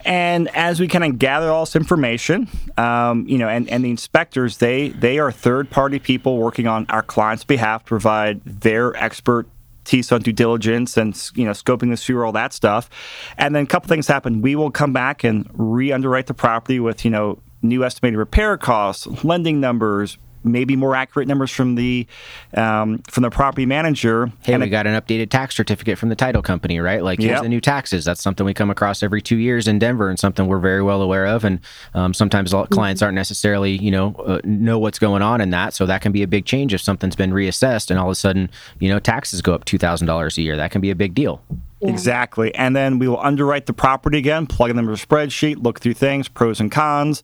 And 0.07 0.47
as 0.55 0.79
we 0.79 0.87
kind 0.87 1.03
of 1.03 1.19
gather 1.19 1.51
all 1.51 1.65
this 1.65 1.75
information, 1.75 2.47
um, 2.77 3.27
you 3.27 3.37
know, 3.37 3.49
and, 3.49 3.69
and 3.69 3.83
the 3.83 3.89
inspectors, 3.89 4.57
they 4.57 4.89
they 4.89 5.19
are 5.19 5.33
third 5.33 5.69
party 5.69 5.99
people 5.99 6.37
working 6.37 6.65
on 6.65 6.85
our 6.89 7.03
client's 7.03 7.43
behalf 7.43 7.83
to 7.83 7.89
provide 7.89 8.41
their 8.45 8.95
expertise 8.95 10.09
on 10.13 10.21
due 10.21 10.31
diligence 10.31 10.95
and 10.95 11.29
you 11.35 11.43
know 11.43 11.51
scoping 11.51 11.89
the 11.89 11.97
sewer, 11.97 12.25
all 12.25 12.31
that 12.31 12.53
stuff. 12.53 12.89
And 13.37 13.53
then 13.53 13.63
a 13.63 13.67
couple 13.67 13.89
things 13.89 14.07
happen. 14.07 14.41
We 14.41 14.55
will 14.55 14.71
come 14.71 14.93
back 14.93 15.25
and 15.25 15.45
re-underwrite 15.51 16.27
the 16.27 16.33
property 16.33 16.79
with 16.79 17.03
you 17.03 17.11
know 17.11 17.39
new 17.61 17.83
estimated 17.83 18.17
repair 18.17 18.57
costs, 18.57 19.07
lending 19.25 19.59
numbers, 19.59 20.17
maybe 20.43 20.75
more 20.75 20.95
accurate 20.95 21.27
numbers 21.27 21.51
from 21.51 21.75
the 21.75 22.07
um, 22.53 22.99
from 23.09 23.23
the 23.23 23.29
property 23.29 23.65
manager. 23.65 24.31
Hey, 24.43 24.53
and 24.53 24.61
we 24.61 24.67
it, 24.67 24.71
got 24.71 24.87
an 24.87 24.99
updated 24.99 25.29
tax 25.29 25.55
certificate 25.55 25.97
from 25.97 26.09
the 26.09 26.15
title 26.15 26.41
company, 26.41 26.79
right? 26.79 27.03
Like 27.03 27.19
here's 27.19 27.31
yep. 27.31 27.43
the 27.43 27.49
new 27.49 27.61
taxes. 27.61 28.05
That's 28.05 28.21
something 28.21 28.45
we 28.45 28.53
come 28.53 28.69
across 28.69 29.03
every 29.03 29.21
two 29.21 29.37
years 29.37 29.67
in 29.67 29.79
Denver, 29.79 30.09
and 30.09 30.19
something 30.19 30.47
we're 30.47 30.59
very 30.59 30.81
well 30.81 31.01
aware 31.01 31.25
of. 31.25 31.43
And 31.43 31.59
um, 31.93 32.13
sometimes 32.13 32.53
clients 32.71 33.01
aren't 33.01 33.15
necessarily, 33.15 33.77
you 33.77 33.91
know, 33.91 34.15
uh, 34.25 34.39
know 34.43 34.79
what's 34.79 34.99
going 34.99 35.21
on 35.21 35.41
in 35.41 35.49
that. 35.51 35.73
So 35.73 35.85
that 35.85 36.01
can 36.01 36.11
be 36.11 36.23
a 36.23 36.27
big 36.27 36.45
change 36.45 36.73
if 36.73 36.81
something's 36.81 37.15
been 37.15 37.31
reassessed, 37.31 37.89
and 37.89 37.99
all 37.99 38.07
of 38.07 38.11
a 38.11 38.15
sudden, 38.15 38.49
you 38.79 38.89
know, 38.89 38.99
taxes 38.99 39.41
go 39.41 39.53
up 39.53 39.65
two 39.65 39.77
thousand 39.77 40.07
dollars 40.07 40.37
a 40.37 40.41
year. 40.41 40.55
That 40.57 40.71
can 40.71 40.81
be 40.81 40.91
a 40.91 40.95
big 40.95 41.13
deal. 41.13 41.41
Yeah. 41.79 41.89
Exactly. 41.89 42.53
And 42.55 42.75
then 42.75 42.97
we 42.97 43.07
will 43.07 43.19
underwrite 43.19 43.67
the 43.67 43.73
property 43.73 44.17
again, 44.17 44.47
plug 44.47 44.69
them 44.69 44.79
into 44.79 44.91
a 44.91 44.95
spreadsheet, 44.95 45.63
look 45.63 45.79
through 45.79 45.93
things, 45.93 46.27
pros 46.27 46.59
and 46.59 46.71
cons. 46.71 47.21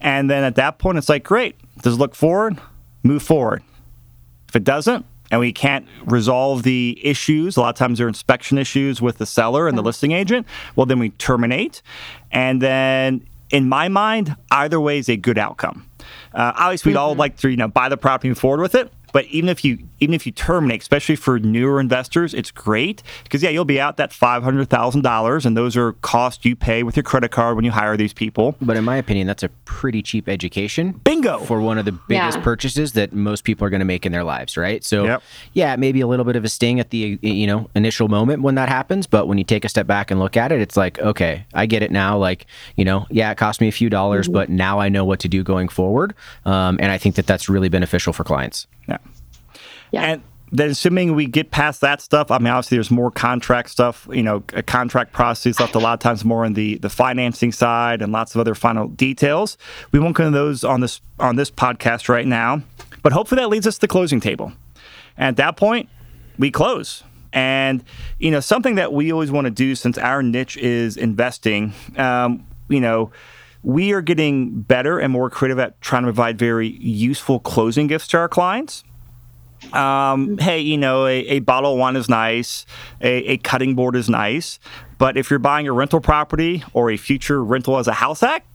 And 0.00 0.28
then 0.28 0.42
at 0.42 0.56
that 0.56 0.78
point, 0.78 0.98
it's 0.98 1.08
like, 1.08 1.22
great, 1.22 1.56
does 1.82 1.94
it 1.94 1.98
look 1.98 2.14
forward? 2.14 2.60
Move 3.04 3.22
forward. 3.22 3.62
If 4.48 4.56
it 4.56 4.64
doesn't, 4.64 5.06
and 5.30 5.40
we 5.40 5.52
can't 5.52 5.86
resolve 6.04 6.62
the 6.62 7.00
issues, 7.02 7.56
a 7.56 7.60
lot 7.60 7.70
of 7.70 7.76
times 7.76 7.98
there 7.98 8.06
are 8.06 8.08
inspection 8.08 8.58
issues 8.58 9.00
with 9.00 9.18
the 9.18 9.24
seller 9.24 9.66
and 9.66 9.78
the 9.78 9.82
listing 9.82 10.12
agent, 10.12 10.46
well, 10.76 10.84
then 10.84 10.98
we 10.98 11.10
terminate. 11.10 11.80
And 12.30 12.60
then, 12.60 13.26
in 13.50 13.68
my 13.68 13.88
mind, 13.88 14.36
either 14.50 14.80
way 14.80 14.98
is 14.98 15.08
a 15.08 15.16
good 15.16 15.38
outcome. 15.38 15.88
Uh, 16.34 16.52
obviously, 16.56 16.90
we'd 16.90 16.96
mm-hmm. 16.96 17.02
all 17.02 17.14
like 17.14 17.36
to, 17.38 17.48
you 17.48 17.56
know, 17.56 17.68
buy 17.68 17.88
the 17.88 17.96
property 17.96 18.28
and 18.28 18.32
move 18.32 18.40
forward 18.40 18.60
with 18.60 18.74
it. 18.74 18.92
But 19.12 19.26
even 19.26 19.48
if 19.48 19.64
you 19.64 19.78
even 20.00 20.14
if 20.14 20.26
you 20.26 20.32
terminate, 20.32 20.80
especially 20.82 21.16
for 21.16 21.38
newer 21.38 21.78
investors, 21.80 22.34
it's 22.34 22.50
great 22.50 23.02
because 23.24 23.42
yeah, 23.42 23.50
you'll 23.50 23.64
be 23.64 23.80
out 23.80 23.96
that 23.98 24.12
five 24.12 24.42
hundred 24.42 24.68
thousand 24.70 25.02
dollars, 25.02 25.46
and 25.46 25.56
those 25.56 25.76
are 25.76 25.92
costs 25.94 26.44
you 26.44 26.56
pay 26.56 26.82
with 26.82 26.96
your 26.96 27.02
credit 27.04 27.30
card 27.30 27.56
when 27.56 27.64
you 27.64 27.70
hire 27.70 27.96
these 27.96 28.12
people. 28.12 28.56
But 28.60 28.76
in 28.76 28.84
my 28.84 28.96
opinion, 28.96 29.26
that's 29.26 29.42
a 29.42 29.48
pretty 29.64 30.02
cheap 30.02 30.28
education. 30.28 30.92
Bingo 31.04 31.40
for 31.44 31.60
one 31.60 31.78
of 31.78 31.84
the 31.84 31.92
biggest 31.92 32.38
Yeah. 32.38 32.42
purchases 32.44 32.92
that 32.94 33.12
most 33.12 33.44
people 33.44 33.66
are 33.66 33.70
going 33.70 33.80
to 33.80 33.84
make 33.86 34.04
in 34.06 34.12
their 34.12 34.24
lives, 34.24 34.56
right? 34.56 34.82
So 34.84 35.04
Yep. 35.04 35.22
yeah, 35.52 35.76
maybe 35.76 36.00
a 36.00 36.06
little 36.06 36.24
bit 36.24 36.36
of 36.36 36.44
a 36.44 36.48
sting 36.48 36.80
at 36.80 36.90
the 36.90 37.18
you 37.22 37.46
know 37.46 37.68
initial 37.74 38.08
moment 38.08 38.42
when 38.42 38.54
that 38.56 38.68
happens, 38.68 39.06
but 39.06 39.28
when 39.28 39.38
you 39.38 39.44
take 39.44 39.64
a 39.64 39.68
step 39.68 39.86
back 39.86 40.10
and 40.10 40.18
look 40.20 40.36
at 40.36 40.52
it, 40.52 40.60
it's 40.60 40.76
like 40.76 40.98
okay, 41.00 41.44
I 41.54 41.66
get 41.66 41.82
it 41.82 41.90
now. 41.90 42.16
Like 42.16 42.46
you 42.76 42.84
know, 42.84 43.06
yeah, 43.10 43.30
it 43.30 43.36
cost 43.38 43.60
me 43.60 43.68
a 43.68 43.72
few 43.72 43.90
dollars, 43.90 44.26
but 44.28 44.48
now 44.48 44.78
I 44.80 44.88
know 44.88 45.04
what 45.04 45.20
to 45.20 45.28
do 45.28 45.42
going 45.42 45.68
forward, 45.68 46.14
um, 46.46 46.78
and 46.80 46.90
I 46.90 46.98
think 46.98 47.16
that 47.16 47.26
that's 47.26 47.48
really 47.48 47.68
beneficial 47.68 48.12
for 48.12 48.24
clients. 48.24 48.66
Yeah. 49.92 50.02
And 50.02 50.22
then 50.50 50.70
assuming 50.70 51.14
we 51.14 51.26
get 51.26 51.50
past 51.50 51.80
that 51.80 52.02
stuff, 52.02 52.30
I 52.30 52.38
mean, 52.38 52.48
obviously 52.48 52.76
there's 52.76 52.90
more 52.90 53.10
contract 53.10 53.70
stuff, 53.70 54.06
you 54.12 54.22
know, 54.22 54.40
contract 54.66 55.12
process 55.12 55.58
left 55.58 55.74
a 55.74 55.78
lot 55.78 55.94
of 55.94 56.00
times 56.00 56.24
more 56.24 56.44
on 56.44 56.52
the 56.52 56.76
the 56.78 56.90
financing 56.90 57.52
side 57.52 58.02
and 58.02 58.12
lots 58.12 58.34
of 58.34 58.40
other 58.40 58.54
final 58.54 58.88
details. 58.88 59.56
We 59.92 59.98
won't 59.98 60.14
go 60.14 60.26
into 60.26 60.38
those 60.38 60.62
on 60.62 60.80
this 60.80 61.00
on 61.18 61.36
this 61.36 61.50
podcast 61.50 62.08
right 62.08 62.26
now, 62.26 62.62
but 63.02 63.12
hopefully 63.12 63.40
that 63.40 63.48
leads 63.48 63.66
us 63.66 63.76
to 63.76 63.82
the 63.82 63.88
closing 63.88 64.20
table. 64.20 64.52
And 65.16 65.28
at 65.28 65.36
that 65.36 65.56
point, 65.56 65.88
we 66.38 66.50
close. 66.50 67.02
And 67.32 67.82
you 68.18 68.30
know, 68.30 68.40
something 68.40 68.74
that 68.74 68.92
we 68.92 69.10
always 69.10 69.30
want 69.30 69.46
to 69.46 69.50
do 69.50 69.74
since 69.74 69.96
our 69.96 70.22
niche 70.22 70.58
is 70.58 70.98
investing, 70.98 71.72
um, 71.96 72.46
you 72.68 72.80
know, 72.80 73.10
we 73.62 73.92
are 73.92 74.02
getting 74.02 74.60
better 74.60 74.98
and 74.98 75.12
more 75.12 75.30
creative 75.30 75.58
at 75.58 75.80
trying 75.80 76.02
to 76.02 76.06
provide 76.08 76.38
very 76.38 76.68
useful 76.68 77.40
closing 77.40 77.86
gifts 77.86 78.08
to 78.08 78.18
our 78.18 78.28
clients 78.28 78.84
um, 79.72 80.38
hey, 80.38 80.60
you 80.60 80.76
know, 80.76 81.06
a, 81.06 81.18
a 81.20 81.38
bottle 81.40 81.72
of 81.72 81.78
wine 81.78 81.96
is 81.96 82.08
nice, 82.08 82.66
a, 83.00 83.32
a 83.32 83.36
cutting 83.38 83.74
board 83.74 83.96
is 83.96 84.08
nice, 84.08 84.58
but 84.98 85.16
if 85.16 85.30
you're 85.30 85.38
buying 85.38 85.66
a 85.68 85.72
rental 85.72 86.00
property 86.00 86.64
or 86.72 86.90
a 86.90 86.96
future 86.96 87.42
rental 87.42 87.78
as 87.78 87.88
a 87.88 87.92
house 87.92 88.20
hack, 88.20 88.46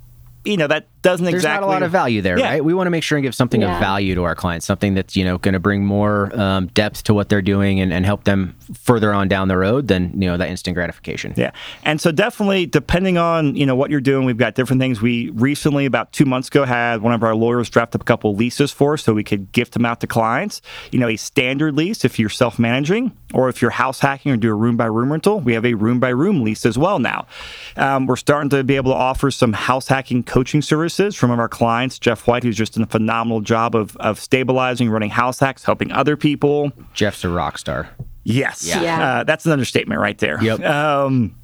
you 0.47 0.57
know 0.57 0.67
that 0.67 0.87
doesn't 1.01 1.23
There's 1.25 1.35
exactly 1.35 1.59
There's 1.59 1.61
not 1.61 1.67
a 1.67 1.71
lot 1.71 1.83
of 1.83 1.91
value 1.91 2.21
there, 2.21 2.37
Yeah. 2.39 2.49
right? 2.49 2.63
We 2.65 2.73
want 2.73 2.87
to 2.87 2.91
make 2.91 3.03
sure 3.03 3.17
and 3.17 3.23
give 3.23 3.35
something 3.35 3.63
of 3.63 3.69
value 3.79 4.15
to 4.15 4.23
our 4.23 4.35
clients, 4.35 4.65
something 4.65 4.93
that's 4.93 5.15
you 5.15 5.23
know 5.23 5.37
going 5.37 5.53
to 5.53 5.59
bring 5.59 5.85
more 5.85 6.37
um, 6.39 6.67
depth 6.67 7.03
to 7.03 7.13
what 7.13 7.29
they're 7.29 7.41
doing 7.41 7.79
and, 7.79 7.93
and 7.93 8.05
help 8.05 8.23
them 8.23 8.55
further 8.73 9.13
on 9.13 9.27
down 9.27 9.47
the 9.47 9.57
road 9.57 9.87
than 9.87 10.11
you 10.21 10.27
know 10.27 10.37
that 10.37 10.49
instant 10.49 10.75
gratification. 10.75 11.33
Yeah. 11.37 11.51
And 11.83 12.01
so 12.01 12.11
definitely 12.11 12.65
depending 12.65 13.17
on, 13.17 13.55
you 13.55 13.65
know, 13.65 13.75
what 13.75 13.91
you're 13.91 14.01
doing, 14.01 14.25
we've 14.25 14.37
got 14.37 14.55
different 14.55 14.81
things. 14.81 15.01
We 15.01 15.29
recently 15.31 15.85
about 15.85 16.11
2 16.13 16.25
months 16.25 16.47
ago 16.49 16.65
had 16.65 17.01
one 17.01 17.13
of 17.13 17.23
our 17.23 17.35
lawyers 17.35 17.69
draft 17.69 17.95
up 17.95 18.01
a 18.01 18.05
couple 18.05 18.35
leases 18.35 18.71
for 18.71 18.93
us 18.93 19.03
so 19.03 19.13
we 19.13 19.23
could 19.23 19.51
gift 19.51 19.73
them 19.73 19.85
out 19.85 20.01
to 20.01 20.07
clients. 20.07 20.61
You 20.91 20.99
know, 20.99 21.07
a 21.07 21.15
standard 21.17 21.75
lease 21.75 22.03
if 22.05 22.19
you're 22.19 22.29
self-managing 22.29 23.11
or 23.33 23.49
if 23.49 23.61
you're 23.61 23.71
house 23.71 23.99
hacking 23.99 24.31
or 24.31 24.37
do 24.37 24.49
a 24.49 24.55
room 24.55 24.77
by 24.77 24.85
room 24.85 25.11
rental, 25.11 25.39
we 25.39 25.53
have 25.53 25.65
a 25.65 25.73
room 25.73 25.99
by 25.99 26.09
room 26.09 26.43
lease 26.43 26.65
as 26.65 26.77
well 26.77 26.99
now. 26.99 27.27
Um, 27.75 28.05
we're 28.05 28.15
starting 28.15 28.49
to 28.51 28.63
be 28.63 28.75
able 28.75 28.91
to 28.91 28.97
offer 28.97 29.31
some 29.31 29.53
house 29.53 29.87
hacking 29.87 30.23
coaching 30.23 30.61
services 30.61 31.15
from 31.15 31.29
one 31.29 31.39
of 31.39 31.41
our 31.41 31.49
clients, 31.49 31.99
Jeff 31.99 32.27
White, 32.27 32.43
who's 32.43 32.57
just 32.57 32.73
done 32.73 32.83
a 32.83 32.87
phenomenal 32.87 33.41
job 33.41 33.75
of 33.75 33.95
of 33.97 34.19
stabilizing, 34.19 34.89
running 34.89 35.09
house 35.09 35.39
hacks, 35.39 35.63
helping 35.63 35.91
other 35.91 36.15
people. 36.15 36.71
Jeff's 36.93 37.23
a 37.23 37.29
rock 37.29 37.57
star. 37.57 37.89
Yes. 38.23 38.65
Yeah. 38.67 39.19
Uh, 39.19 39.23
that's 39.23 39.45
an 39.45 39.53
understatement 39.53 40.01
right 40.01 40.17
there. 40.17 40.43
Yep. 40.43 40.59
Um, 40.61 41.35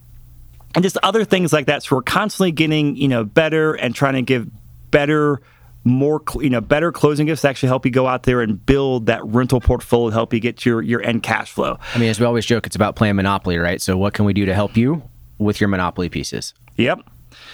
and 0.75 0.84
just 0.84 0.97
other 1.03 1.23
things 1.23 1.53
like 1.53 1.67
that. 1.67 1.84
So 1.84 1.95
we're 1.95 2.01
constantly 2.01 2.51
getting, 2.51 2.95
you 2.95 3.07
know, 3.07 3.23
better 3.23 3.73
and 3.73 3.95
trying 3.95 4.15
to 4.15 4.21
give 4.21 4.49
better, 4.91 5.41
more, 5.84 6.21
you 6.39 6.49
know, 6.49 6.61
better 6.61 6.91
closing 6.91 7.25
gifts 7.25 7.41
to 7.41 7.49
actually 7.49 7.69
help 7.69 7.86
you 7.86 7.91
go 7.91 8.07
out 8.07 8.23
there 8.23 8.41
and 8.41 8.63
build 8.65 9.07
that 9.07 9.23
rental 9.25 9.59
portfolio, 9.59 10.09
to 10.09 10.13
help 10.13 10.34
you 10.34 10.39
get 10.39 10.65
your 10.65 10.81
your 10.81 11.01
end 11.01 11.23
cash 11.23 11.51
flow. 11.51 11.77
I 11.93 11.99
mean, 11.99 12.09
as 12.09 12.19
we 12.19 12.25
always 12.25 12.45
joke, 12.45 12.65
it's 12.65 12.75
about 12.75 12.95
playing 12.95 13.15
Monopoly, 13.15 13.57
right? 13.57 13.81
So, 13.81 13.97
what 13.97 14.13
can 14.13 14.25
we 14.25 14.34
do 14.34 14.45
to 14.45 14.53
help 14.53 14.77
you 14.77 15.03
with 15.38 15.59
your 15.59 15.67
Monopoly 15.67 16.09
pieces? 16.09 16.53
Yep. 16.77 17.01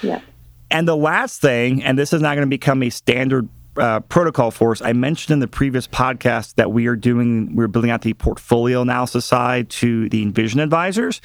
Yeah. 0.01 0.21
And 0.71 0.87
the 0.87 0.95
last 0.95 1.41
thing, 1.41 1.83
and 1.83 1.97
this 1.97 2.13
is 2.13 2.21
not 2.21 2.35
going 2.35 2.45
to 2.45 2.49
become 2.49 2.83
a 2.83 2.89
standard 2.89 3.49
uh, 3.77 4.01
protocol 4.01 4.51
for 4.51 4.71
us. 4.71 4.81
I 4.81 4.93
mentioned 4.93 5.33
in 5.33 5.39
the 5.39 5.47
previous 5.47 5.87
podcast 5.87 6.55
that 6.55 6.71
we 6.71 6.87
are 6.87 6.95
doing, 6.95 7.55
we're 7.55 7.67
building 7.67 7.91
out 7.91 8.01
the 8.01 8.13
portfolio 8.13 8.81
analysis 8.81 9.25
side 9.25 9.69
to 9.71 10.09
the 10.09 10.21
Envision 10.21 10.59
advisors. 10.59 11.21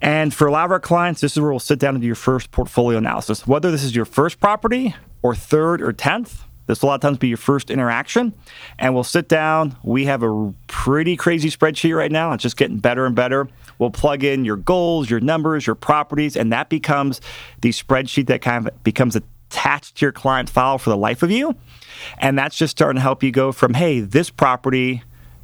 And 0.00 0.32
for 0.32 0.46
a 0.46 0.52
lot 0.52 0.64
of 0.64 0.70
our 0.70 0.80
clients, 0.80 1.20
this 1.20 1.32
is 1.32 1.40
where 1.40 1.50
we'll 1.50 1.58
sit 1.58 1.78
down 1.78 1.94
and 1.94 2.00
do 2.00 2.06
your 2.06 2.14
first 2.14 2.50
portfolio 2.52 2.98
analysis. 2.98 3.46
Whether 3.46 3.70
this 3.70 3.82
is 3.82 3.94
your 3.94 4.04
first 4.04 4.40
property 4.40 4.94
or 5.22 5.34
third 5.34 5.82
or 5.82 5.92
10th, 5.92 6.44
this 6.66 6.82
will 6.82 6.88
a 6.88 6.90
lot 6.90 6.94
of 6.96 7.00
times 7.00 7.18
be 7.18 7.28
your 7.28 7.36
first 7.36 7.70
interaction. 7.70 8.32
And 8.78 8.94
we'll 8.94 9.04
sit 9.04 9.28
down. 9.28 9.76
We 9.82 10.06
have 10.06 10.22
a 10.22 10.52
pretty 10.66 11.16
crazy 11.16 11.50
spreadsheet 11.50 11.96
right 11.96 12.12
now. 12.12 12.32
It's 12.32 12.42
just 12.42 12.56
getting 12.56 12.78
better 12.78 13.06
and 13.06 13.14
better. 13.14 13.48
We'll 13.78 13.90
plug 13.90 14.24
in 14.24 14.44
your 14.44 14.56
goals, 14.56 15.10
your 15.10 15.20
numbers, 15.20 15.66
your 15.66 15.76
properties, 15.76 16.36
and 16.36 16.52
that 16.52 16.68
becomes 16.68 17.20
the 17.60 17.70
spreadsheet 17.70 18.26
that 18.28 18.42
kind 18.42 18.66
of 18.66 18.82
becomes 18.82 19.16
attached 19.16 19.96
to 19.96 20.06
your 20.06 20.12
client 20.12 20.50
file 20.50 20.78
for 20.78 20.90
the 20.90 20.96
life 20.96 21.22
of 21.22 21.30
you. 21.30 21.54
And 22.18 22.38
that's 22.38 22.56
just 22.56 22.70
starting 22.72 22.96
to 22.96 23.02
help 23.02 23.22
you 23.22 23.30
go 23.30 23.52
from, 23.52 23.74
hey, 23.74 24.00
this 24.00 24.30
property 24.30 25.02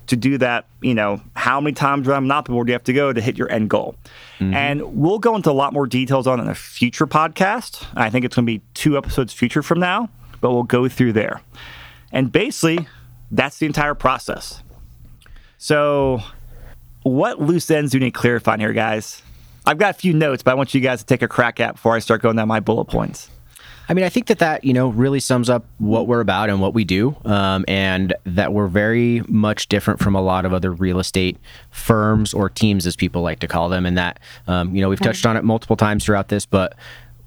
to 0.09 0.17
do 0.17 0.37
that, 0.39 0.67
you 0.81 0.95
know, 0.95 1.21
how 1.37 1.61
many 1.61 1.75
times 1.75 2.09
around 2.09 2.25
Monopoly 2.25 2.55
board 2.55 2.67
do 2.67 2.73
you 2.73 2.75
have 2.75 2.85
to 2.85 2.93
go 2.93 3.13
to 3.13 3.21
hit 3.21 3.39
your 3.39 3.51
end 3.51 3.71
goal? 3.71 3.95
Mm-hmm. 4.41 4.55
And 4.55 4.97
we'll 4.97 5.19
go 5.19 5.37
into 5.37 5.51
a 5.51 5.53
lot 5.53 5.73
more 5.73 5.87
details 5.87 6.27
on 6.27 6.41
it 6.41 6.43
in 6.43 6.49
a 6.49 6.55
future 6.55 7.07
podcast. 7.07 7.87
I 7.95 8.11
think 8.11 8.25
it's 8.25 8.35
going 8.35 8.47
to 8.47 8.53
be 8.53 8.63
two 8.75 8.97
episodes 8.97 9.33
future 9.33 9.63
from 9.63 9.79
now, 9.79 10.11
but 10.43 10.53
we'll 10.53 10.65
go 10.65 10.87
through 10.89 11.15
there. 11.15 11.41
And 12.13 12.31
basically, 12.31 12.87
that's 13.31 13.57
the 13.57 13.65
entire 13.65 13.95
process. 13.95 14.63
So, 15.57 16.21
what 17.05 17.41
loose 17.41 17.71
ends 17.71 17.93
do 17.93 17.99
we 17.99 18.05
need 18.05 18.15
to 18.15 18.21
clarifying 18.21 18.61
here, 18.61 18.75
guys? 18.75 19.23
I've 19.65 19.79
got 19.79 19.91
a 19.91 19.99
few 19.99 20.13
notes, 20.13 20.43
but 20.43 20.51
I 20.51 20.55
want 20.55 20.75
you 20.75 20.81
guys 20.81 21.01
to 21.01 21.07
take 21.07 21.23
a 21.23 21.29
crack 21.29 21.61
at 21.61 21.75
before 21.75 21.95
I 21.95 22.01
start 22.01 22.21
going 22.21 22.37
down 22.37 22.49
my 22.49 22.61
bullet 22.61 22.87
points. 22.87 23.31
I 23.89 23.95
mean, 23.95 24.05
I 24.05 24.09
think 24.09 24.27
that 24.27 24.39
that 24.39 24.65
you 24.65 24.73
know 24.73 24.89
really 24.89 25.21
sums 25.21 25.51
up 25.51 25.65
what 25.79 26.07
we're 26.07 26.21
about 26.21 26.51
and 26.51 26.61
what 26.61 26.73
we 26.73 26.85
do, 26.85 27.17
um, 27.25 27.65
and 27.69 28.15
that 28.25 28.53
we're 28.53 28.69
very 28.69 29.23
much 29.29 29.69
different 29.69 30.01
from 30.01 30.15
a 30.15 30.23
lot 30.23 30.45
of 30.45 30.53
other 30.53 30.73
real 30.73 30.99
estate 30.99 31.37
firms 31.71 32.33
or 32.33 32.49
teams, 32.49 32.87
as 32.87 32.97
people 32.97 33.23
like 33.23 33.41
to 33.41 33.49
call 33.49 33.69
them. 33.69 33.85
And 33.85 33.99
that 33.99 34.21
um, 34.47 34.75
you 34.75 34.83
know 34.83 34.89
we've 34.89 35.01
touched 35.01 35.27
on 35.27 35.37
it 35.37 35.45
multiple 35.45 35.77
times 35.77 36.05
throughout 36.05 36.29
this, 36.29 36.47
but 36.47 36.75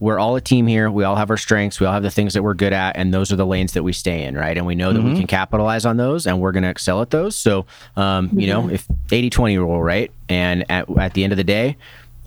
we're 0.06 0.20
all 0.20 0.36
a 0.36 0.42
team 0.42 0.68
here. 0.68 0.92
We 0.92 1.04
all 1.04 1.16
have 1.16 1.32
our 1.32 1.38
strengths. 1.38 1.80
We 1.80 1.88
all 1.88 1.94
have 1.94 2.04
the 2.04 2.12
things 2.12 2.36
that 2.36 2.44
we're 2.44 2.54
good 2.54 2.74
at, 2.74 2.96
and 2.96 3.12
those 3.12 3.32
are 3.32 3.36
the 3.36 3.46
lanes 3.46 3.74
that 3.74 3.82
we 3.82 3.92
stay 3.92 4.24
in, 4.24 4.36
right? 4.38 4.56
And 4.56 4.64
we 4.64 4.76
know 4.76 4.94
that 4.94 5.02
we 5.02 5.16
can 5.16 5.26
capitalize 5.26 5.84
on 5.84 5.98
those, 5.98 6.28
and 6.28 6.40
we're 6.40 6.52
going 6.52 6.62
to 6.62 6.70
excel 6.70 7.02
at 7.02 7.10
those. 7.10 7.36
So, 7.36 7.66
um, 7.96 8.30
you 8.38 8.46
know, 8.46 8.70
if 8.70 8.88
80-20 9.08 9.58
rule, 9.58 9.82
right? 9.82 10.12
And 10.30 10.64
at, 10.70 10.96
at 10.96 11.16
the 11.16 11.24
end 11.24 11.34
of 11.34 11.38
the 11.38 11.44
day, 11.44 11.76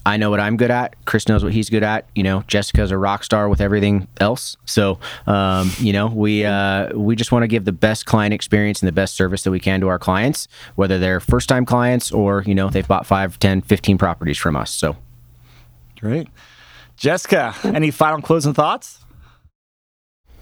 I 0.05 0.17
know 0.17 0.29
what 0.29 0.41
I'm 0.41 0.57
good 0.57 0.73
at. 0.73 0.97
Chris 1.05 1.29
knows 1.29 1.45
what 1.45 1.53
he's 1.53 1.71
good 1.71 1.85
at. 1.85 2.09
You 2.17 2.25
know, 2.25 2.43
Jessica's 2.49 2.91
a 2.91 2.99
rock 2.99 3.23
star 3.23 3.49
with 3.49 3.61
everything 3.61 4.09
else. 4.21 4.57
So, 4.65 4.99
um, 5.29 5.71
you 5.79 5.93
know, 5.93 6.09
we 6.09 6.45
uh, 6.45 6.97
we 6.97 7.15
just 7.15 7.31
want 7.31 7.45
to 7.45 7.49
give 7.49 7.65
the 7.65 7.71
best 7.71 8.07
client 8.07 8.35
experience 8.35 8.83
and 8.83 8.89
the 8.89 8.93
best 8.93 9.15
service 9.15 9.45
that 9.45 9.53
we 9.53 9.61
can 9.61 9.79
to 9.83 9.89
our 9.89 10.01
clients, 10.01 10.49
whether 10.75 10.99
they're 10.99 11.21
first 11.21 11.49
time 11.49 11.65
clients 11.65 12.11
or 12.11 12.43
you 12.45 12.57
know 12.57 12.71
they've 12.71 12.89
bought 12.89 13.07
5, 13.07 13.39
10, 13.39 13.61
15 13.63 13.99
properties 13.99 14.37
from 14.37 14.57
us. 14.57 14.75
So. 14.75 14.97
Great. 16.01 16.29
Jessica, 16.99 17.55
any 17.65 17.91
final 17.93 18.21
closing 18.21 18.53
thoughts? 18.55 18.99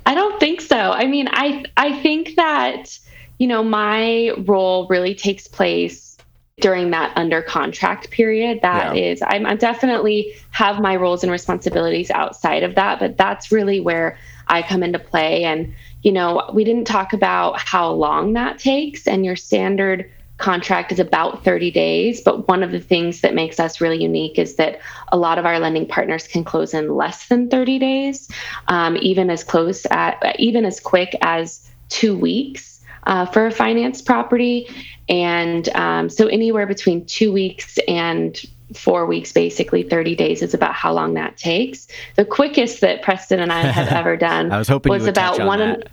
I 0.07 0.15
don't 0.15 0.41
think 0.41 0.61
so. 0.63 0.77
I 0.77 1.07
mean, 1.07 1.29
I 1.31 1.65
I 1.77 2.01
think 2.01 2.35
that 2.37 2.99
you 3.39 3.47
know 3.47 3.63
my 3.63 4.31
role 4.39 4.87
really 4.89 5.15
takes 5.15 5.47
place 5.47 6.17
during 6.61 6.91
that 6.93 7.13
under 7.17 7.43
contract 7.43 8.11
period. 8.11 8.61
That 8.63 8.97
Yeah. 8.97 9.11
is, 9.13 9.23
I'm, 9.27 9.45
I 9.45 9.57
definitely 9.57 10.35
have 10.53 10.81
my 10.81 10.97
roles 10.97 11.23
and 11.23 11.31
responsibilities 11.31 12.11
outside 12.11 12.63
of 12.63 12.75
that, 12.77 12.99
but 12.99 13.19
that's 13.19 13.53
really 13.53 13.79
where 13.79 14.17
I 14.49 14.63
come 14.63 14.83
into 14.83 14.99
play. 14.99 15.45
And 15.45 15.75
you 16.03 16.13
know, 16.13 16.49
we 16.55 16.65
didn't 16.65 16.87
talk 16.87 17.13
about 17.13 17.61
how 17.61 17.91
long 17.91 18.33
that 18.35 18.59
takes, 18.59 19.07
and 19.07 19.25
your 19.27 19.37
standard 19.37 20.11
contract 20.39 20.93
is 20.93 20.99
about 20.99 21.45
30 21.45 21.71
days. 21.71 22.21
But 22.21 22.49
one 22.49 22.63
of 22.63 22.73
the 22.73 22.81
things 22.81 23.21
that 23.21 23.35
makes 23.35 23.59
us 23.59 23.81
really 23.81 24.03
unique 24.03 24.39
is 24.39 24.57
that 24.57 24.81
a 25.09 25.17
lot 25.17 25.39
of 25.39 25.47
our 25.47 25.59
lending 25.59 25.87
partners 25.87 26.27
can 26.27 26.45
close 26.45 26.75
in 26.75 26.95
less 26.95 27.29
than 27.29 27.49
30 27.49 27.79
days, 27.79 28.31
um, 28.69 28.97
even 29.01 29.31
as 29.31 29.43
close 29.45 29.87
at 29.91 30.39
even 30.39 30.65
as 30.65 30.81
quick 30.81 31.17
as 31.23 31.69
two 31.89 32.17
weeks 32.17 32.77
uh, 33.07 33.25
for 33.27 33.47
a 33.47 33.51
finance 33.51 34.03
property, 34.03 34.69
and 35.09 35.69
um, 35.71 36.11
so 36.11 36.27
anywhere 36.27 36.67
between 36.67 37.07
two 37.07 37.33
weeks 37.33 37.79
and 37.87 38.45
four 38.75 39.07
weeks, 39.07 39.33
basically 39.33 39.85
30 39.85 40.17
days, 40.17 40.43
is 40.43 40.53
about 40.53 40.75
how 40.75 40.93
long 40.93 41.15
that 41.15 41.37
takes. 41.37 41.87
The 42.17 42.25
quickest 42.25 42.81
that 42.81 43.03
Preston 43.03 43.39
and 43.39 43.53
I 43.53 43.61
have 43.61 43.89
ever 43.93 44.17
done 44.17 44.51
I 44.51 44.59
was 44.59 44.69
hoping 44.69 44.91
was 44.91 45.07
about 45.07 45.41
on 45.41 45.47
one 45.47 45.59
that. 45.61 45.81
and 45.81 45.91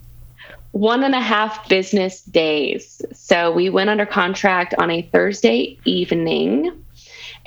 one 0.74 1.04
and 1.04 1.14
a 1.16 1.22
half 1.22 1.70
business 1.70 2.22
days. 2.24 3.02
So 3.14 3.52
we 3.52 3.70
went 3.70 3.90
under 3.90 4.06
contract 4.06 4.74
on 4.78 4.90
a 4.92 5.04
Thursday 5.04 5.80
evening. 5.86 6.72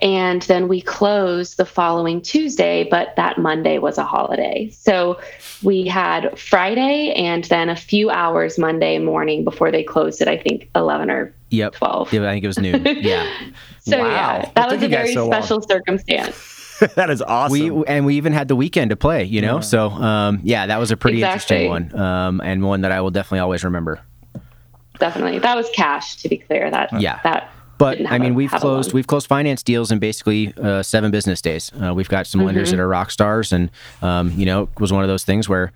And 0.00 0.42
then 0.42 0.68
we 0.68 0.82
closed 0.82 1.56
the 1.56 1.64
following 1.64 2.20
Tuesday, 2.20 2.86
but 2.90 3.16
that 3.16 3.38
Monday 3.38 3.78
was 3.78 3.96
a 3.96 4.04
holiday. 4.04 4.68
So 4.70 5.18
we 5.62 5.86
had 5.86 6.38
Friday 6.38 7.12
and 7.14 7.44
then 7.44 7.70
a 7.70 7.76
few 7.76 8.10
hours 8.10 8.58
Monday 8.58 8.98
morning 8.98 9.42
before 9.42 9.70
they 9.72 9.82
closed 9.82 10.20
at, 10.20 10.28
I 10.28 10.36
think, 10.36 10.68
11 10.74 11.10
or 11.10 11.34
Yep. 11.50 11.72
12. 11.74 12.12
Yeah, 12.12 12.28
I 12.28 12.32
think 12.32 12.44
it 12.44 12.48
was 12.48 12.58
noon. 12.58 12.82
Yeah. 13.00 13.26
So 13.80 13.98
Wow. 13.98 14.06
yeah, 14.10 14.50
that 14.54 14.70
was 14.70 14.82
a 14.82 14.88
very 14.88 15.14
so 15.14 15.28
long? 15.28 15.32
special 15.32 15.62
circumstance. 15.62 16.55
that 16.94 17.10
is 17.10 17.22
awesome. 17.22 17.52
We 17.76 17.84
and 17.86 18.04
we 18.06 18.16
even 18.16 18.32
had 18.32 18.48
the 18.48 18.56
weekend 18.56 18.90
to 18.90 18.96
play, 18.96 19.24
you 19.24 19.40
know. 19.40 19.60
So 19.60 19.88
um, 19.90 20.40
yeah, 20.42 20.66
that 20.66 20.78
was 20.78 20.90
a 20.90 20.96
pretty 20.96 21.18
Exactly. 21.18 21.64
interesting 21.66 21.92
one, 21.94 22.00
um, 22.00 22.40
and 22.42 22.62
one 22.62 22.80
that 22.82 22.92
I 22.92 23.00
will 23.00 23.10
definitely 23.10 23.40
always 23.40 23.64
remember. 23.64 24.00
Definitely. 24.98 25.38
That 25.40 25.56
was 25.56 25.68
cash, 25.74 26.16
to 26.16 26.28
be 26.28 26.38
clear. 26.38 26.70
That 26.70 27.00
Yeah. 27.00 27.20
that 27.22 27.50
But 27.78 27.98
I 28.10 28.18
mean, 28.18 28.32
a- 28.32 28.34
we've 28.34 28.50
closed 28.50 28.92
we've 28.94 29.06
closed 29.06 29.26
finance 29.26 29.62
deals 29.62 29.92
in 29.92 29.98
basically 29.98 30.54
uh, 30.56 30.82
seven 30.82 31.10
business 31.10 31.42
days. 31.42 31.70
Uh, 31.82 31.92
we've 31.94 32.08
got 32.08 32.26
some 32.26 32.42
lenders 32.44 32.68
Mm-hmm. 32.68 32.76
that 32.78 32.82
are 32.82 32.88
rock 32.88 33.10
stars, 33.10 33.52
and 33.52 33.70
um, 34.02 34.32
you 34.36 34.46
know, 34.46 34.62
it 34.62 34.80
was 34.80 34.92
one 34.92 35.02
of 35.02 35.08
those 35.08 35.24
things 35.24 35.48
where 35.48 35.72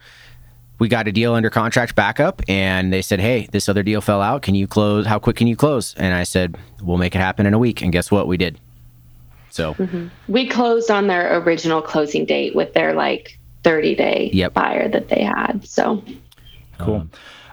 we 0.79 0.89
got 0.89 1.07
a 1.07 1.13
deal 1.13 1.35
under 1.35 1.51
contract 1.51 1.95
backup, 1.95 2.41
and 2.49 2.91
they 2.91 3.03
said, 3.03 3.21
"Hey, 3.21 3.47
this 3.53 3.69
other 3.69 3.83
deal 3.83 4.01
fell 4.01 4.23
out. 4.23 4.41
Can 4.41 4.55
you 4.55 4.67
close? 4.67 5.05
How 5.05 5.19
quick 5.19 5.37
can 5.37 5.47
you 5.47 5.57
close?" 5.57 5.95
And 5.99 6.15
I 6.15 6.23
said, 6.23 6.57
"We'll 6.83 6.97
make 6.97 7.15
it 7.15 7.19
happen 7.19 7.45
in 7.45 7.53
a 7.53 7.59
week." 7.59 7.83
And 7.83 7.93
guess 7.93 8.11
what? 8.11 8.27
We 8.27 8.39
did. 8.39 8.59
So 9.51 9.75
Mm-hmm. 9.75 10.09
We 10.29 10.49
closed 10.49 10.91
on 10.91 11.07
their 11.07 11.39
original 11.41 11.83
closing 11.83 12.25
date 12.25 12.55
with 12.55 12.73
their 12.75 12.95
like 12.95 13.39
30 13.65 13.95
day 13.95 14.31
Yep. 14.33 14.55
buyer 14.55 14.89
that 14.89 15.09
they 15.09 15.23
had. 15.23 15.67
So 15.67 16.03
cool. 16.79 17.07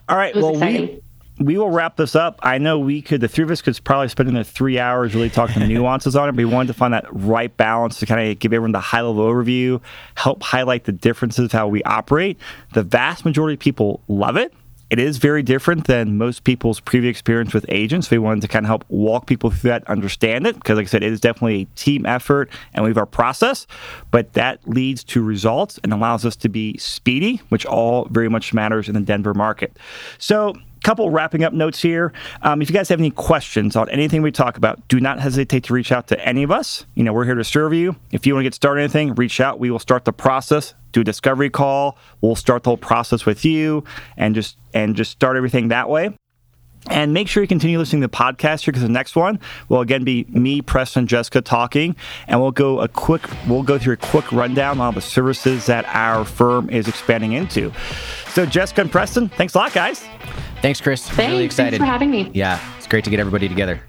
All 0.09 0.17
right. 0.17 0.33
Well, 0.35 0.51
exciting. 0.53 0.87
we 0.87 1.01
we 1.39 1.55
will 1.57 1.69
wrap 1.69 1.97
this 1.97 2.15
up. 2.15 2.39
I 2.41 2.57
know 2.57 2.79
we 2.79 2.99
could, 2.99 3.21
the 3.21 3.27
three 3.27 3.43
of 3.43 3.51
us 3.51 3.61
could 3.61 3.79
probably 3.83 4.07
spend 4.07 4.27
another 4.27 4.43
three 4.43 4.79
hours 4.79 5.13
really 5.13 5.29
talking 5.29 5.59
the 5.61 5.67
nuances 5.73 6.15
on 6.15 6.29
it. 6.29 6.31
But 6.31 6.37
we 6.37 6.45
wanted 6.45 6.67
to 6.67 6.73
find 6.73 6.93
that 6.93 7.05
right 7.11 7.55
balance 7.55 7.99
to 7.99 8.07
kind 8.07 8.31
of 8.31 8.39
give 8.39 8.53
everyone 8.53 8.71
the 8.71 8.79
high 8.79 9.01
level 9.01 9.23
overview, 9.23 9.79
help 10.15 10.41
highlight 10.41 10.85
the 10.85 10.91
differences 10.91 11.45
of 11.45 11.51
how 11.51 11.67
we 11.67 11.83
operate. 11.83 12.39
The 12.73 12.81
vast 12.81 13.23
majority 13.23 13.53
of 13.53 13.59
people 13.59 14.01
love 14.07 14.35
it. 14.35 14.51
It 14.89 14.99
is 14.99 15.17
very 15.17 15.43
different 15.43 15.87
than 15.87 16.17
most 16.17 16.45
people's 16.45 16.79
previous 16.79 17.11
experience 17.11 17.53
with 17.53 17.65
agents. 17.67 18.09
We 18.09 18.19
wanted 18.19 18.41
to 18.41 18.47
kind 18.47 18.65
of 18.65 18.67
help 18.67 18.85
walk 18.87 19.27
people 19.27 19.51
through 19.51 19.71
that, 19.71 19.87
understand 19.89 20.47
it, 20.47 20.55
because, 20.55 20.77
like 20.77 20.85
I 20.85 20.87
said, 20.87 21.03
it 21.03 21.11
is 21.11 21.19
definitely 21.19 21.63
a 21.63 21.77
team 21.77 22.05
effort 22.05 22.49
and 22.73 22.83
we 22.83 22.89
have 22.89 22.97
our 22.97 23.05
process, 23.05 23.67
but 24.11 24.33
that 24.33 24.65
leads 24.67 25.03
to 25.05 25.21
results 25.21 25.77
and 25.83 25.91
allows 25.91 26.25
us 26.25 26.37
to 26.37 26.49
be 26.49 26.77
speedy, 26.77 27.41
which 27.49 27.65
all 27.65 28.05
very 28.05 28.29
much 28.29 28.53
matters 28.53 28.87
in 28.87 28.93
the 28.93 29.01
Denver 29.01 29.33
market. 29.33 29.77
So, 30.19 30.55
couple 30.87 31.09
wrapping 31.09 31.43
up 31.43 31.51
notes 31.51 31.81
here. 31.81 32.13
Um, 32.43 32.61
if 32.61 32.69
you 32.69 32.73
guys 32.73 32.87
have 32.87 32.99
any 32.99 33.11
questions 33.11 33.75
on 33.75 33.89
anything 33.89 34.21
we 34.21 34.31
talk 34.31 34.55
about, 34.55 34.87
do 34.87 35.01
not 35.01 35.19
hesitate 35.19 35.65
to 35.65 35.73
reach 35.73 35.91
out 35.91 36.07
to 36.07 36.25
any 36.25 36.43
of 36.43 36.49
us. 36.49 36.85
You 36.95 37.03
know, 37.03 37.11
we're 37.11 37.25
here 37.25 37.35
to 37.35 37.43
serve 37.43 37.73
you. 37.73 37.97
If 38.13 38.25
you 38.25 38.33
want 38.33 38.45
to 38.45 38.45
get 38.45 38.53
started 38.53 38.83
anything, 38.83 39.13
reach 39.15 39.41
out. 39.41 39.59
We 39.59 39.69
will 39.69 39.79
start 39.79 40.05
the 40.05 40.13
process. 40.13 40.75
Do 40.93 41.01
a 41.01 41.03
discovery 41.03 41.49
call. 41.49 41.97
We'll 42.21 42.37
start 42.37 42.63
the 42.63 42.69
whole 42.69 42.77
process 42.77 43.25
with 43.25 43.43
you, 43.43 43.83
and 44.15 44.33
just 44.33 44.55
and 44.73 44.95
just 44.95 45.11
start 45.11 45.35
everything 45.35 45.67
that 45.67 45.89
way. 45.89 46.15
And 46.89 47.13
make 47.13 47.27
sure 47.27 47.43
you 47.43 47.47
continue 47.47 47.77
listening 47.77 48.01
to 48.01 48.07
the 48.07 48.15
podcast 48.15 48.63
here 48.63 48.71
because 48.71 48.81
the 48.81 48.89
next 48.89 49.15
one 49.15 49.39
will 49.69 49.81
again 49.81 50.03
be 50.03 50.25
me, 50.29 50.61
Preston, 50.61 51.05
Jessica 51.07 51.41
talking, 51.41 51.95
and 52.27 52.39
we'll 52.41 52.51
go 52.51 52.79
a 52.79 52.87
quick 52.87 53.21
we'll 53.47 53.63
go 53.63 53.77
through 53.77 53.93
a 53.93 53.97
quick 53.97 54.31
rundown 54.31 54.79
on 54.79 54.85
all 54.87 54.91
the 54.91 55.01
services 55.01 55.65
that 55.65 55.85
our 55.87 56.23
firm 56.25 56.69
is 56.69 56.87
expanding 56.87 57.33
into. 57.33 57.71
So 58.29 58.45
Jessica 58.45 58.81
and 58.81 58.91
Preston, 58.91 59.29
thanks 59.29 59.53
a 59.55 59.57
lot, 59.57 59.73
guys. 59.73 60.05
thanks, 60.61 60.79
Chris. 60.81 61.03
Thanks, 61.07 61.17
really 61.17 61.37
thanks 61.49 61.55
excited. 61.55 61.79
for 61.79 61.85
having 61.85 62.09
me. 62.11 62.31
Yeah, 62.33 62.59
it's 62.77 62.87
great 62.87 63.03
to 63.03 63.09
get 63.09 63.19
everybody 63.19 63.49
together. 63.49 63.81